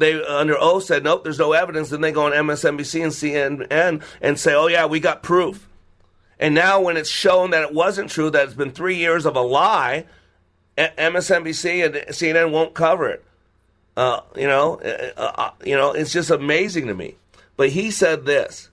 they 0.00 0.22
under 0.24 0.56
oath 0.58 0.84
said 0.84 1.04
nope, 1.04 1.24
there's 1.24 1.38
no 1.38 1.52
evidence. 1.52 1.90
Then 1.90 2.00
they 2.00 2.12
go 2.12 2.26
on 2.26 2.32
MSNBC 2.32 3.02
and 3.02 3.12
CNN 3.12 4.02
and 4.20 4.38
say, 4.38 4.54
oh 4.54 4.66
yeah, 4.66 4.86
we 4.86 5.00
got 5.00 5.22
proof. 5.22 5.68
And 6.38 6.54
now 6.54 6.80
when 6.80 6.96
it's 6.96 7.10
shown 7.10 7.50
that 7.50 7.62
it 7.62 7.72
wasn't 7.72 8.10
true, 8.10 8.30
that 8.30 8.44
it's 8.44 8.54
been 8.54 8.72
three 8.72 8.96
years 8.96 9.26
of 9.26 9.36
a 9.36 9.40
lie, 9.40 10.06
MSNBC 10.76 11.84
and 11.84 11.94
CNN 12.08 12.50
won't 12.50 12.74
cover 12.74 13.08
it. 13.08 13.24
Uh, 13.96 14.20
you 14.34 14.46
know, 14.46 14.80
uh, 14.80 15.32
uh, 15.36 15.50
you 15.64 15.76
know, 15.76 15.92
it's 15.92 16.12
just 16.12 16.30
amazing 16.30 16.86
to 16.86 16.94
me. 16.94 17.16
But 17.56 17.70
he 17.70 17.90
said 17.90 18.24
this: 18.24 18.70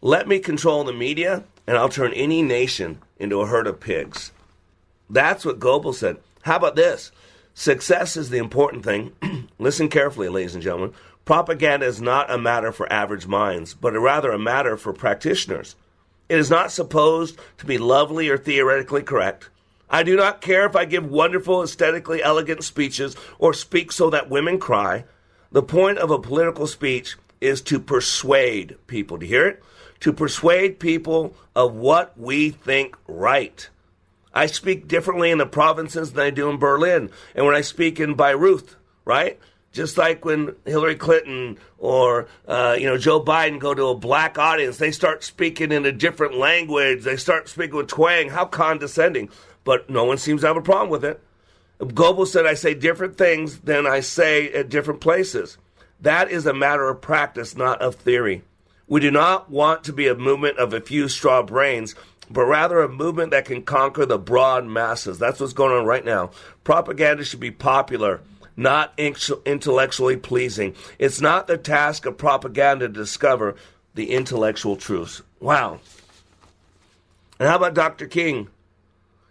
"Let 0.00 0.26
me 0.26 0.38
control 0.38 0.82
the 0.84 0.92
media, 0.92 1.44
and 1.66 1.76
I'll 1.76 1.90
turn 1.90 2.12
any 2.14 2.42
nation 2.42 2.98
into 3.18 3.40
a 3.40 3.46
herd 3.46 3.66
of 3.66 3.80
pigs." 3.80 4.32
That's 5.10 5.44
what 5.44 5.60
Goebbels 5.60 5.96
said. 5.96 6.16
How 6.42 6.56
about 6.56 6.74
this? 6.74 7.12
Success 7.54 8.16
is 8.16 8.30
the 8.30 8.38
important 8.38 8.84
thing. 8.84 9.12
Listen 9.58 9.88
carefully, 9.88 10.28
ladies 10.28 10.54
and 10.54 10.62
gentlemen. 10.62 10.94
Propaganda 11.24 11.86
is 11.86 12.00
not 12.00 12.30
a 12.30 12.38
matter 12.38 12.72
for 12.72 12.92
average 12.92 13.26
minds, 13.26 13.74
but 13.74 13.92
rather 13.92 14.30
a 14.30 14.38
matter 14.38 14.76
for 14.76 14.92
practitioners. 14.92 15.76
It 16.28 16.38
is 16.38 16.50
not 16.50 16.72
supposed 16.72 17.38
to 17.58 17.66
be 17.66 17.78
lovely 17.78 18.28
or 18.28 18.38
theoretically 18.38 19.02
correct. 19.02 19.50
I 19.90 20.02
do 20.02 20.16
not 20.16 20.40
care 20.40 20.64
if 20.64 20.74
I 20.74 20.86
give 20.86 21.04
wonderful, 21.04 21.62
aesthetically 21.62 22.22
elegant 22.22 22.64
speeches 22.64 23.14
or 23.38 23.52
speak 23.52 23.92
so 23.92 24.08
that 24.10 24.30
women 24.30 24.58
cry. 24.58 25.04
The 25.52 25.62
point 25.62 25.98
of 25.98 26.10
a 26.10 26.18
political 26.18 26.66
speech 26.66 27.16
is 27.42 27.60
to 27.62 27.78
persuade 27.78 28.78
people. 28.86 29.18
Do 29.18 29.26
you 29.26 29.32
hear 29.32 29.46
it? 29.46 29.62
To 30.00 30.12
persuade 30.12 30.80
people 30.80 31.36
of 31.54 31.74
what 31.74 32.18
we 32.18 32.50
think 32.50 32.96
right. 33.06 33.68
I 34.34 34.46
speak 34.46 34.88
differently 34.88 35.30
in 35.30 35.38
the 35.38 35.46
provinces 35.46 36.12
than 36.12 36.24
I 36.24 36.30
do 36.30 36.48
in 36.48 36.56
Berlin. 36.56 37.10
And 37.34 37.46
when 37.46 37.54
I 37.54 37.60
speak 37.60 38.00
in 38.00 38.14
Beirut, 38.14 38.76
right? 39.04 39.38
Just 39.72 39.96
like 39.96 40.24
when 40.24 40.54
Hillary 40.66 40.96
Clinton 40.96 41.58
or 41.78 42.28
uh, 42.46 42.76
you 42.78 42.86
know 42.86 42.98
Joe 42.98 43.22
Biden 43.22 43.58
go 43.58 43.72
to 43.72 43.86
a 43.86 43.94
black 43.94 44.38
audience, 44.38 44.76
they 44.76 44.92
start 44.92 45.24
speaking 45.24 45.72
in 45.72 45.86
a 45.86 45.92
different 45.92 46.34
language. 46.34 47.04
They 47.04 47.16
start 47.16 47.48
speaking 47.48 47.76
with 47.76 47.88
twang. 47.88 48.28
How 48.28 48.44
condescending! 48.44 49.30
But 49.64 49.88
no 49.88 50.04
one 50.04 50.18
seems 50.18 50.42
to 50.42 50.48
have 50.48 50.58
a 50.58 50.62
problem 50.62 50.90
with 50.90 51.04
it. 51.04 51.22
Goebbels 51.80 52.28
said, 52.28 52.44
"I 52.44 52.52
say 52.52 52.74
different 52.74 53.16
things 53.16 53.60
than 53.60 53.86
I 53.86 54.00
say 54.00 54.52
at 54.52 54.68
different 54.68 55.00
places." 55.00 55.56
That 56.00 56.30
is 56.30 56.44
a 56.46 56.52
matter 56.52 56.88
of 56.88 57.00
practice, 57.00 57.56
not 57.56 57.80
of 57.80 57.94
theory. 57.94 58.42
We 58.86 59.00
do 59.00 59.10
not 59.10 59.50
want 59.50 59.84
to 59.84 59.92
be 59.92 60.06
a 60.06 60.14
movement 60.14 60.58
of 60.58 60.74
a 60.74 60.80
few 60.80 61.08
straw 61.08 61.42
brains, 61.42 61.94
but 62.32 62.44
rather 62.44 62.80
a 62.80 62.88
movement 62.88 63.30
that 63.30 63.44
can 63.44 63.62
conquer 63.62 64.06
the 64.06 64.18
broad 64.18 64.66
masses. 64.66 65.18
That's 65.18 65.40
what's 65.40 65.52
going 65.52 65.76
on 65.76 65.84
right 65.84 66.04
now. 66.04 66.30
Propaganda 66.64 67.24
should 67.24 67.40
be 67.40 67.50
popular, 67.50 68.20
not 68.56 68.92
intellectually 68.98 70.16
pleasing. 70.16 70.74
It's 70.98 71.20
not 71.20 71.46
the 71.46 71.58
task 71.58 72.06
of 72.06 72.18
propaganda 72.18 72.88
to 72.88 72.92
discover 72.92 73.56
the 73.94 74.10
intellectual 74.10 74.76
truths. 74.76 75.22
Wow. 75.40 75.80
And 77.38 77.48
how 77.48 77.56
about 77.56 77.74
Dr. 77.74 78.06
King? 78.06 78.48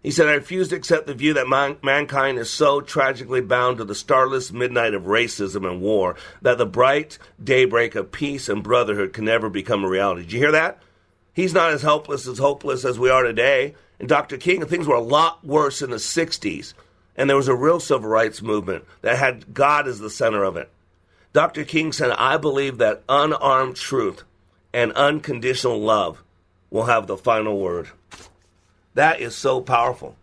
He 0.04 0.10
said, 0.10 0.28
I 0.28 0.34
refuse 0.34 0.70
to 0.70 0.76
accept 0.76 1.06
the 1.06 1.14
view 1.14 1.36
that 1.36 1.48
man- 1.48 1.78
mankind 1.84 2.40
is 2.40 2.50
so 2.50 2.82
tragically 2.82 3.42
bound 3.42 3.78
to 3.78 3.86
the 3.86 3.94
starless 3.94 4.52
midnight 4.52 4.96
of 4.96 5.04
racism 5.04 5.70
and 5.70 5.80
war 5.80 6.16
that 6.42 6.58
the 6.58 6.66
bright 6.66 7.20
daybreak 7.42 7.94
of 7.94 8.12
peace 8.12 8.50
and 8.50 8.64
brotherhood 8.64 9.14
can 9.14 9.26
never 9.26 9.48
become 9.50 9.84
a 9.84 9.90
reality. 9.90 10.24
Did 10.24 10.32
you 10.32 10.40
hear 10.40 10.52
that? 10.54 10.82
He's 11.34 11.54
not 11.54 11.72
as 11.72 11.82
helpless 11.82 12.28
as 12.28 12.38
hopeless 12.38 12.84
as 12.86 13.00
we 13.00 13.10
are 13.10 13.24
today. 13.24 13.76
And 14.00 14.10
Dr. 14.10 14.38
King, 14.38 14.66
things 14.66 14.88
were 14.88 14.96
a 14.96 15.02
lot 15.02 15.46
worse 15.46 15.82
in 15.82 15.92
the 15.92 15.98
60s. 15.98 16.74
And 17.16 17.30
there 17.30 17.38
was 17.38 17.48
a 17.48 17.56
real 17.56 17.80
civil 17.80 18.10
rights 18.10 18.42
movement 18.42 18.86
that 19.02 19.18
had 19.18 19.54
God 19.54 19.88
as 19.88 20.00
the 20.00 20.10
center 20.10 20.44
of 20.44 20.58
it. 20.58 20.70
Dr. 21.34 21.64
King 21.64 21.92
said, 21.92 22.12
I 22.12 22.38
believe 22.38 22.78
that 22.78 23.04
unarmed 23.08 23.76
truth 23.76 24.24
and 24.74 24.92
unconditional 24.94 25.80
love 25.80 26.24
will 26.70 26.86
have 26.86 27.08
the 27.08 27.18
final 27.18 27.60
word. 27.60 27.90
That 28.94 29.22
is 29.22 29.36
so 29.36 29.62
powerful. 29.62 30.16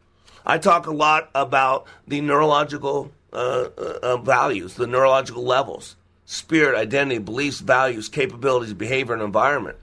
I 0.44 0.58
talk 0.58 0.86
a 0.86 0.92
lot 0.92 1.30
about 1.34 1.86
the 2.06 2.20
neurological 2.20 3.12
uh, 3.32 3.68
uh, 3.76 4.16
values, 4.18 4.74
the 4.74 4.86
neurological 4.86 5.44
levels 5.44 5.96
spirit, 6.24 6.76
identity, 6.76 7.18
beliefs, 7.18 7.60
values, 7.60 8.06
capabilities, 8.10 8.74
behavior, 8.74 9.14
and 9.14 9.22
environment. 9.22 9.78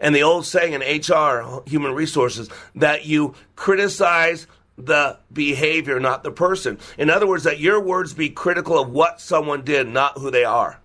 And 0.00 0.14
the 0.14 0.22
old 0.22 0.46
saying 0.46 0.72
in 0.72 0.80
HR, 0.80 1.62
human 1.66 1.92
resources, 1.92 2.48
that 2.74 3.04
you 3.04 3.34
criticize 3.54 4.46
the 4.78 5.18
behavior, 5.30 6.00
not 6.00 6.22
the 6.22 6.30
person. 6.30 6.78
In 6.96 7.10
other 7.10 7.26
words, 7.26 7.44
that 7.44 7.60
your 7.60 7.80
words 7.80 8.14
be 8.14 8.30
critical 8.30 8.78
of 8.78 8.90
what 8.90 9.20
someone 9.20 9.62
did, 9.62 9.88
not 9.88 10.18
who 10.18 10.30
they 10.30 10.44
are. 10.44 10.80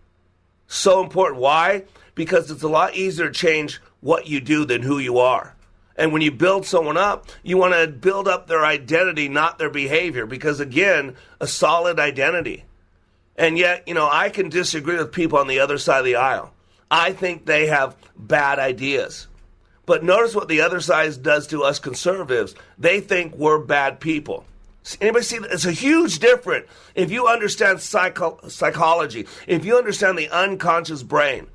So 0.68 1.02
important. 1.02 1.40
Why? 1.40 1.86
Because 2.14 2.52
it's 2.52 2.64
a 2.64 2.68
lot 2.68 2.96
easier 2.96 3.28
to 3.28 3.34
change 3.34 3.82
what 4.02 4.28
you 4.28 4.42
do 4.42 4.66
than 4.66 4.82
who 4.82 5.00
you 5.00 5.18
are. 5.20 5.56
And 5.96 6.12
when 6.12 6.22
you 6.22 6.32
build 6.32 6.66
someone 6.66 6.98
up, 6.98 7.28
you 7.42 7.58
want 7.58 7.74
to 7.74 7.88
build 7.88 8.28
up 8.28 8.48
their 8.48 8.66
identity, 8.66 9.30
not 9.30 9.58
their 9.58 9.70
behavior, 9.70 10.26
because 10.26 10.60
again, 10.60 11.16
a 11.40 11.48
solid 11.48 12.00
identity. 12.00 12.66
And 13.38 13.58
yet, 13.58 13.88
you 13.88 13.94
know, 13.94 14.10
I 14.12 14.30
can 14.30 14.50
disagree 14.50 14.98
with 14.98 15.14
people 15.14 15.40
on 15.40 15.48
the 15.48 15.60
other 15.60 15.78
side 15.78 16.00
of 16.00 16.06
the 16.06 16.16
aisle. 16.16 16.52
I 16.90 17.14
think 17.14 17.46
they 17.46 17.68
have 17.68 17.96
bad 18.18 18.60
ideas. 18.60 19.28
But 19.86 20.04
notice 20.04 20.36
what 20.36 20.48
the 20.48 20.62
other 20.62 20.80
side 20.80 21.22
does 21.22 21.48
to 21.48 21.64
us 21.64 21.80
conservatives. 21.80 22.56
They 22.78 23.00
think 23.00 23.36
we're 23.36 23.60
bad 23.60 24.00
people. 24.00 24.46
Anybody 25.02 25.26
see 25.26 25.40
that? 25.40 25.52
It's 25.52 25.66
a 25.66 25.72
huge 25.72 26.20
difference. 26.20 26.68
If 26.94 27.12
you 27.12 27.28
understand 27.28 27.82
psycho- 27.82 28.40
psychology, 28.48 29.28
if 29.48 29.66
you 29.66 29.78
understand 29.78 30.18
the 30.18 30.30
unconscious 30.30 31.02
brain, 31.02 31.48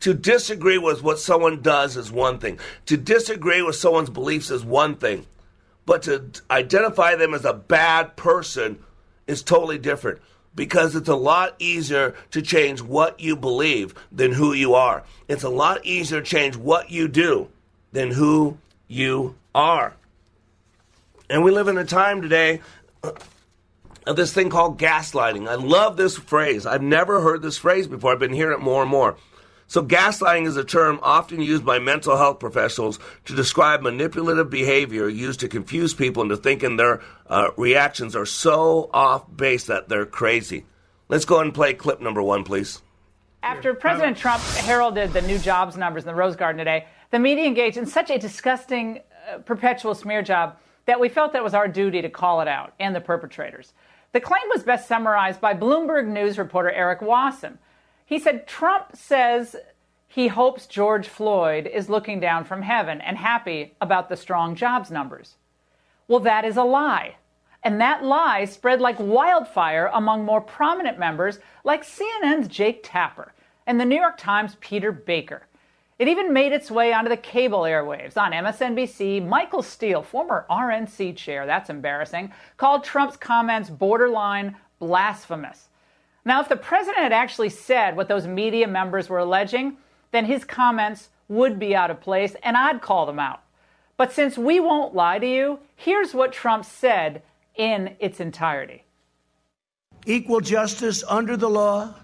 to 0.00 0.14
disagree 0.14 0.78
with 0.78 1.02
what 1.02 1.20
someone 1.20 1.62
does 1.62 1.96
is 1.96 2.10
one 2.10 2.38
thing. 2.38 2.58
To 2.86 2.96
disagree 2.96 3.62
with 3.62 3.76
someone's 3.76 4.10
beliefs 4.10 4.50
is 4.50 4.64
one 4.64 4.96
thing. 4.96 5.26
But 5.86 6.02
to 6.02 6.24
identify 6.50 7.14
them 7.14 7.34
as 7.34 7.44
a 7.44 7.52
bad 7.52 8.16
person 8.16 8.82
is 9.26 9.42
totally 9.42 9.78
different 9.78 10.20
because 10.54 10.94
it's 10.94 11.08
a 11.08 11.16
lot 11.16 11.54
easier 11.58 12.14
to 12.30 12.42
change 12.42 12.82
what 12.82 13.20
you 13.20 13.36
believe 13.36 13.94
than 14.10 14.32
who 14.32 14.52
you 14.52 14.74
are. 14.74 15.04
It's 15.28 15.44
a 15.44 15.48
lot 15.48 15.84
easier 15.84 16.20
to 16.20 16.26
change 16.26 16.56
what 16.56 16.90
you 16.90 17.08
do 17.08 17.48
than 17.92 18.10
who 18.10 18.58
you 18.88 19.34
are. 19.54 19.94
And 21.30 21.42
we 21.42 21.50
live 21.50 21.68
in 21.68 21.78
a 21.78 21.84
time 21.84 22.20
today 22.20 22.60
of 24.06 24.16
this 24.16 24.32
thing 24.32 24.50
called 24.50 24.78
gaslighting. 24.78 25.48
I 25.48 25.54
love 25.54 25.96
this 25.96 26.16
phrase. 26.16 26.66
I've 26.66 26.82
never 26.82 27.20
heard 27.20 27.42
this 27.42 27.56
phrase 27.58 27.86
before. 27.86 28.12
I've 28.12 28.18
been 28.18 28.32
hearing 28.32 28.58
it 28.58 28.62
more 28.62 28.82
and 28.82 28.90
more. 28.90 29.16
So, 29.72 29.82
gaslighting 29.82 30.46
is 30.46 30.58
a 30.58 30.64
term 30.64 31.00
often 31.02 31.40
used 31.40 31.64
by 31.64 31.78
mental 31.78 32.18
health 32.18 32.40
professionals 32.40 32.98
to 33.24 33.34
describe 33.34 33.80
manipulative 33.80 34.50
behavior 34.50 35.08
used 35.08 35.40
to 35.40 35.48
confuse 35.48 35.94
people 35.94 36.22
into 36.22 36.36
thinking 36.36 36.76
their 36.76 37.00
uh, 37.26 37.52
reactions 37.56 38.14
are 38.14 38.26
so 38.26 38.90
off 38.92 39.24
base 39.34 39.64
that 39.68 39.88
they're 39.88 40.04
crazy. 40.04 40.66
Let's 41.08 41.24
go 41.24 41.36
ahead 41.36 41.46
and 41.46 41.54
play 41.54 41.72
clip 41.72 42.02
number 42.02 42.22
one, 42.22 42.44
please. 42.44 42.82
After 43.42 43.72
President 43.72 44.18
Trump 44.18 44.42
heralded 44.42 45.14
the 45.14 45.22
new 45.22 45.38
jobs 45.38 45.74
numbers 45.78 46.02
in 46.02 46.08
the 46.08 46.14
Rose 46.14 46.36
Garden 46.36 46.58
today, 46.58 46.86
the 47.10 47.18
media 47.18 47.46
engaged 47.46 47.78
in 47.78 47.86
such 47.86 48.10
a 48.10 48.18
disgusting, 48.18 49.00
uh, 49.32 49.38
perpetual 49.38 49.94
smear 49.94 50.20
job 50.20 50.58
that 50.84 51.00
we 51.00 51.08
felt 51.08 51.32
that 51.32 51.38
it 51.38 51.44
was 51.44 51.54
our 51.54 51.66
duty 51.66 52.02
to 52.02 52.10
call 52.10 52.42
it 52.42 52.46
out 52.46 52.74
and 52.78 52.94
the 52.94 53.00
perpetrators. 53.00 53.72
The 54.12 54.20
claim 54.20 54.44
was 54.52 54.64
best 54.64 54.86
summarized 54.86 55.40
by 55.40 55.54
Bloomberg 55.54 56.06
News 56.06 56.36
reporter 56.36 56.70
Erik 56.70 57.00
Wasson. 57.00 57.58
He 58.04 58.18
said 58.18 58.46
Trump 58.46 58.94
says 58.94 59.56
he 60.06 60.28
hopes 60.28 60.66
George 60.66 61.08
Floyd 61.08 61.66
is 61.66 61.88
looking 61.88 62.20
down 62.20 62.44
from 62.44 62.62
heaven 62.62 63.00
and 63.00 63.16
happy 63.16 63.74
about 63.80 64.08
the 64.08 64.16
strong 64.16 64.54
jobs 64.54 64.90
numbers. 64.90 65.36
Well, 66.06 66.20
that 66.20 66.44
is 66.44 66.56
a 66.56 66.64
lie. 66.64 67.16
And 67.62 67.80
that 67.80 68.04
lie 68.04 68.44
spread 68.44 68.80
like 68.80 68.98
wildfire 68.98 69.90
among 69.92 70.24
more 70.24 70.40
prominent 70.40 70.98
members 70.98 71.38
like 71.64 71.86
CNN's 71.86 72.48
Jake 72.48 72.80
Tapper 72.82 73.32
and 73.66 73.80
the 73.80 73.84
New 73.84 73.96
York 73.96 74.18
Times' 74.18 74.56
Peter 74.60 74.92
Baker. 74.92 75.46
It 75.98 76.08
even 76.08 76.32
made 76.32 76.52
its 76.52 76.70
way 76.70 76.92
onto 76.92 77.08
the 77.08 77.16
cable 77.16 77.60
airwaves. 77.60 78.16
On 78.16 78.32
MSNBC, 78.32 79.24
Michael 79.26 79.62
Steele, 79.62 80.02
former 80.02 80.44
RNC 80.50 81.16
chair, 81.16 81.46
that's 81.46 81.70
embarrassing, 81.70 82.32
called 82.56 82.82
Trump's 82.82 83.16
comments 83.16 83.70
borderline 83.70 84.56
blasphemous. 84.80 85.68
Now, 86.24 86.40
if 86.40 86.48
the 86.48 86.56
president 86.56 87.02
had 87.02 87.12
actually 87.12 87.50
said 87.50 87.96
what 87.96 88.08
those 88.08 88.26
media 88.26 88.68
members 88.68 89.08
were 89.08 89.18
alleging, 89.18 89.76
then 90.12 90.24
his 90.24 90.44
comments 90.44 91.08
would 91.28 91.58
be 91.58 91.74
out 91.74 91.90
of 91.90 92.00
place 92.00 92.36
and 92.42 92.56
I'd 92.56 92.80
call 92.80 93.06
them 93.06 93.18
out. 93.18 93.42
But 93.96 94.12
since 94.12 94.38
we 94.38 94.60
won't 94.60 94.94
lie 94.94 95.18
to 95.18 95.26
you, 95.26 95.58
here's 95.74 96.14
what 96.14 96.32
Trump 96.32 96.64
said 96.64 97.22
in 97.56 97.96
its 98.00 98.20
entirety 98.20 98.84
Equal 100.06 100.40
justice 100.40 101.04
under 101.08 101.36
the 101.36 101.50
law 101.50 101.94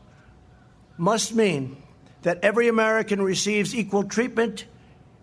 must 0.97 1.35
mean 1.35 1.77
that 2.23 2.39
every 2.43 2.69
American 2.69 3.23
receives 3.23 3.75
equal 3.75 4.05
treatment 4.05 4.67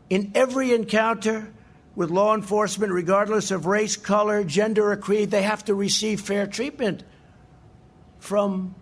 in 0.09 0.31
every 0.35 0.73
encounter 0.73 1.51
with 1.95 2.09
law 2.09 2.35
enforcement, 2.35 2.91
regardless 2.91 3.51
of 3.51 3.65
race, 3.65 3.95
color, 3.95 4.43
gender, 4.43 4.91
or 4.91 4.97
creed. 4.97 5.31
They 5.31 5.43
have 5.43 5.63
to 5.65 5.73
receive 5.73 6.19
fair 6.19 6.45
treatment 6.45 7.03
from 8.19 8.75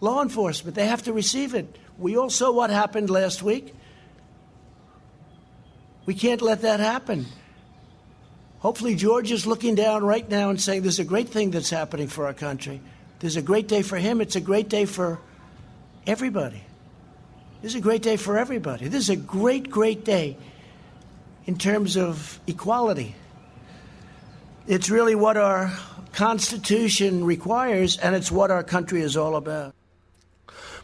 law 0.00 0.22
enforcement. 0.22 0.74
They 0.76 0.86
have 0.86 1.02
to 1.04 1.12
receive 1.12 1.54
it. 1.54 1.76
We 1.98 2.16
all 2.16 2.30
saw 2.30 2.52
what 2.52 2.70
happened 2.70 3.10
last 3.10 3.42
week. 3.42 3.74
We 6.06 6.14
can't 6.14 6.40
let 6.40 6.62
that 6.62 6.80
happen. 6.80 7.26
Hopefully, 8.60 8.94
George 8.94 9.30
is 9.30 9.46
looking 9.46 9.74
down 9.74 10.04
right 10.04 10.28
now 10.28 10.50
and 10.50 10.60
saying, 10.60 10.82
There's 10.82 10.98
a 10.98 11.04
great 11.04 11.28
thing 11.28 11.50
that's 11.50 11.70
happening 11.70 12.08
for 12.08 12.26
our 12.26 12.34
country. 12.34 12.80
There's 13.20 13.36
a 13.36 13.42
great 13.42 13.68
day 13.68 13.82
for 13.82 13.96
him. 13.96 14.20
It's 14.20 14.36
a 14.36 14.40
great 14.40 14.68
day 14.68 14.84
for 14.84 15.20
everybody. 16.06 16.62
This 17.62 17.72
is 17.72 17.76
a 17.76 17.80
great 17.80 18.02
day 18.02 18.16
for 18.16 18.38
everybody. 18.38 18.88
This 18.88 19.04
is 19.04 19.10
a 19.10 19.16
great, 19.16 19.68
great 19.68 20.04
day 20.04 20.36
in 21.46 21.58
terms 21.58 21.96
of 21.96 22.40
equality. 22.46 23.14
It's 24.66 24.90
really 24.90 25.14
what 25.14 25.36
our 25.36 25.72
Constitution 26.12 27.24
requires, 27.24 27.96
and 27.98 28.14
it's 28.14 28.30
what 28.30 28.50
our 28.50 28.62
country 28.62 29.02
is 29.02 29.16
all 29.16 29.36
about. 29.36 29.74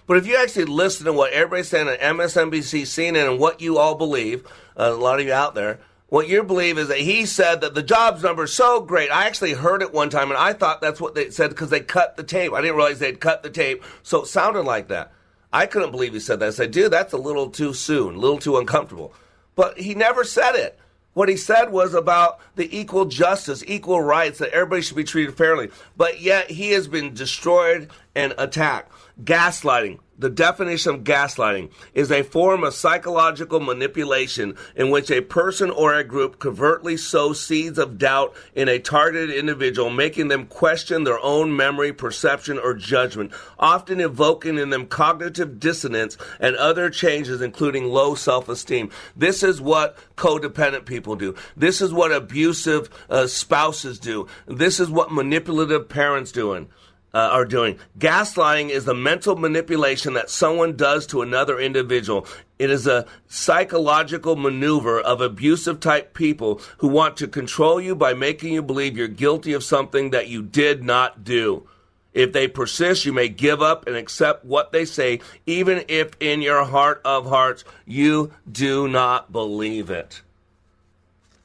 But 0.07 0.19
if 0.19 0.27
you 0.27 0.37
actually 0.37 0.67
listen 0.67 1.07
to 1.07 1.13
what 1.13 1.33
everybody's 1.33 1.69
saying 1.69 1.89
on 1.89 1.97
MSNBC, 1.97 2.83
CNN, 2.83 3.31
and 3.31 3.39
what 3.39 3.61
you 3.61 3.79
all 3.79 3.95
believe, 3.95 4.47
uh, 4.77 4.91
a 4.93 4.95
lot 4.95 5.21
of 5.21 5.27
you 5.27 5.33
out 5.33 5.55
there, 5.55 5.81
what 6.09 6.29
you 6.29 6.43
believe 6.45 6.79
is 6.79 6.89
that 6.89 6.99
he 6.99 7.25
said 7.27 7.63
that 7.63 7.75
the 7.75 7.83
jobs 7.83 8.23
number 8.23 8.45
is 8.45 8.53
so 8.53 8.81
great. 8.81 9.11
I 9.11 9.27
actually 9.27 9.55
heard 9.55 9.83
it 9.83 9.93
one 9.93 10.11
time, 10.11 10.31
and 10.31 10.39
I 10.39 10.53
thought 10.53 10.81
that's 10.81 11.01
what 11.01 11.15
they 11.15 11.31
said 11.31 11.51
because 11.51 11.71
they 11.71 11.81
cut 11.81 12.17
the 12.17 12.23
tape. 12.23 12.53
I 12.53 12.61
didn't 12.61 12.77
realize 12.77 12.99
they'd 12.99 13.19
cut 13.19 13.43
the 13.43 13.51
tape, 13.51 13.83
so 14.03 14.23
it 14.23 14.27
sounded 14.27 14.63
like 14.63 14.89
that. 14.89 15.13
I 15.53 15.67
couldn't 15.67 15.93
believe 15.93 16.13
he 16.13 16.21
said 16.21 16.41
that. 16.41 16.47
I 16.47 16.51
said, 16.51 16.71
dude, 16.73 16.93
that's 16.93 17.13
a 17.13 17.19
little 17.19 17.49
too 17.49 17.73
soon, 17.73 18.17
a 18.17 18.19
little 18.19 18.39
too 18.39 18.59
uncomfortable. 18.59 19.15
But 19.57 19.79
he 19.79 19.95
never 19.95 20.25
said 20.25 20.55
it. 20.57 20.79
What 21.15 21.29
he 21.29 21.37
said 21.37 21.71
was 21.71 21.95
about 21.95 22.41
the 22.57 22.77
equal 22.77 23.05
justice, 23.05 23.63
equal 23.67 24.03
rights, 24.03 24.39
that 24.39 24.51
everybody 24.51 24.83
should 24.83 24.97
be 24.97 25.05
treated 25.05 25.37
fairly. 25.37 25.71
But 25.97 26.21
yet 26.21 26.51
he 26.51 26.73
has 26.73 26.89
been 26.89 27.15
destroyed 27.15 27.89
and 28.17 28.35
attacked. 28.37 28.93
Gaslighting, 29.23 30.01
the 30.19 30.29
definition 30.29 30.95
of 30.95 31.05
gaslighting 31.05 31.71
is 31.93 32.11
a 32.11 32.25
form 32.25 32.65
of 32.65 32.75
psychological 32.75 33.61
manipulation 33.61 34.57
in 34.75 34.91
which 34.91 35.09
a 35.09 35.21
person 35.21 35.71
or 35.71 35.95
a 35.95 36.03
group 36.03 36.41
covertly 36.41 36.97
sows 36.97 37.41
seeds 37.41 37.79
of 37.79 37.97
doubt 37.97 38.35
in 38.57 38.69
a 38.69 38.81
targeted 38.81 39.31
individual, 39.31 39.89
making 39.89 40.29
them 40.29 40.47
question 40.47 41.05
their 41.05 41.21
own 41.21 41.57
memory, 41.57 41.93
perception, 41.93 42.59
or 42.59 42.75
judgment, 42.75 43.31
often 43.57 44.01
evoking 44.01 44.59
in 44.59 44.71
them 44.71 44.87
cognitive 44.87 45.61
dissonance 45.61 46.17
and 46.41 46.57
other 46.57 46.91
changes, 46.91 47.41
including 47.41 47.85
low 47.85 48.17
self 48.17 48.49
esteem. 48.49 48.91
This 49.15 49.45
is 49.45 49.61
what 49.61 49.97
codependent 50.17 50.87
people 50.87 51.15
do. 51.15 51.37
This 51.57 51.81
is 51.81 51.93
what 51.93 52.11
abusive 52.11 52.89
uh, 53.09 53.29
spouses 53.29 54.01
do. 54.01 54.27
This 54.47 54.81
is 54.81 54.91
what 54.91 55.13
manipulative 55.13 55.89
parents 55.89 56.33
doing 56.33 56.69
uh, 57.15 57.29
are 57.33 57.45
doing. 57.45 57.79
Gaslighting 57.99 58.71
is 58.71 58.85
the 58.85 58.95
mental 58.95 59.37
manipulation 59.37 60.15
that 60.15 60.29
someone 60.29 60.77
does 60.77 61.07
to 61.07 61.23
another 61.23 61.59
individual. 61.61 62.27
It 62.59 62.71
is 62.71 62.87
a 62.87 63.07
psychological 63.29 64.35
maneuver 64.37 65.01
of 65.01 65.21
abusive 65.21 65.79
type 65.81 66.13
people 66.13 66.61
who 66.79 66.89
want 66.89 67.17
to 67.19 67.29
control 67.29 67.81
you 67.81 67.95
by 67.95 68.15
making 68.15 68.53
you 68.53 68.63
believe 68.63 68.97
you're 68.97 69.09
guilty 69.09 69.53
of 69.53 69.63
something 69.63 70.11
that 70.11 70.29
you 70.29 70.43
did 70.43 70.83
not 70.83 71.23
do. 71.23 71.69
If 72.13 72.33
they 72.33 72.47
persist, 72.47 73.05
you 73.05 73.13
may 73.13 73.29
give 73.29 73.61
up 73.61 73.87
and 73.87 73.97
accept 73.97 74.45
what 74.45 74.73
they 74.73 74.85
say, 74.85 75.21
even 75.47 75.85
if 75.89 76.13
in 76.21 76.43
your 76.43 76.65
heart 76.65 77.01
of 77.05 77.27
hearts 77.27 77.65
you 77.87 78.33
do 78.51 78.89
not 78.89 79.33
believe 79.33 79.91
it. 79.91 80.23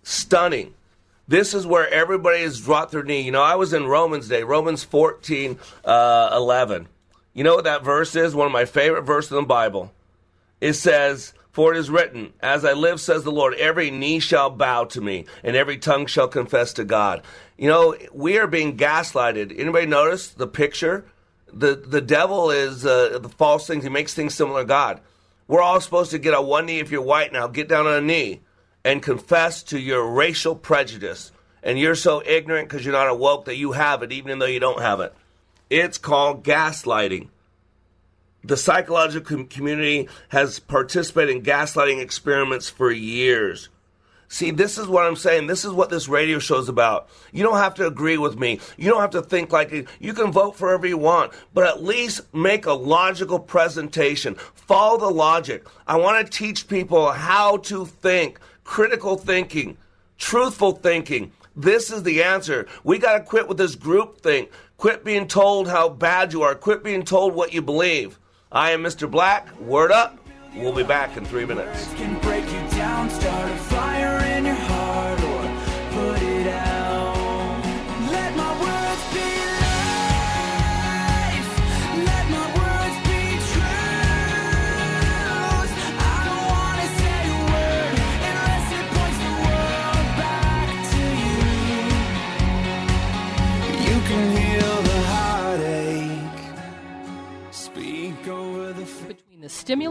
Stunning. 0.03 0.73
This 1.29 1.53
is 1.53 1.67
where 1.67 1.87
everybody 1.87 2.41
has 2.41 2.59
dropped 2.59 2.91
their 2.91 3.03
knee. 3.03 3.21
You 3.21 3.31
know, 3.31 3.43
I 3.43 3.53
was 3.53 3.71
in 3.71 3.85
Romans 3.85 4.27
Day, 4.27 4.41
Romans 4.41 4.83
14, 4.83 5.59
uh, 5.85 6.29
11. 6.33 6.87
You 7.35 7.43
know 7.43 7.53
what 7.53 7.65
that 7.65 7.83
verse 7.83 8.15
is? 8.15 8.33
One 8.33 8.47
of 8.47 8.51
my 8.51 8.65
favorite 8.65 9.03
verses 9.03 9.33
in 9.33 9.37
the 9.37 9.43
Bible. 9.43 9.91
It 10.59 10.73
says, 10.73 11.35
For 11.51 11.71
it 11.71 11.77
is 11.77 11.91
written, 11.91 12.33
As 12.39 12.65
I 12.65 12.73
live, 12.73 12.99
says 12.99 13.23
the 13.23 13.31
Lord, 13.31 13.53
every 13.53 13.91
knee 13.91 14.19
shall 14.19 14.49
bow 14.49 14.85
to 14.85 15.01
me, 15.01 15.25
and 15.43 15.55
every 15.55 15.77
tongue 15.77 16.07
shall 16.07 16.27
confess 16.27 16.73
to 16.73 16.83
God. 16.83 17.21
You 17.59 17.67
know, 17.67 17.95
we 18.11 18.39
are 18.39 18.47
being 18.47 18.75
gaslighted. 18.75 19.53
Anybody 19.55 19.85
notice 19.85 20.29
the 20.29 20.47
picture? 20.47 21.05
The, 21.53 21.75
the 21.75 22.01
devil 22.01 22.49
is 22.49 22.87
uh, 22.87 23.19
the 23.19 23.29
false 23.29 23.67
things. 23.67 23.83
He 23.83 23.91
makes 23.91 24.15
things 24.15 24.33
similar 24.33 24.61
to 24.61 24.67
God. 24.67 24.99
We're 25.47 25.61
all 25.61 25.79
supposed 25.79 26.09
to 26.09 26.17
get 26.17 26.33
on 26.33 26.47
one 26.47 26.65
knee 26.65 26.79
if 26.79 26.89
you're 26.89 27.03
white 27.03 27.31
now. 27.31 27.45
Get 27.45 27.69
down 27.69 27.85
on 27.85 27.93
a 27.93 28.01
knee 28.01 28.41
and 28.83 29.01
confess 29.01 29.63
to 29.63 29.79
your 29.79 30.09
racial 30.09 30.55
prejudice 30.55 31.31
and 31.63 31.77
you're 31.77 31.95
so 31.95 32.23
ignorant 32.25 32.69
because 32.69 32.85
you're 32.85 32.93
not 32.93 33.09
awoke 33.09 33.45
that 33.45 33.57
you 33.57 33.73
have 33.73 34.03
it, 34.03 34.11
even 34.11 34.39
though 34.39 34.45
you 34.45 34.59
don't 34.59 34.81
have 34.81 34.99
it. 34.99 35.13
It's 35.69 35.97
called 35.97 36.43
gaslighting. 36.43 37.27
The 38.43 38.57
psychological 38.57 39.43
community 39.45 40.07
has 40.29 40.59
participated 40.59 41.35
in 41.35 41.43
gaslighting 41.43 42.01
experiments 42.01 42.69
for 42.69 42.91
years. 42.91 43.69
See, 44.31 44.51
this 44.51 44.77
is 44.77 44.87
what 44.87 45.05
I'm 45.05 45.15
saying. 45.15 45.47
This 45.47 45.65
is 45.65 45.71
what 45.71 45.89
this 45.89 46.07
radio 46.07 46.37
show 46.37 46.59
is 46.59 46.69
about. 46.69 47.09
You 47.31 47.43
don't 47.43 47.57
have 47.57 47.73
to 47.75 47.87
agree 47.87 48.17
with 48.17 48.37
me. 48.37 48.59
You 48.77 48.89
don't 48.89 49.01
have 49.01 49.09
to 49.11 49.23
think 49.23 49.51
like 49.51 49.71
it. 49.71 49.87
You 49.99 50.13
can 50.13 50.31
vote 50.31 50.55
for 50.55 50.69
whoever 50.69 50.85
you 50.85 50.99
want, 50.99 51.33
but 51.53 51.65
at 51.65 51.83
least 51.83 52.21
make 52.33 52.67
a 52.67 52.73
logical 52.73 53.39
presentation. 53.39 54.35
Follow 54.53 54.99
the 54.99 55.09
logic. 55.09 55.67
I 55.87 55.97
want 55.97 56.23
to 56.23 56.31
teach 56.31 56.67
people 56.67 57.11
how 57.11 57.57
to 57.57 57.87
think, 57.87 58.39
critical 58.69 59.17
thinking, 59.17 59.75
truthful 60.19 60.73
thinking. 60.73 61.31
This 61.55 61.89
is 61.89 62.03
the 62.03 62.21
answer. 62.21 62.67
We 62.83 62.99
got 62.99 63.17
to 63.17 63.23
quit 63.23 63.47
with 63.47 63.57
this 63.57 63.73
group 63.73 64.21
thing. 64.21 64.47
Quit 64.77 65.03
being 65.03 65.27
told 65.27 65.67
how 65.67 65.89
bad 65.89 66.33
you 66.33 66.43
are. 66.43 66.53
Quit 66.53 66.83
being 66.83 67.03
told 67.03 67.33
what 67.33 67.51
you 67.51 67.63
believe. 67.63 68.19
I 68.51 68.69
am 68.69 68.83
Mr. 68.83 69.09
Black. 69.09 69.59
Word 69.59 69.91
up. 69.91 70.19
We'll 70.55 70.71
be 70.71 70.83
back 70.83 71.17
in 71.17 71.25
three 71.25 71.45
minutes. 71.45 71.87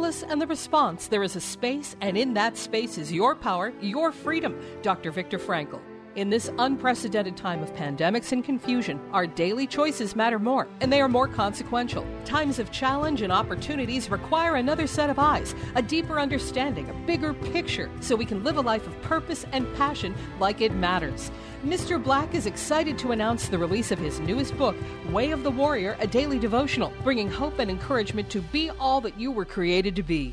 And 0.09 0.40
the 0.40 0.46
response, 0.46 1.06
there 1.06 1.22
is 1.22 1.36
a 1.36 1.40
space, 1.40 1.94
and 2.00 2.16
in 2.16 2.32
that 2.32 2.56
space 2.56 2.96
is 2.96 3.12
your 3.12 3.34
power, 3.34 3.74
your 3.82 4.11
freedom. 4.11 4.59
Dr. 4.80 5.11
Viktor 5.11 5.38
Frankl. 5.38 5.82
In 6.16 6.30
this 6.30 6.50
unprecedented 6.59 7.36
time 7.36 7.62
of 7.62 7.74
pandemics 7.74 8.32
and 8.32 8.42
confusion, 8.42 8.98
our 9.12 9.26
daily 9.26 9.66
choices 9.66 10.16
matter 10.16 10.38
more, 10.38 10.66
and 10.80 10.90
they 10.90 11.02
are 11.02 11.09
more 11.09 11.28
consequential. 11.28 12.06
Times 12.24 12.59
of 12.59 12.72
challenge 12.72 13.20
and 13.20 13.30
opportunities 13.30 14.11
require 14.11 14.56
another 14.56 14.86
set 14.86 15.11
of 15.11 15.18
eyes, 15.18 15.54
a 15.74 15.82
deeper 15.82 16.18
understanding, 16.18 16.88
a 16.88 17.06
bigger 17.06 17.34
picture, 17.34 17.90
so 18.00 18.16
we 18.16 18.24
can 18.24 18.42
live 18.42 18.56
a 18.56 18.62
life 18.62 18.86
of 18.86 19.02
purpose 19.02 19.44
and 19.52 19.72
passion 19.76 20.14
like 20.40 20.62
it 20.62 20.72
matters. 20.72 21.30
Mr. 21.64 22.00
Black 22.00 22.36
is 22.36 22.46
excited 22.46 22.96
to 22.96 23.11
announce 23.11 23.48
the 23.48 23.59
release 23.59 23.90
of 23.90 23.98
his 23.98 24.20
newest 24.20 24.56
book, 24.56 24.76
Way 25.11 25.32
of 25.32 25.42
the 25.42 25.50
Warrior, 25.50 25.96
a 25.98 26.06
daily 26.06 26.38
devotional, 26.38 26.92
bringing 27.02 27.28
hope 27.28 27.59
and 27.59 27.68
encouragement 27.68 28.30
to 28.30 28.40
be 28.40 28.70
all 28.78 29.00
that 29.00 29.18
you 29.18 29.32
were 29.32 29.44
created 29.44 29.96
to 29.96 30.04
be. 30.04 30.32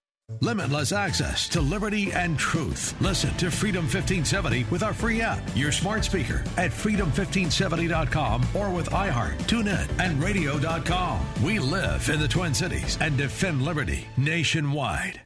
Limitless 0.39 0.91
access 0.91 1.47
to 1.49 1.61
liberty 1.61 2.11
and 2.13 2.37
truth. 2.37 2.95
Listen 3.01 3.35
to 3.37 3.51
Freedom 3.51 3.83
1570 3.83 4.65
with 4.71 4.83
our 4.83 4.93
free 4.93 5.21
app, 5.21 5.41
your 5.55 5.71
smart 5.71 6.03
speaker 6.03 6.43
at 6.57 6.71
freedom1570.com 6.71 8.45
or 8.53 8.69
with 8.69 8.89
iHeart, 8.89 9.37
TuneIn, 9.43 9.87
and 9.99 10.21
radio.com. 10.21 11.25
We 11.43 11.59
live 11.59 12.09
in 12.09 12.19
the 12.19 12.27
Twin 12.27 12.53
Cities 12.53 12.97
and 13.01 13.17
defend 13.17 13.61
liberty 13.61 14.07
nationwide. 14.17 15.21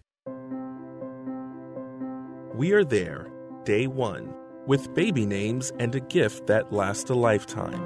We 2.54 2.72
are 2.72 2.86
there, 2.86 3.30
day 3.66 3.88
one, 3.88 4.34
with 4.66 4.94
baby 4.94 5.26
names 5.26 5.74
and 5.80 5.94
a 5.94 6.00
gift 6.00 6.48
that 6.48 6.72
lasts 6.72 7.10
a 7.10 7.16
lifetime. 7.16 7.84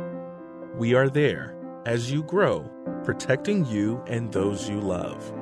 We 0.77 0.93
are 0.93 1.09
there 1.09 1.55
as 1.85 2.11
you 2.11 2.21
grow, 2.23 2.69
protecting 3.03 3.65
you 3.65 4.03
and 4.05 4.31
those 4.31 4.69
you 4.69 4.79
love. 4.79 5.33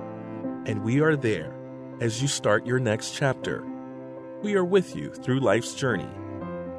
And 0.66 0.82
we 0.84 1.02
are 1.02 1.16
there 1.16 1.57
as 2.00 2.22
you 2.22 2.28
start 2.28 2.66
your 2.66 2.80
next 2.80 3.16
chapter. 3.16 3.66
We 4.42 4.56
are 4.56 4.66
with 4.66 4.96
you 4.96 5.12
through 5.12 5.40
life's 5.40 5.74
journey. 5.74 6.10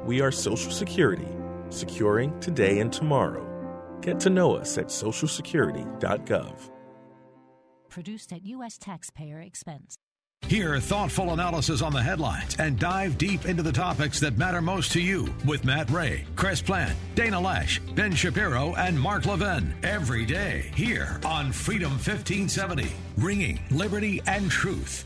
We 0.05 0.21
are 0.21 0.31
Social 0.31 0.71
Security, 0.71 1.27
securing 1.69 2.39
today 2.39 2.79
and 2.79 2.91
tomorrow. 2.91 3.45
Get 4.01 4.19
to 4.21 4.29
know 4.29 4.55
us 4.55 4.77
at 4.77 4.87
socialsecurity.gov. 4.87 6.71
Produced 7.89 8.31
at 8.31 8.45
U.S. 8.45 8.77
taxpayer 8.77 9.41
expense. 9.41 9.97
Hear 10.47 10.79
thoughtful 10.79 11.33
analysis 11.33 11.81
on 11.81 11.93
the 11.93 12.01
headlines 12.01 12.55
and 12.57 12.79
dive 12.79 13.17
deep 13.17 13.45
into 13.45 13.61
the 13.61 13.71
topics 13.71 14.19
that 14.21 14.37
matter 14.37 14.61
most 14.61 14.91
to 14.93 15.01
you 15.01 15.31
with 15.45 15.65
Matt 15.65 15.89
Ray, 15.91 16.25
Chris 16.35 16.61
Plant, 16.61 16.97
Dana 17.13 17.37
Loesch, 17.39 17.79
Ben 17.93 18.15
Shapiro, 18.15 18.73
and 18.75 18.99
Mark 18.99 19.25
Levin 19.25 19.75
every 19.83 20.25
day 20.25 20.71
here 20.75 21.19
on 21.25 21.51
Freedom 21.51 21.91
1570, 21.91 22.91
ringing 23.17 23.59
liberty 23.69 24.21
and 24.25 24.49
truth. 24.49 25.05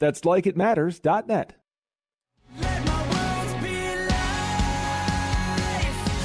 That's 0.00 0.22
likeitmatters.net. 0.22 1.54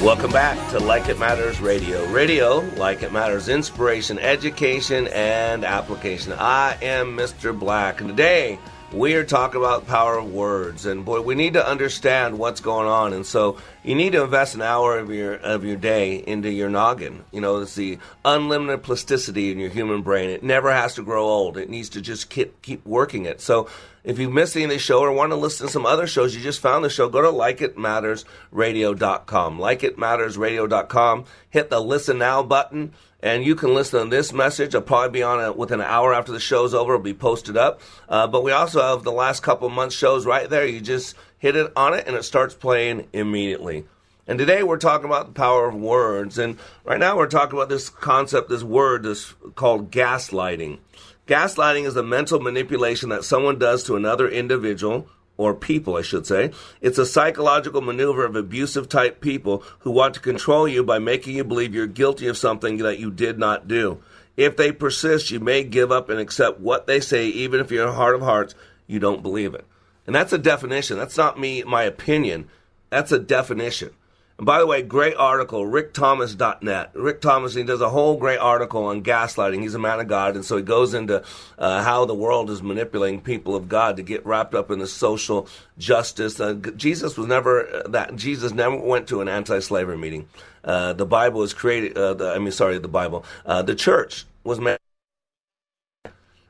Welcome 0.01 0.31
back 0.31 0.69
to 0.71 0.79
Like 0.79 1.09
It 1.09 1.19
Matters 1.19 1.61
Radio. 1.61 2.05
Radio, 2.07 2.59
like 2.77 3.01
it 3.01 3.11
matters, 3.11 3.49
inspiration, 3.49 4.19
education, 4.19 5.07
and 5.07 5.63
application. 5.63 6.33
I 6.33 6.77
am 6.81 7.17
Mr. 7.17 7.57
Black, 7.57 8.01
and 8.01 8.09
today 8.09 8.59
we 8.95 9.15
are 9.15 9.25
talking 9.25 9.59
about 9.59 9.87
power 9.87 10.17
of 10.17 10.31
words. 10.31 10.85
And 10.85 11.03
boy, 11.03 11.21
we 11.21 11.35
need 11.35 11.53
to 11.53 11.67
understand 11.67 12.39
what's 12.39 12.61
going 12.61 12.87
on. 12.87 13.13
And 13.13 13.25
so 13.25 13.57
you 13.83 13.93
need 13.93 14.13
to 14.13 14.23
invest 14.23 14.55
an 14.55 14.61
hour 14.61 14.97
of 14.97 15.11
your 15.11 15.35
of 15.35 15.65
your 15.65 15.75
day 15.75 16.15
into 16.15 16.49
your 16.49 16.69
noggin. 16.69 17.25
You 17.31 17.41
know, 17.41 17.57
it's 17.57 17.75
the 17.75 17.99
unlimited 18.23 18.83
plasticity 18.83 19.51
in 19.51 19.59
your 19.59 19.69
human 19.69 20.01
brain. 20.01 20.29
It 20.29 20.43
never 20.43 20.71
has 20.71 20.95
to 20.95 21.03
grow 21.03 21.25
old. 21.25 21.57
It 21.57 21.69
needs 21.69 21.89
to 21.89 22.01
just 22.01 22.29
keep 22.29 22.61
keep 22.61 22.85
working 22.85 23.25
it. 23.25 23.41
So 23.41 23.67
if 24.05 24.17
you 24.19 24.29
missed 24.29 24.55
any 24.55 24.63
of 24.65 24.71
the 24.71 24.79
show 24.79 24.99
or 24.99 25.11
want 25.11 25.31
to 25.31 25.35
listen 25.35 25.67
to 25.67 25.73
some 25.73 25.85
other 25.85 26.07
shows, 26.07 26.33
you 26.35 26.41
just 26.41 26.61
found 26.61 26.85
the 26.85 26.89
show, 26.89 27.09
go 27.09 27.21
to 27.21 27.29
likeitmattersradio.com. 27.29 29.59
Likeitmattersradio.com. 29.59 31.25
Hit 31.49 31.69
the 31.69 31.81
listen 31.81 32.17
now 32.19 32.43
button 32.43 32.93
and 33.25 33.43
you 33.43 33.55
can 33.55 33.73
listen 33.73 34.03
to 34.03 34.15
this 34.15 34.31
message. 34.31 34.75
I'll 34.75 34.83
probably 34.83 35.09
be 35.09 35.23
on 35.23 35.43
it 35.43 35.57
within 35.57 35.81
an 35.81 35.87
hour 35.87 36.13
after 36.13 36.31
the 36.31 36.39
show's 36.39 36.75
over. 36.75 36.93
It'll 36.93 37.03
be 37.03 37.15
posted 37.15 37.57
up. 37.57 37.81
Uh, 38.07 38.27
but 38.27 38.43
we 38.43 38.51
also 38.51 38.79
have 38.79 39.03
the 39.03 39.11
last 39.11 39.41
couple 39.41 39.67
months 39.67 39.95
shows 39.95 40.27
right 40.27 40.47
there. 40.47 40.63
You 40.63 40.79
just 40.79 41.15
hit 41.39 41.55
it 41.55 41.73
on 41.75 41.95
it 41.95 42.05
and 42.05 42.15
it 42.15 42.21
starts 42.21 42.53
playing 42.53 43.07
immediately. 43.13 43.85
And 44.27 44.37
today 44.37 44.61
we're 44.61 44.77
talking 44.77 45.07
about 45.07 45.25
the 45.25 45.33
power 45.33 45.67
of 45.67 45.73
words. 45.73 46.37
And 46.37 46.59
right 46.83 46.99
now 46.99 47.17
we're 47.17 47.25
talking 47.25 47.57
about 47.57 47.67
this 47.67 47.89
concept, 47.89 48.47
this 48.47 48.61
word 48.61 49.01
this 49.01 49.33
called 49.55 49.89
gaslighting. 49.89 50.77
Gaslighting 51.25 51.85
is 51.85 51.95
a 51.95 52.03
mental 52.03 52.39
manipulation 52.39 53.09
that 53.09 53.23
someone 53.23 53.57
does 53.57 53.83
to 53.85 53.95
another 53.95 54.29
individual 54.29 55.09
or 55.37 55.53
people, 55.53 55.95
I 55.95 56.01
should 56.01 56.25
say. 56.25 56.51
It's 56.81 56.97
a 56.97 57.05
psychological 57.05 57.81
maneuver 57.81 58.25
of 58.25 58.35
abusive 58.35 58.87
type 58.89 59.21
people 59.21 59.63
who 59.79 59.91
want 59.91 60.13
to 60.13 60.19
control 60.19 60.67
you 60.67 60.83
by 60.83 60.99
making 60.99 61.35
you 61.35 61.43
believe 61.43 61.75
you're 61.75 61.87
guilty 61.87 62.27
of 62.27 62.37
something 62.37 62.77
that 62.77 62.99
you 62.99 63.11
did 63.11 63.37
not 63.37 63.67
do. 63.67 64.01
If 64.37 64.57
they 64.57 64.71
persist, 64.71 65.31
you 65.31 65.39
may 65.39 65.63
give 65.63 65.91
up 65.91 66.09
and 66.09 66.19
accept 66.19 66.59
what 66.59 66.87
they 66.87 66.99
say, 66.99 67.27
even 67.27 67.59
if 67.59 67.71
in 67.71 67.77
your 67.77 67.93
heart 67.93 68.15
of 68.15 68.21
hearts 68.21 68.55
you 68.87 68.99
don't 68.99 69.23
believe 69.23 69.53
it. 69.53 69.65
And 70.05 70.15
that's 70.15 70.33
a 70.33 70.37
definition. 70.37 70.97
That's 70.97 71.17
not 71.17 71.39
me, 71.39 71.63
my 71.63 71.83
opinion. 71.83 72.49
That's 72.89 73.11
a 73.11 73.19
definition. 73.19 73.91
And 74.37 74.45
by 74.45 74.59
the 74.59 74.67
way, 74.67 74.81
great 74.81 75.15
article, 75.15 75.65
rickthomas.net. 75.65 76.91
Rick 76.93 77.21
Thomas, 77.21 77.53
he 77.53 77.63
does 77.63 77.79
a 77.79 77.89
whole 77.89 78.17
great 78.17 78.37
article 78.37 78.85
on 78.85 79.01
gaslighting. 79.01 79.61
He's 79.61 79.75
a 79.75 79.79
man 79.79 80.01
of 80.01 80.09
God, 80.09 80.35
and 80.35 80.43
so 80.43 80.57
he 80.57 80.63
goes 80.63 80.93
into 80.93 81.23
uh, 81.57 81.83
how 81.83 82.03
the 82.03 82.13
world 82.13 82.49
is 82.49 82.61
manipulating 82.61 83.21
people 83.21 83.55
of 83.55 83.69
God 83.69 83.95
to 83.95 84.03
get 84.03 84.25
wrapped 84.25 84.53
up 84.53 84.71
in 84.71 84.79
the 84.79 84.87
social 84.87 85.47
justice. 85.77 86.37
Uh, 86.39 86.55
Jesus 86.75 87.17
was 87.17 87.27
never 87.27 87.65
uh, 87.65 87.87
that. 87.89 88.17
Jesus 88.17 88.51
never 88.51 88.75
went 88.75 89.07
to 89.07 89.21
an 89.21 89.29
anti-slavery 89.29 89.97
meeting. 89.97 90.27
Uh, 90.65 90.91
the 90.91 91.05
Bible 91.05 91.39
was 91.39 91.53
created. 91.53 91.97
Uh, 91.97 92.13
the, 92.15 92.31
I 92.31 92.39
mean, 92.39 92.51
sorry, 92.51 92.77
the 92.77 92.89
Bible. 92.89 93.23
Uh, 93.45 93.61
the 93.61 93.75
church 93.75 94.25
was 94.43 94.59
made. 94.59 94.77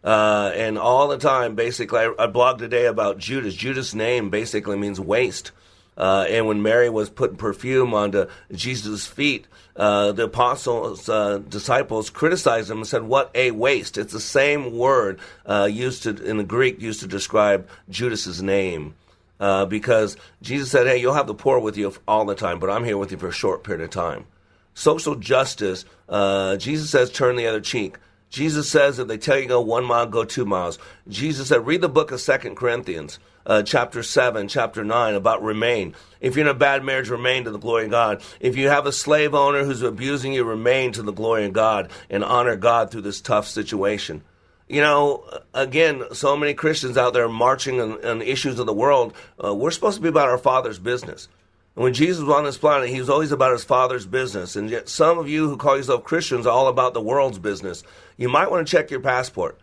Uh, 0.03 0.51
and 0.55 0.77
all 0.77 1.07
the 1.07 1.17
time, 1.17 1.55
basically, 1.55 1.99
I, 1.99 2.13
I 2.17 2.27
blogged 2.27 2.59
today 2.59 2.85
about 2.85 3.19
Judas. 3.19 3.53
Judas' 3.53 3.93
name 3.93 4.31
basically 4.31 4.77
means 4.77 4.99
waste. 4.99 5.51
Uh, 5.97 6.25
and 6.29 6.45
when 6.47 6.61
Mary 6.61 6.89
was 6.89 7.09
putting 7.09 7.37
perfume 7.37 7.93
onto 7.93 8.27
Jesus' 8.51 9.05
feet, 9.05 9.47
uh, 9.75 10.11
the 10.11 10.25
apostles, 10.25 11.07
uh, 11.07 11.39
disciples 11.49 12.09
criticized 12.09 12.69
him 12.69 12.77
and 12.77 12.87
said, 12.87 13.03
"What 13.03 13.31
a 13.35 13.51
waste!" 13.51 13.97
It's 13.97 14.13
the 14.13 14.19
same 14.19 14.77
word 14.77 15.19
uh, 15.45 15.69
used 15.71 16.03
to, 16.03 16.09
in 16.23 16.37
the 16.37 16.43
Greek 16.43 16.81
used 16.81 16.99
to 17.01 17.07
describe 17.07 17.67
Judas's 17.89 18.41
name, 18.41 18.95
uh, 19.39 19.65
because 19.65 20.17
Jesus 20.41 20.71
said, 20.71 20.87
"Hey, 20.87 20.97
you'll 20.97 21.13
have 21.13 21.27
the 21.27 21.33
poor 21.33 21.59
with 21.59 21.77
you 21.77 21.93
all 22.07 22.25
the 22.25 22.35
time, 22.35 22.59
but 22.59 22.69
I'm 22.69 22.83
here 22.83 22.97
with 22.97 23.11
you 23.11 23.17
for 23.17 23.27
a 23.27 23.33
short 23.33 23.63
period 23.63 23.83
of 23.83 23.89
time." 23.89 24.25
Social 24.73 25.15
justice. 25.15 25.85
Uh, 26.09 26.57
Jesus 26.57 26.89
says, 26.89 27.09
"Turn 27.09 27.35
the 27.35 27.47
other 27.47 27.61
cheek." 27.61 27.97
Jesus 28.29 28.69
says, 28.69 28.99
if 28.99 29.07
they 29.07 29.17
tell 29.17 29.39
you 29.39 29.45
go 29.47 29.61
one 29.61 29.85
mile, 29.85 30.05
go 30.07 30.25
two 30.25 30.43
miles. 30.43 30.77
Jesus 31.07 31.47
said, 31.47 31.65
read 31.65 31.79
the 31.79 31.87
book 31.87 32.11
of 32.11 32.19
Second 32.19 32.57
Corinthians 32.57 33.17
uh, 33.45 33.63
chapter 33.63 34.03
7, 34.03 34.47
chapter 34.47 34.83
9 34.83 35.13
about 35.13 35.43
remain. 35.43 35.95
If 36.19 36.35
you're 36.35 36.45
in 36.45 36.51
a 36.51 36.57
bad 36.57 36.83
marriage, 36.83 37.09
remain 37.09 37.43
to 37.45 37.51
the 37.51 37.59
glory 37.59 37.85
of 37.85 37.91
God. 37.91 38.21
If 38.39 38.57
you 38.57 38.69
have 38.69 38.85
a 38.85 38.91
slave 38.91 39.33
owner 39.33 39.63
who's 39.63 39.81
abusing 39.81 40.33
you, 40.33 40.43
remain 40.43 40.91
to 40.93 41.03
the 41.03 41.13
glory 41.13 41.45
of 41.45 41.53
God 41.53 41.91
and 42.09 42.23
honor 42.23 42.55
God 42.55 42.91
through 42.91 43.01
this 43.01 43.21
tough 43.21 43.47
situation. 43.47 44.23
You 44.67 44.81
know, 44.81 45.23
again, 45.53 46.03
so 46.13 46.35
many 46.35 46.55
Christians 46.55 46.97
out 46.97 47.13
there 47.13 47.29
marching 47.29 47.79
on, 47.79 48.03
on 48.03 48.21
issues 48.23 48.57
of 48.57 48.65
the 48.65 48.73
world. 48.73 49.13
Uh, 49.43 49.53
we're 49.53 49.71
supposed 49.71 49.97
to 49.97 50.01
be 50.01 50.09
about 50.09 50.29
our 50.29 50.39
Father's 50.39 50.79
business. 50.79 51.27
And 51.75 51.83
when 51.83 51.93
Jesus 51.93 52.23
was 52.23 52.33
on 52.33 52.45
this 52.45 52.57
planet, 52.57 52.89
he 52.89 52.99
was 52.99 53.09
always 53.09 53.31
about 53.31 53.51
his 53.51 53.63
Father's 53.63 54.07
business. 54.07 54.55
And 54.55 54.69
yet, 54.69 54.89
some 54.89 55.19
of 55.19 55.29
you 55.29 55.49
who 55.49 55.57
call 55.57 55.77
yourself 55.77 56.03
Christians 56.03 56.47
are 56.47 56.53
all 56.53 56.67
about 56.67 56.95
the 56.95 57.01
world's 57.01 57.37
business. 57.37 57.83
You 58.17 58.29
might 58.29 58.49
want 58.49 58.65
to 58.65 58.71
check 58.71 58.89
your 58.89 59.01
passport 59.01 59.59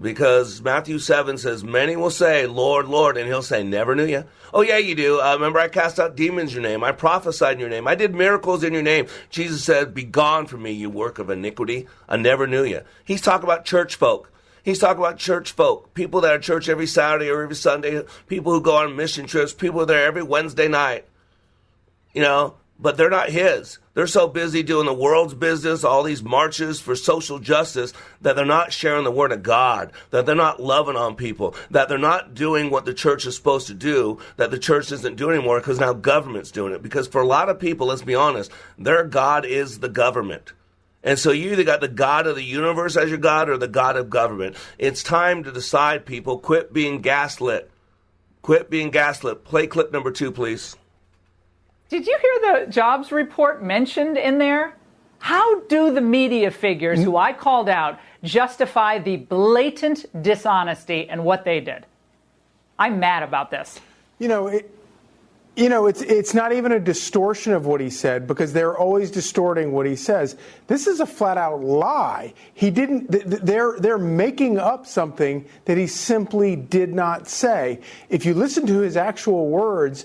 because 0.00 0.60
Matthew 0.60 0.98
7 0.98 1.38
says, 1.38 1.64
Many 1.64 1.96
will 1.96 2.10
say, 2.10 2.46
Lord, 2.46 2.86
Lord, 2.86 3.16
and 3.16 3.26
he'll 3.26 3.42
say, 3.42 3.62
Never 3.62 3.94
knew 3.94 4.04
you. 4.04 4.24
Oh, 4.52 4.60
yeah, 4.60 4.78
you 4.78 4.94
do. 4.94 5.20
Uh, 5.20 5.34
remember, 5.34 5.58
I 5.58 5.68
cast 5.68 5.98
out 5.98 6.16
demons 6.16 6.54
in 6.54 6.62
your 6.62 6.70
name. 6.70 6.84
I 6.84 6.92
prophesied 6.92 7.54
in 7.54 7.60
your 7.60 7.70
name. 7.70 7.88
I 7.88 7.94
did 7.94 8.14
miracles 8.14 8.62
in 8.62 8.72
your 8.72 8.82
name. 8.82 9.06
Jesus 9.30 9.64
said, 9.64 9.94
Be 9.94 10.04
gone 10.04 10.46
from 10.46 10.62
me, 10.62 10.72
you 10.72 10.90
work 10.90 11.18
of 11.18 11.30
iniquity. 11.30 11.86
I 12.08 12.16
never 12.16 12.46
knew 12.46 12.64
you. 12.64 12.82
He's 13.04 13.22
talking 13.22 13.44
about 13.44 13.64
church 13.64 13.94
folk. 13.96 14.30
He's 14.62 14.80
talking 14.80 14.98
about 15.00 15.16
church 15.16 15.52
folk, 15.52 15.94
people 15.94 16.20
that 16.22 16.34
are 16.34 16.40
church 16.40 16.68
every 16.68 16.88
Saturday 16.88 17.30
or 17.30 17.42
every 17.42 17.54
Sunday, 17.54 18.02
people 18.26 18.52
who 18.52 18.60
go 18.60 18.74
on 18.76 18.96
mission 18.96 19.26
trips, 19.26 19.54
people 19.54 19.78
who 19.78 19.84
are 19.84 19.86
there 19.86 20.04
every 20.04 20.24
Wednesday 20.24 20.66
night. 20.66 21.06
You 22.12 22.22
know, 22.22 22.54
but 22.78 22.96
they're 22.96 23.10
not 23.10 23.30
his. 23.30 23.78
They're 23.94 24.06
so 24.06 24.28
busy 24.28 24.62
doing 24.62 24.86
the 24.86 24.92
world's 24.92 25.34
business, 25.34 25.84
all 25.84 26.02
these 26.02 26.22
marches 26.22 26.80
for 26.80 26.94
social 26.94 27.38
justice, 27.38 27.92
that 28.20 28.36
they're 28.36 28.44
not 28.44 28.72
sharing 28.72 29.04
the 29.04 29.10
word 29.10 29.32
of 29.32 29.42
God, 29.42 29.92
that 30.10 30.26
they're 30.26 30.34
not 30.34 30.62
loving 30.62 30.96
on 30.96 31.16
people, 31.16 31.54
that 31.70 31.88
they're 31.88 31.96
not 31.96 32.34
doing 32.34 32.68
what 32.68 32.84
the 32.84 32.92
church 32.92 33.26
is 33.26 33.34
supposed 33.34 33.66
to 33.68 33.74
do, 33.74 34.18
that 34.36 34.50
the 34.50 34.58
church 34.58 34.92
isn't 34.92 35.16
doing 35.16 35.36
anymore 35.36 35.60
because 35.60 35.80
now 35.80 35.92
government's 35.92 36.50
doing 36.50 36.72
it. 36.72 36.82
Because 36.82 37.08
for 37.08 37.22
a 37.22 37.26
lot 37.26 37.48
of 37.48 37.58
people, 37.58 37.86
let's 37.86 38.02
be 38.02 38.14
honest, 38.14 38.50
their 38.78 39.04
God 39.04 39.46
is 39.46 39.78
the 39.78 39.88
government. 39.88 40.52
And 41.02 41.18
so 41.18 41.30
you 41.30 41.52
either 41.52 41.64
got 41.64 41.80
the 41.80 41.88
God 41.88 42.26
of 42.26 42.34
the 42.34 42.42
universe 42.42 42.96
as 42.96 43.08
your 43.08 43.18
God 43.18 43.48
or 43.48 43.56
the 43.56 43.68
God 43.68 43.96
of 43.96 44.10
government. 44.10 44.56
It's 44.76 45.04
time 45.04 45.44
to 45.44 45.52
decide, 45.52 46.04
people. 46.04 46.38
Quit 46.38 46.72
being 46.72 47.00
gaslit. 47.00 47.70
Quit 48.42 48.68
being 48.68 48.90
gaslit. 48.90 49.44
Play 49.44 49.68
clip 49.68 49.92
number 49.92 50.10
two, 50.10 50.32
please. 50.32 50.76
Did 51.88 52.06
you 52.06 52.18
hear 52.20 52.64
the 52.64 52.70
jobs 52.70 53.12
report 53.12 53.62
mentioned 53.62 54.16
in 54.16 54.38
there? 54.38 54.74
How 55.18 55.60
do 55.60 55.92
the 55.92 56.00
media 56.00 56.50
figures 56.50 57.02
who 57.02 57.16
I 57.16 57.32
called 57.32 57.68
out 57.68 57.98
justify 58.22 58.98
the 58.98 59.16
blatant 59.16 60.04
dishonesty 60.22 61.08
and 61.08 61.24
what 61.24 61.44
they 61.44 61.60
did? 61.60 61.86
I'm 62.78 63.00
mad 63.00 63.22
about 63.22 63.50
this. 63.50 63.80
You 64.18 64.28
know, 64.28 64.48
it, 64.48 64.70
you 65.56 65.70
know, 65.70 65.86
it's 65.86 66.02
it's 66.02 66.34
not 66.34 66.52
even 66.52 66.72
a 66.72 66.78
distortion 66.78 67.54
of 67.54 67.64
what 67.64 67.80
he 67.80 67.88
said 67.88 68.26
because 68.26 68.52
they're 68.52 68.76
always 68.76 69.10
distorting 69.10 69.72
what 69.72 69.86
he 69.86 69.96
says. 69.96 70.36
This 70.66 70.86
is 70.86 71.00
a 71.00 71.06
flat 71.06 71.38
out 71.38 71.62
lie. 71.62 72.34
He 72.52 72.70
didn't. 72.70 73.10
They're 73.10 73.78
they're 73.78 73.96
making 73.96 74.58
up 74.58 74.86
something 74.86 75.46
that 75.64 75.78
he 75.78 75.86
simply 75.86 76.56
did 76.56 76.92
not 76.92 77.26
say. 77.26 77.80
If 78.10 78.26
you 78.26 78.34
listen 78.34 78.66
to 78.66 78.80
his 78.80 78.98
actual 78.98 79.48
words, 79.48 80.04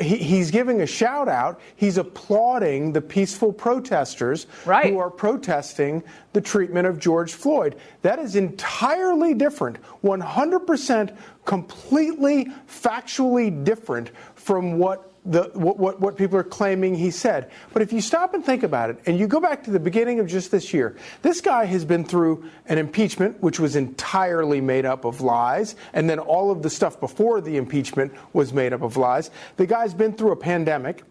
he's 0.00 0.50
giving 0.50 0.82
a 0.82 0.86
shout 0.86 1.28
out. 1.28 1.60
He's 1.76 1.96
applauding 1.96 2.92
the 2.92 3.00
peaceful 3.00 3.52
protesters 3.52 4.46
right. 4.66 4.86
who 4.86 4.98
are 4.98 5.10
protesting 5.10 6.02
the 6.32 6.40
treatment 6.40 6.86
of 6.86 6.98
George 6.98 7.32
Floyd. 7.32 7.76
That 8.02 8.18
is 8.18 8.36
entirely 8.36 9.34
different, 9.34 9.78
100% 10.04 11.16
completely 11.44 12.48
factually 12.68 13.64
different 13.64 14.10
from 14.34 14.78
what 14.78 15.09
the, 15.24 15.50
what, 15.54 15.78
what, 15.78 16.00
what, 16.00 16.16
people 16.16 16.38
are 16.38 16.44
claiming 16.44 16.94
he 16.94 17.10
said. 17.10 17.50
But 17.72 17.82
if 17.82 17.92
you 17.92 18.00
stop 18.00 18.32
and 18.32 18.44
think 18.44 18.62
about 18.62 18.90
it, 18.90 18.98
and 19.06 19.18
you 19.18 19.26
go 19.26 19.40
back 19.40 19.64
to 19.64 19.70
the 19.70 19.80
beginning 19.80 20.18
of 20.18 20.26
just 20.26 20.50
this 20.50 20.72
year, 20.72 20.96
this 21.22 21.40
guy 21.40 21.66
has 21.66 21.84
been 21.84 22.04
through 22.04 22.48
an 22.66 22.78
impeachment 22.78 23.42
which 23.42 23.60
was 23.60 23.76
entirely 23.76 24.60
made 24.60 24.86
up 24.86 25.04
of 25.04 25.20
lies, 25.20 25.76
and 25.92 26.08
then 26.08 26.18
all 26.18 26.50
of 26.50 26.62
the 26.62 26.70
stuff 26.70 26.98
before 27.00 27.40
the 27.40 27.56
impeachment 27.56 28.12
was 28.32 28.52
made 28.52 28.72
up 28.72 28.82
of 28.82 28.96
lies. 28.96 29.30
The 29.56 29.66
guy's 29.66 29.92
been 29.92 30.14
through 30.14 30.32
a 30.32 30.36
pandemic. 30.36 31.02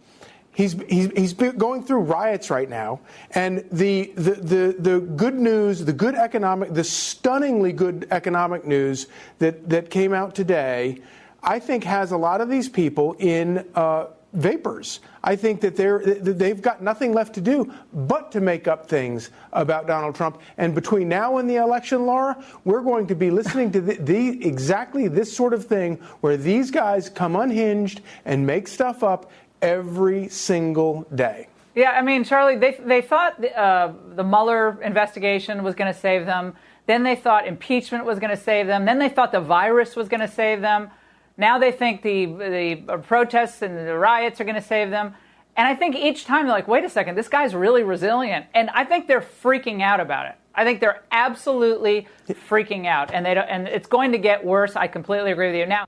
He's, 0.52 0.74
he's, 0.90 1.12
he's 1.16 1.34
going 1.34 1.84
through 1.84 2.02
riots 2.02 2.50
right 2.50 2.70
now, 2.70 3.00
and 3.32 3.64
the, 3.72 4.12
the, 4.16 4.32
the, 4.32 4.76
the 4.78 5.00
good 5.00 5.36
news, 5.36 5.86
the 5.86 5.94
good 5.94 6.16
economic, 6.16 6.74
the 6.74 6.84
stunningly 6.84 7.72
good 7.72 8.08
economic 8.12 8.66
news 8.66 9.08
that, 9.38 9.70
that 9.70 9.90
came 9.90 10.12
out 10.12 10.36
today 10.36 11.02
I 11.44 11.60
think 11.60 11.84
has 11.84 12.12
a 12.12 12.18
lot 12.18 12.42
of 12.42 12.50
these 12.50 12.70
people 12.70 13.16
in 13.20 13.68
uh, 13.76 14.08
vapors. 14.34 15.00
I 15.24 15.36
think 15.36 15.62
that 15.62 15.76
they're 15.76 16.00
they've 16.00 16.62
got 16.62 16.84
nothing 16.84 17.14
left 17.14 17.34
to 17.36 17.42
do 17.42 17.72
but 17.94 18.32
to 18.34 18.42
make 18.42 18.68
up 18.68 18.88
things 18.88 19.32
about 19.54 19.88
Donald 19.88 20.16
Trump. 20.16 20.42
And 20.58 20.76
between 20.76 21.10
now 21.10 21.38
and 21.38 21.50
the 21.50 21.56
election, 21.56 22.06
Laura, 22.06 22.42
we're 22.64 22.82
going 22.82 23.08
to 23.08 23.16
be 23.16 23.32
listening 23.32 23.72
to 23.72 23.82
the, 23.82 23.96
the 23.96 24.48
exactly 24.48 25.08
this 25.08 25.36
sort 25.36 25.54
of 25.54 25.66
thing 25.66 25.96
where 26.22 26.38
these 26.38 26.72
guys 26.72 27.10
come 27.10 27.36
unhinged 27.36 28.02
and 28.26 28.46
make 28.46 28.68
stuff 28.68 29.04
up 29.04 29.32
every 29.62 30.30
single 30.30 31.06
day. 31.16 31.48
Yeah, 31.76 31.92
I 31.92 32.02
mean, 32.02 32.24
Charlie, 32.24 32.58
they 32.58 32.80
they 32.80 33.02
thought 33.02 33.44
uh, 33.44 33.94
the 34.16 34.24
Mueller 34.24 34.82
investigation 34.82 35.64
was 35.64 35.76
going 35.76 35.92
to 35.92 36.00
save 36.00 36.26
them. 36.26 36.56
Then 36.86 37.04
they 37.04 37.16
thought 37.16 37.48
impeachment 37.48 38.06
was 38.06 38.20
going 38.20 38.32
to 38.32 38.42
save 38.42 38.68
them. 38.68 38.86
Then 38.86 39.00
they 39.00 39.10
thought 39.10 39.32
the 39.32 39.42
virus 39.42 39.96
was 39.96 40.08
going 40.08 40.22
to 40.22 40.28
save 40.28 40.62
them. 40.62 40.90
Now 41.40 41.58
they 41.58 41.72
think 41.72 42.04
the 42.04 42.26
the 42.26 42.98
protests 43.08 43.64
and 43.64 43.76
the 43.76 43.98
riots 43.98 44.40
are 44.40 44.44
going 44.44 44.56
to 44.56 44.62
save 44.62 44.92
them. 44.92 45.16
And 45.58 45.68
I 45.68 45.74
think 45.74 45.96
each 45.96 46.26
time 46.26 46.46
they're 46.46 46.54
like, 46.54 46.68
wait 46.68 46.84
a 46.84 46.90
second, 46.90 47.16
this 47.16 47.28
guy's 47.28 47.56
really 47.56 47.82
resilient. 47.82 48.46
And 48.54 48.70
I 48.70 48.86
think 48.86 49.08
they're 49.08 49.20
freaking 49.44 49.82
out 49.82 50.00
about 50.00 50.28
it. 50.28 50.36
I 50.54 50.64
think 50.64 50.80
they're 50.80 51.02
absolutely 51.12 52.08
freaking 52.28 52.86
out, 52.86 53.14
and 53.14 53.26
they 53.26 53.34
don't, 53.34 53.48
and 53.48 53.68
it's 53.68 53.88
going 53.88 54.12
to 54.12 54.18
get 54.18 54.44
worse. 54.44 54.76
I 54.76 54.88
completely 54.88 55.32
agree 55.32 55.48
with 55.48 55.56
you. 55.56 55.66
Now, 55.66 55.86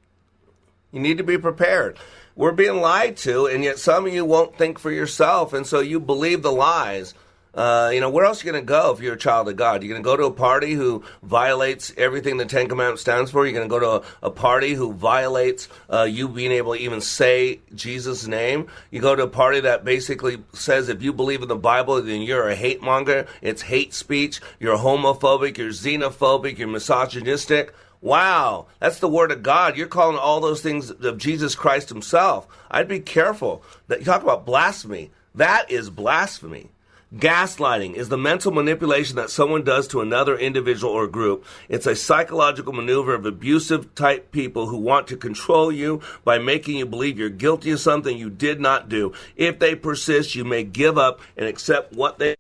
you 0.92 1.02
need 1.02 1.18
to 1.18 1.24
be 1.24 1.38
prepared. 1.38 1.98
We're 2.36 2.54
being 2.54 2.80
lied 2.80 3.18
to, 3.18 3.48
and 3.48 3.64
yet 3.64 3.80
some 3.80 4.08
of 4.08 4.14
you 4.14 4.24
won't 4.24 4.58
think 4.58 4.80
for 4.80 4.92
yourself, 4.92 5.52
and 5.52 5.68
so 5.68 5.80
you 5.82 6.00
believe 6.00 6.42
the 6.42 6.52
lies. 6.52 7.14
Uh, 7.54 7.92
you 7.94 8.00
know, 8.00 8.10
where 8.10 8.24
else 8.24 8.42
are 8.42 8.48
you 8.48 8.52
going 8.54 8.64
to 8.64 8.68
go 8.68 8.94
if 8.94 9.02
you're 9.02 9.16
a 9.16 9.18
child 9.18 9.50
of 9.50 9.58
God? 9.58 9.84
You're 9.84 9.92
going 9.92 10.02
to 10.02 10.06
go 10.06 10.16
to 10.16 10.26
a 10.26 10.32
party 10.32 10.74
who 10.74 11.04
violates 11.22 11.94
everything 11.98 12.38
the 12.38 12.46
Ten 12.46 12.70
Commandments 12.70 13.02
stands 13.02 13.30
for. 13.30 13.46
You're 13.46 13.54
going 13.54 13.68
to 13.68 13.70
go 13.70 13.80
to 13.80 14.08
a, 14.24 14.28
a 14.28 14.32
party 14.32 14.74
who 14.74 14.94
violates 14.94 15.68
uh, 15.90 16.04
you 16.04 16.30
being 16.30 16.54
able 16.54 16.74
to 16.74 16.80
even 16.80 17.02
say 17.02 17.60
Jesus' 17.76 18.26
name. 18.26 18.68
You 18.90 19.02
go 19.02 19.16
to 19.16 19.24
a 19.24 19.28
party 19.28 19.60
that 19.62 19.84
basically 19.84 20.42
says 20.54 20.88
if 20.88 21.04
you 21.04 21.12
believe 21.12 21.42
in 21.42 21.50
the 21.50 21.56
Bible, 21.58 22.02
then 22.02 22.22
you're 22.22 22.48
a 22.48 22.56
hate 22.56 22.82
monger. 22.82 23.28
It's 23.42 23.64
hate 23.64 23.94
speech. 23.94 24.40
You're 24.60 24.78
homophobic. 24.78 25.58
You're 25.58 25.72
xenophobic. 25.72 26.58
You're 26.58 26.70
misogynistic. 26.70 27.74
Wow, 28.00 28.66
that's 28.80 28.98
the 28.98 29.08
word 29.08 29.32
of 29.32 29.44
God. 29.44 29.78
You're 29.78 29.86
calling 29.86 30.18
all 30.18 30.40
those 30.40 30.62
things 30.62 30.90
of 30.90 31.18
Jesus 31.20 31.54
Christ 31.54 31.90
Himself. 31.90 32.48
I'd 32.72 32.88
be 32.88 33.00
careful. 33.00 33.62
That 33.90 34.00
you 34.00 34.06
talk 34.06 34.24
about 34.24 34.44
blasphemy. 34.44 35.12
That 35.36 35.70
is 35.70 35.92
blasphemy. 35.92 36.71
Gaslighting 37.14 37.96
is 37.96 38.08
the 38.08 38.18
mental 38.18 38.54
manipulation 38.54 39.18
that 39.18 39.30
someone 39.30 39.64
does 39.64 39.86
to 39.90 40.00
another 40.00 40.38
individual 40.38 40.94
or 40.94 41.08
group. 41.08 41.46
It's 41.68 41.86
a 41.86 41.96
psychological 41.96 42.72
maneuver 42.72 43.14
of 43.14 43.26
abusive 43.26 43.94
type 43.96 44.32
people 44.32 44.68
who 44.68 44.78
want 44.78 45.08
to 45.08 45.18
control 45.18 45.74
you 45.74 46.02
by 46.24 46.38
making 46.38 46.78
you 46.78 46.86
believe 46.86 47.20
you're 47.20 47.30
guilty 47.30 47.72
of 47.72 47.82
something 47.82 48.18
you 48.18 48.30
did 48.30 48.62
not 48.62 48.88
do. 48.88 49.12
If 49.36 49.60
they 49.60 49.76
persist, 49.76 50.36
you 50.36 50.46
may 50.46 50.64
give 50.64 50.98
up 50.98 51.20
and 51.36 51.48
accept 51.48 51.92
what 51.92 52.18
they 52.18 52.36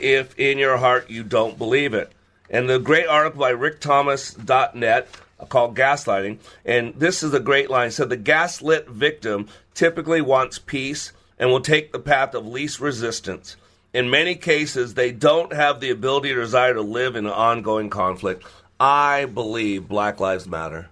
if 0.00 0.38
in 0.38 0.56
your 0.56 0.78
heart 0.78 1.10
you 1.10 1.22
don't 1.22 1.58
believe 1.58 1.92
it. 1.92 2.10
And 2.48 2.66
the 2.66 2.78
great 2.78 3.06
article 3.06 3.40
by 3.40 3.52
rickthomas.net 3.52 5.08
uh, 5.38 5.44
called 5.44 5.76
Gaslighting, 5.76 6.38
and 6.64 6.94
this 6.94 7.22
is 7.22 7.34
a 7.34 7.40
great 7.40 7.68
line. 7.68 7.90
Said 7.90 8.08
the 8.08 8.16
gaslit 8.16 8.88
victim 8.88 9.48
typically 9.74 10.22
wants 10.22 10.58
peace 10.58 11.12
and 11.40 11.50
will 11.50 11.60
take 11.60 11.90
the 11.90 11.98
path 11.98 12.34
of 12.34 12.46
least 12.46 12.78
resistance. 12.78 13.56
In 13.92 14.10
many 14.10 14.36
cases, 14.36 14.94
they 14.94 15.10
don't 15.10 15.52
have 15.52 15.80
the 15.80 15.90
ability 15.90 16.30
or 16.30 16.42
desire 16.42 16.74
to 16.74 16.82
live 16.82 17.16
in 17.16 17.26
an 17.26 17.32
ongoing 17.32 17.90
conflict. 17.90 18.44
I 18.78 19.24
believe 19.24 19.88
Black 19.88 20.20
Lives 20.20 20.46
Matter. 20.46 20.90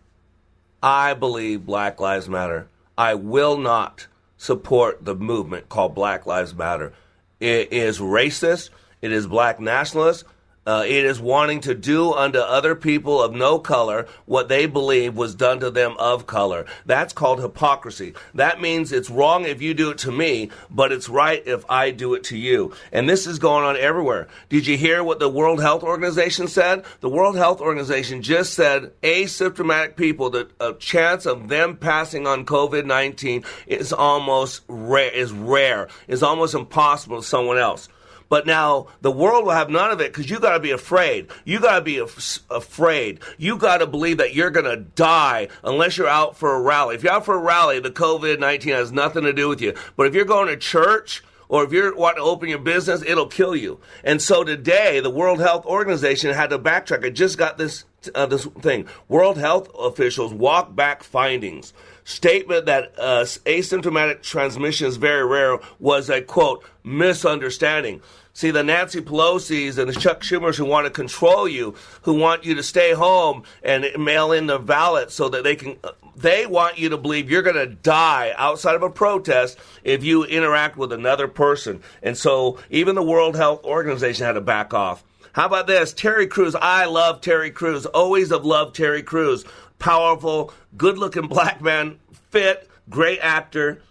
I 0.82 1.14
believe 1.14 1.66
Black 1.66 2.00
Lives 2.00 2.28
Matter. 2.28 2.66
I 2.96 3.14
will 3.14 3.56
not 3.58 4.08
support 4.38 5.04
the 5.04 5.14
movement 5.14 5.68
called 5.68 5.94
Black 5.94 6.26
Lives 6.26 6.54
Matter. 6.54 6.92
It 7.38 7.72
is 7.72 7.98
racist. 7.98 8.70
It 9.02 9.12
is 9.12 9.26
black 9.26 9.60
nationalist. 9.60 10.24
Uh, 10.68 10.84
it 10.86 11.06
is 11.06 11.18
wanting 11.18 11.62
to 11.62 11.74
do 11.74 12.12
unto 12.12 12.38
other 12.38 12.74
people 12.74 13.22
of 13.22 13.32
no 13.32 13.58
color 13.58 14.06
what 14.26 14.50
they 14.50 14.66
believe 14.66 15.16
was 15.16 15.34
done 15.34 15.58
to 15.58 15.70
them 15.70 15.96
of 15.98 16.26
color. 16.26 16.66
That's 16.84 17.14
called 17.14 17.40
hypocrisy. 17.40 18.12
That 18.34 18.60
means 18.60 18.92
it's 18.92 19.08
wrong 19.08 19.46
if 19.46 19.62
you 19.62 19.72
do 19.72 19.88
it 19.92 19.98
to 19.98 20.12
me, 20.12 20.50
but 20.68 20.92
it's 20.92 21.08
right 21.08 21.42
if 21.46 21.64
I 21.70 21.90
do 21.90 22.12
it 22.12 22.24
to 22.24 22.36
you. 22.36 22.74
And 22.92 23.08
this 23.08 23.26
is 23.26 23.38
going 23.38 23.64
on 23.64 23.78
everywhere. 23.78 24.28
Did 24.50 24.66
you 24.66 24.76
hear 24.76 25.02
what 25.02 25.20
the 25.20 25.28
World 25.30 25.62
Health 25.62 25.82
Organization 25.82 26.48
said? 26.48 26.84
The 27.00 27.08
World 27.08 27.36
Health 27.36 27.62
Organization 27.62 28.20
just 28.20 28.52
said 28.52 28.92
asymptomatic 29.00 29.96
people, 29.96 30.28
the 30.28 30.50
a 30.60 30.74
chance 30.74 31.24
of 31.24 31.48
them 31.48 31.78
passing 31.78 32.26
on 32.26 32.44
COVID 32.44 32.84
19 32.84 33.42
is 33.66 33.94
almost 33.94 34.64
rare, 34.68 35.10
is 35.10 35.32
rare, 35.32 35.88
is 36.08 36.22
almost 36.22 36.54
impossible 36.54 37.22
to 37.22 37.26
someone 37.26 37.56
else. 37.56 37.88
But 38.28 38.46
now 38.46 38.88
the 39.00 39.10
world 39.10 39.44
will 39.44 39.52
have 39.52 39.70
none 39.70 39.90
of 39.90 40.00
it 40.00 40.12
because 40.12 40.30
you 40.30 40.38
got 40.38 40.52
to 40.52 40.60
be 40.60 40.70
afraid. 40.70 41.28
You 41.44 41.60
got 41.60 41.76
to 41.76 41.80
be 41.80 41.98
af- 41.98 42.40
afraid. 42.50 43.20
You 43.38 43.56
got 43.56 43.78
to 43.78 43.86
believe 43.86 44.18
that 44.18 44.34
you're 44.34 44.50
going 44.50 44.66
to 44.66 44.76
die 44.76 45.48
unless 45.64 45.96
you're 45.96 46.08
out 46.08 46.36
for 46.36 46.54
a 46.54 46.60
rally. 46.60 46.94
If 46.94 47.02
you're 47.02 47.12
out 47.12 47.24
for 47.24 47.34
a 47.34 47.42
rally, 47.42 47.80
the 47.80 47.90
COVID 47.90 48.38
19 48.38 48.72
has 48.72 48.92
nothing 48.92 49.24
to 49.24 49.32
do 49.32 49.48
with 49.48 49.60
you. 49.60 49.74
But 49.96 50.06
if 50.06 50.14
you're 50.14 50.24
going 50.24 50.48
to 50.48 50.56
church, 50.56 51.22
or 51.48 51.64
if 51.64 51.72
you're 51.72 51.94
wanting 51.94 52.22
to 52.22 52.28
open 52.28 52.48
your 52.48 52.58
business, 52.58 53.02
it'll 53.02 53.26
kill 53.26 53.56
you. 53.56 53.80
And 54.04 54.20
so 54.20 54.44
today, 54.44 55.00
the 55.00 55.10
World 55.10 55.40
Health 55.40 55.64
Organization 55.64 56.34
had 56.34 56.50
to 56.50 56.58
backtrack. 56.58 57.04
I 57.04 57.10
just 57.10 57.38
got 57.38 57.58
this 57.58 57.84
uh, 58.14 58.26
this 58.26 58.44
thing. 58.60 58.86
World 59.08 59.38
Health 59.38 59.70
officials 59.78 60.32
walk 60.32 60.74
back 60.76 61.02
findings. 61.02 61.72
Statement 62.08 62.64
that 62.64 62.94
uh, 62.96 63.24
asymptomatic 63.44 64.22
transmission 64.22 64.86
is 64.86 64.96
very 64.96 65.26
rare 65.26 65.58
was 65.78 66.08
a 66.08 66.22
quote 66.22 66.64
misunderstanding. 66.82 68.00
See, 68.32 68.50
the 68.50 68.62
Nancy 68.62 69.02
Pelosi's 69.02 69.76
and 69.76 69.90
the 69.90 70.00
Chuck 70.00 70.22
Schumers 70.22 70.56
who 70.56 70.64
want 70.64 70.86
to 70.86 70.90
control 70.90 71.46
you, 71.46 71.74
who 72.02 72.14
want 72.14 72.46
you 72.46 72.54
to 72.54 72.62
stay 72.62 72.94
home 72.94 73.42
and 73.62 73.86
mail 73.98 74.32
in 74.32 74.46
the 74.46 74.58
ballot 74.58 75.10
so 75.10 75.28
that 75.28 75.44
they 75.44 75.54
can, 75.54 75.76
they 76.16 76.46
want 76.46 76.78
you 76.78 76.88
to 76.88 76.96
believe 76.96 77.30
you're 77.30 77.42
going 77.42 77.56
to 77.56 77.66
die 77.66 78.32
outside 78.38 78.74
of 78.74 78.82
a 78.82 78.88
protest 78.88 79.58
if 79.84 80.02
you 80.02 80.24
interact 80.24 80.78
with 80.78 80.94
another 80.94 81.28
person. 81.28 81.82
And 82.02 82.16
so 82.16 82.58
even 82.70 82.94
the 82.94 83.02
World 83.02 83.36
Health 83.36 83.64
Organization 83.64 84.24
had 84.24 84.32
to 84.32 84.40
back 84.40 84.72
off. 84.72 85.04
How 85.32 85.44
about 85.44 85.66
this? 85.66 85.92
Terry 85.92 86.26
Crews. 86.26 86.56
I 86.56 86.86
love 86.86 87.20
Terry 87.20 87.50
Crews. 87.50 87.86
Always 87.86 88.30
have 88.30 88.44
loved 88.44 88.74
Terry 88.74 89.02
Crews. 89.02 89.44
Powerful, 89.78 90.52
good 90.76 90.98
looking 90.98 91.28
black 91.28 91.60
man, 91.60 91.98
fit, 92.30 92.68
great 92.88 93.20
actor. 93.20 93.82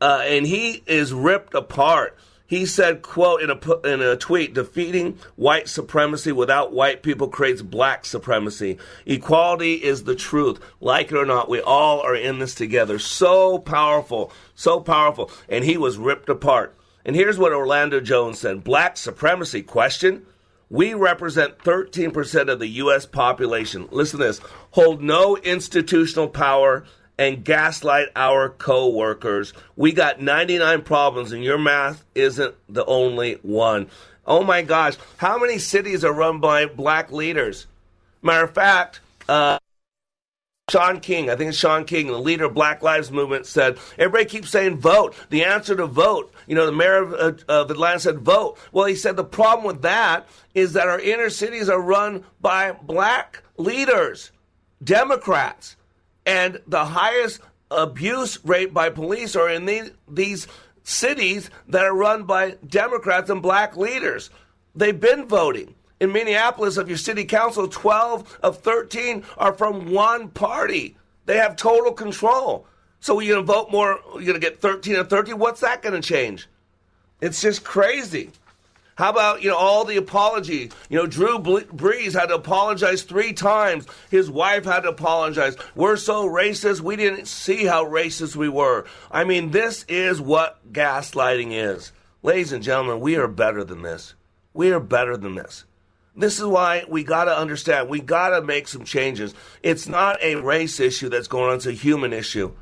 Uh, 0.00 0.22
and 0.24 0.46
he 0.46 0.82
is 0.86 1.12
ripped 1.12 1.54
apart. 1.54 2.16
He 2.46 2.66
said, 2.66 3.00
quote, 3.00 3.40
in 3.40 3.50
a, 3.50 3.80
in 3.86 4.02
a 4.02 4.16
tweet, 4.16 4.52
defeating 4.54 5.18
white 5.34 5.68
supremacy 5.68 6.30
without 6.30 6.72
white 6.72 7.02
people 7.02 7.28
creates 7.28 7.62
black 7.62 8.04
supremacy. 8.04 8.78
Equality 9.06 9.74
is 9.74 10.04
the 10.04 10.14
truth. 10.14 10.60
Like 10.80 11.10
it 11.10 11.16
or 11.16 11.24
not, 11.24 11.48
we 11.48 11.60
all 11.62 12.00
are 12.00 12.14
in 12.14 12.38
this 12.38 12.54
together. 12.54 12.98
So 12.98 13.58
powerful, 13.58 14.30
so 14.54 14.78
powerful. 14.80 15.30
And 15.48 15.64
he 15.64 15.78
was 15.78 15.96
ripped 15.96 16.28
apart. 16.28 16.76
And 17.04 17.16
here's 17.16 17.38
what 17.38 17.52
Orlando 17.52 18.00
Jones 18.00 18.38
said 18.38 18.62
Black 18.62 18.98
supremacy 18.98 19.62
question. 19.62 20.26
We 20.74 20.92
represent 20.92 21.58
13% 21.58 22.50
of 22.50 22.58
the 22.58 22.66
U.S. 22.66 23.06
population. 23.06 23.86
Listen 23.92 24.18
to 24.18 24.26
this 24.26 24.40
hold 24.72 25.00
no 25.00 25.36
institutional 25.36 26.26
power 26.26 26.84
and 27.16 27.44
gaslight 27.44 28.08
our 28.16 28.48
co-workers. 28.48 29.52
We 29.76 29.92
got 29.92 30.20
99 30.20 30.82
problems 30.82 31.30
and 31.30 31.44
your 31.44 31.58
math 31.58 32.04
isn't 32.16 32.56
the 32.68 32.84
only 32.86 33.34
one. 33.42 33.86
Oh 34.26 34.42
my 34.42 34.62
gosh, 34.62 34.96
how 35.18 35.38
many 35.38 35.58
cities 35.58 36.04
are 36.04 36.12
run 36.12 36.40
by 36.40 36.66
black 36.66 37.12
leaders? 37.12 37.68
Matter 38.20 38.42
of 38.42 38.54
fact, 38.54 38.98
uh, 39.28 39.60
Shaun 40.70 41.00
King, 41.00 41.28
I 41.28 41.36
think 41.36 41.50
it's 41.50 41.58
Sean 41.58 41.84
King, 41.84 42.06
the 42.06 42.18
leader 42.18 42.46
of 42.46 42.54
Black 42.54 42.82
Lives 42.82 43.12
Movement, 43.12 43.44
said, 43.44 43.78
everybody 43.98 44.24
keeps 44.24 44.48
saying 44.48 44.78
vote. 44.78 45.14
The 45.28 45.44
answer 45.44 45.76
to 45.76 45.86
vote. 45.86 46.32
You 46.46 46.54
know, 46.54 46.64
the 46.64 46.72
mayor 46.72 47.02
of, 47.02 47.12
uh, 47.12 47.52
of 47.52 47.70
Atlanta 47.70 48.00
said 48.00 48.18
vote. 48.20 48.58
Well, 48.72 48.86
he 48.86 48.96
said 48.96 49.16
the 49.16 49.24
problem 49.24 49.66
with 49.66 49.82
that 49.82 50.26
is 50.54 50.72
that 50.72 50.88
our 50.88 50.98
inner 50.98 51.28
cities 51.28 51.68
are 51.68 51.80
run 51.80 52.24
by 52.40 52.72
black 52.72 53.42
leaders, 53.58 54.32
Democrats 54.82 55.76
and 56.26 56.60
the 56.66 56.84
highest 56.84 57.40
abuse 57.70 58.38
rate 58.44 58.72
by 58.72 58.90
police 58.90 59.36
are 59.36 59.48
in 59.48 59.66
the, 59.66 59.92
these 60.08 60.46
cities 60.82 61.50
that 61.68 61.84
are 61.84 61.94
run 61.94 62.24
by 62.24 62.56
Democrats 62.66 63.30
and 63.30 63.42
black 63.42 63.76
leaders. 63.76 64.30
They've 64.74 64.98
been 64.98 65.26
voting. 65.26 65.74
In 66.00 66.12
Minneapolis, 66.12 66.76
of 66.76 66.88
your 66.88 66.98
city 66.98 67.24
council, 67.24 67.68
12 67.68 68.40
of 68.42 68.58
13 68.58 69.24
are 69.38 69.52
from 69.52 69.92
one 69.92 70.28
party. 70.28 70.96
They 71.26 71.36
have 71.36 71.56
total 71.56 71.92
control. 71.92 72.66
So 73.00 73.20
you're 73.20 73.36
going 73.36 73.46
to 73.46 73.52
vote 73.52 73.70
more, 73.70 74.00
you're 74.14 74.24
going 74.24 74.34
to 74.34 74.40
get 74.40 74.60
13 74.60 74.96
of 74.96 75.08
30. 75.08 75.34
What's 75.34 75.60
that 75.60 75.82
going 75.82 75.94
to 75.94 76.06
change? 76.06 76.48
It's 77.20 77.40
just 77.40 77.64
crazy. 77.64 78.30
How 78.96 79.10
about, 79.10 79.42
you 79.42 79.50
know, 79.50 79.56
all 79.56 79.84
the 79.84 79.96
apology? 79.96 80.70
You 80.88 80.98
know, 80.98 81.06
Drew 81.06 81.38
Brees 81.38 82.18
had 82.18 82.26
to 82.26 82.36
apologize 82.36 83.02
three 83.02 83.32
times. 83.32 83.86
His 84.10 84.30
wife 84.30 84.64
had 84.64 84.80
to 84.80 84.90
apologize. 84.90 85.56
We're 85.74 85.96
so 85.96 86.28
racist, 86.28 86.80
we 86.80 86.94
didn't 86.96 87.26
see 87.26 87.64
how 87.64 87.84
racist 87.84 88.36
we 88.36 88.48
were. 88.48 88.84
I 89.10 89.24
mean, 89.24 89.50
this 89.50 89.84
is 89.88 90.20
what 90.20 90.72
gaslighting 90.72 91.52
is. 91.52 91.92
Ladies 92.22 92.52
and 92.52 92.62
gentlemen, 92.62 93.00
we 93.00 93.16
are 93.16 93.28
better 93.28 93.64
than 93.64 93.82
this. 93.82 94.14
We 94.52 94.70
are 94.70 94.80
better 94.80 95.16
than 95.16 95.34
this. 95.34 95.64
This 96.16 96.38
is 96.38 96.44
why 96.44 96.84
we 96.88 97.02
got 97.02 97.24
to 97.24 97.36
understand. 97.36 97.88
We 97.88 98.00
got 98.00 98.30
to 98.30 98.42
make 98.42 98.68
some 98.68 98.84
changes. 98.84 99.34
It's 99.62 99.88
not 99.88 100.22
a 100.22 100.36
race 100.36 100.78
issue 100.78 101.08
that's 101.08 101.26
going 101.26 101.50
on, 101.50 101.56
it's 101.56 101.66
a 101.66 101.72
human 101.72 102.12
issue. 102.12 102.52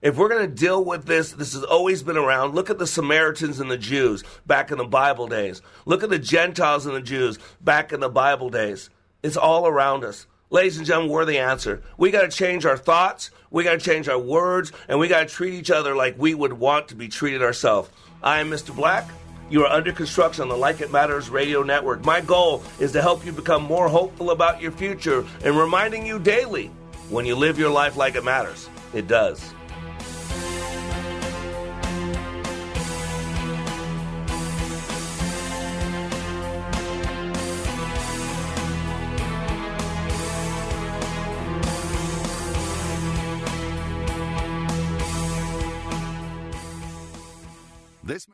If 0.00 0.16
we're 0.16 0.28
going 0.28 0.48
to 0.48 0.54
deal 0.54 0.82
with 0.82 1.04
this, 1.04 1.32
this 1.32 1.52
has 1.52 1.64
always 1.64 2.02
been 2.02 2.16
around. 2.16 2.54
Look 2.54 2.70
at 2.70 2.78
the 2.78 2.86
Samaritans 2.86 3.60
and 3.60 3.70
the 3.70 3.76
Jews 3.76 4.24
back 4.46 4.70
in 4.70 4.78
the 4.78 4.84
Bible 4.84 5.26
days. 5.26 5.60
Look 5.84 6.02
at 6.02 6.08
the 6.08 6.18
Gentiles 6.18 6.86
and 6.86 6.96
the 6.96 7.02
Jews 7.02 7.38
back 7.60 7.92
in 7.92 8.00
the 8.00 8.08
Bible 8.08 8.48
days. 8.48 8.88
It's 9.22 9.36
all 9.36 9.66
around 9.66 10.04
us. 10.04 10.26
Ladies 10.48 10.78
and 10.78 10.86
gentlemen, 10.86 11.12
we're 11.12 11.26
the 11.26 11.38
answer. 11.38 11.82
We 11.98 12.10
got 12.10 12.22
to 12.22 12.28
change 12.36 12.64
our 12.64 12.78
thoughts, 12.78 13.30
we 13.50 13.62
got 13.62 13.72
to 13.72 13.84
change 13.84 14.08
our 14.08 14.18
words, 14.18 14.72
and 14.88 14.98
we 14.98 15.06
got 15.06 15.28
to 15.28 15.34
treat 15.34 15.54
each 15.54 15.70
other 15.70 15.94
like 15.94 16.18
we 16.18 16.34
would 16.34 16.54
want 16.54 16.88
to 16.88 16.94
be 16.94 17.08
treated 17.08 17.42
ourselves. 17.42 17.90
I 18.22 18.40
am 18.40 18.50
Mr. 18.50 18.74
Black. 18.74 19.08
You 19.50 19.64
are 19.64 19.72
under 19.72 19.90
construction 19.90 20.42
on 20.42 20.48
the 20.48 20.56
Like 20.56 20.80
It 20.80 20.92
Matters 20.92 21.28
radio 21.28 21.64
network. 21.64 22.04
My 22.04 22.20
goal 22.20 22.62
is 22.78 22.92
to 22.92 23.02
help 23.02 23.26
you 23.26 23.32
become 23.32 23.64
more 23.64 23.88
hopeful 23.88 24.30
about 24.30 24.62
your 24.62 24.70
future 24.70 25.26
and 25.44 25.58
reminding 25.58 26.06
you 26.06 26.20
daily 26.20 26.68
when 27.08 27.26
you 27.26 27.34
live 27.34 27.58
your 27.58 27.70
life 27.70 27.96
like 27.96 28.14
it 28.14 28.22
matters, 28.22 28.70
it 28.94 29.08
does. 29.08 29.52
This 48.10 48.26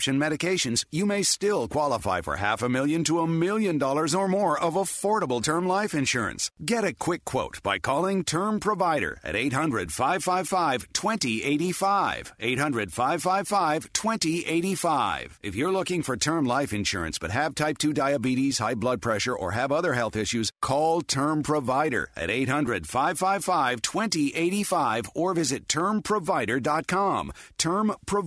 prescription 0.00 0.18
medications, 0.18 0.84
you 0.90 1.04
may 1.04 1.22
still 1.22 1.68
qualify 1.68 2.22
for 2.22 2.36
half 2.36 2.62
a 2.62 2.68
million 2.68 3.04
to 3.04 3.20
a 3.20 3.26
million 3.26 3.76
dollars 3.78 4.14
or 4.14 4.28
more 4.28 4.58
of 4.58 4.74
affordable 4.74 5.42
term 5.42 5.68
life 5.68 5.94
insurance. 5.94 6.50
Get 6.64 6.84
a 6.84 6.94
quick 6.94 7.24
quote 7.26 7.62
by 7.62 7.78
calling 7.78 8.24
Term 8.24 8.60
Provider 8.60 9.18
at 9.22 9.36
800 9.36 9.92
555 9.92 10.92
2085. 10.92 12.32
800 12.40 12.92
555 12.92 13.92
2085. 13.92 15.38
If 15.42 15.54
you're 15.54 15.72
looking 15.72 16.02
for 16.02 16.16
term 16.16 16.46
life 16.46 16.72
insurance 16.72 17.18
but 17.18 17.30
have 17.30 17.54
type 17.54 17.76
2 17.76 17.92
diabetes, 17.92 18.58
high 18.58 18.76
blood 18.76 19.02
pressure, 19.02 19.36
or 19.36 19.50
have 19.52 19.70
other 19.72 19.92
health 19.92 20.16
issues, 20.16 20.50
call 20.62 21.02
Term 21.02 21.42
Provider 21.42 22.08
at 22.16 22.30
800 22.30 22.86
555 22.86 23.82
2085 23.82 25.10
or 25.14 25.34
visit 25.34 25.68
termprovider.com. 25.68 27.32
Term 27.58 27.92
Provider 28.06 28.20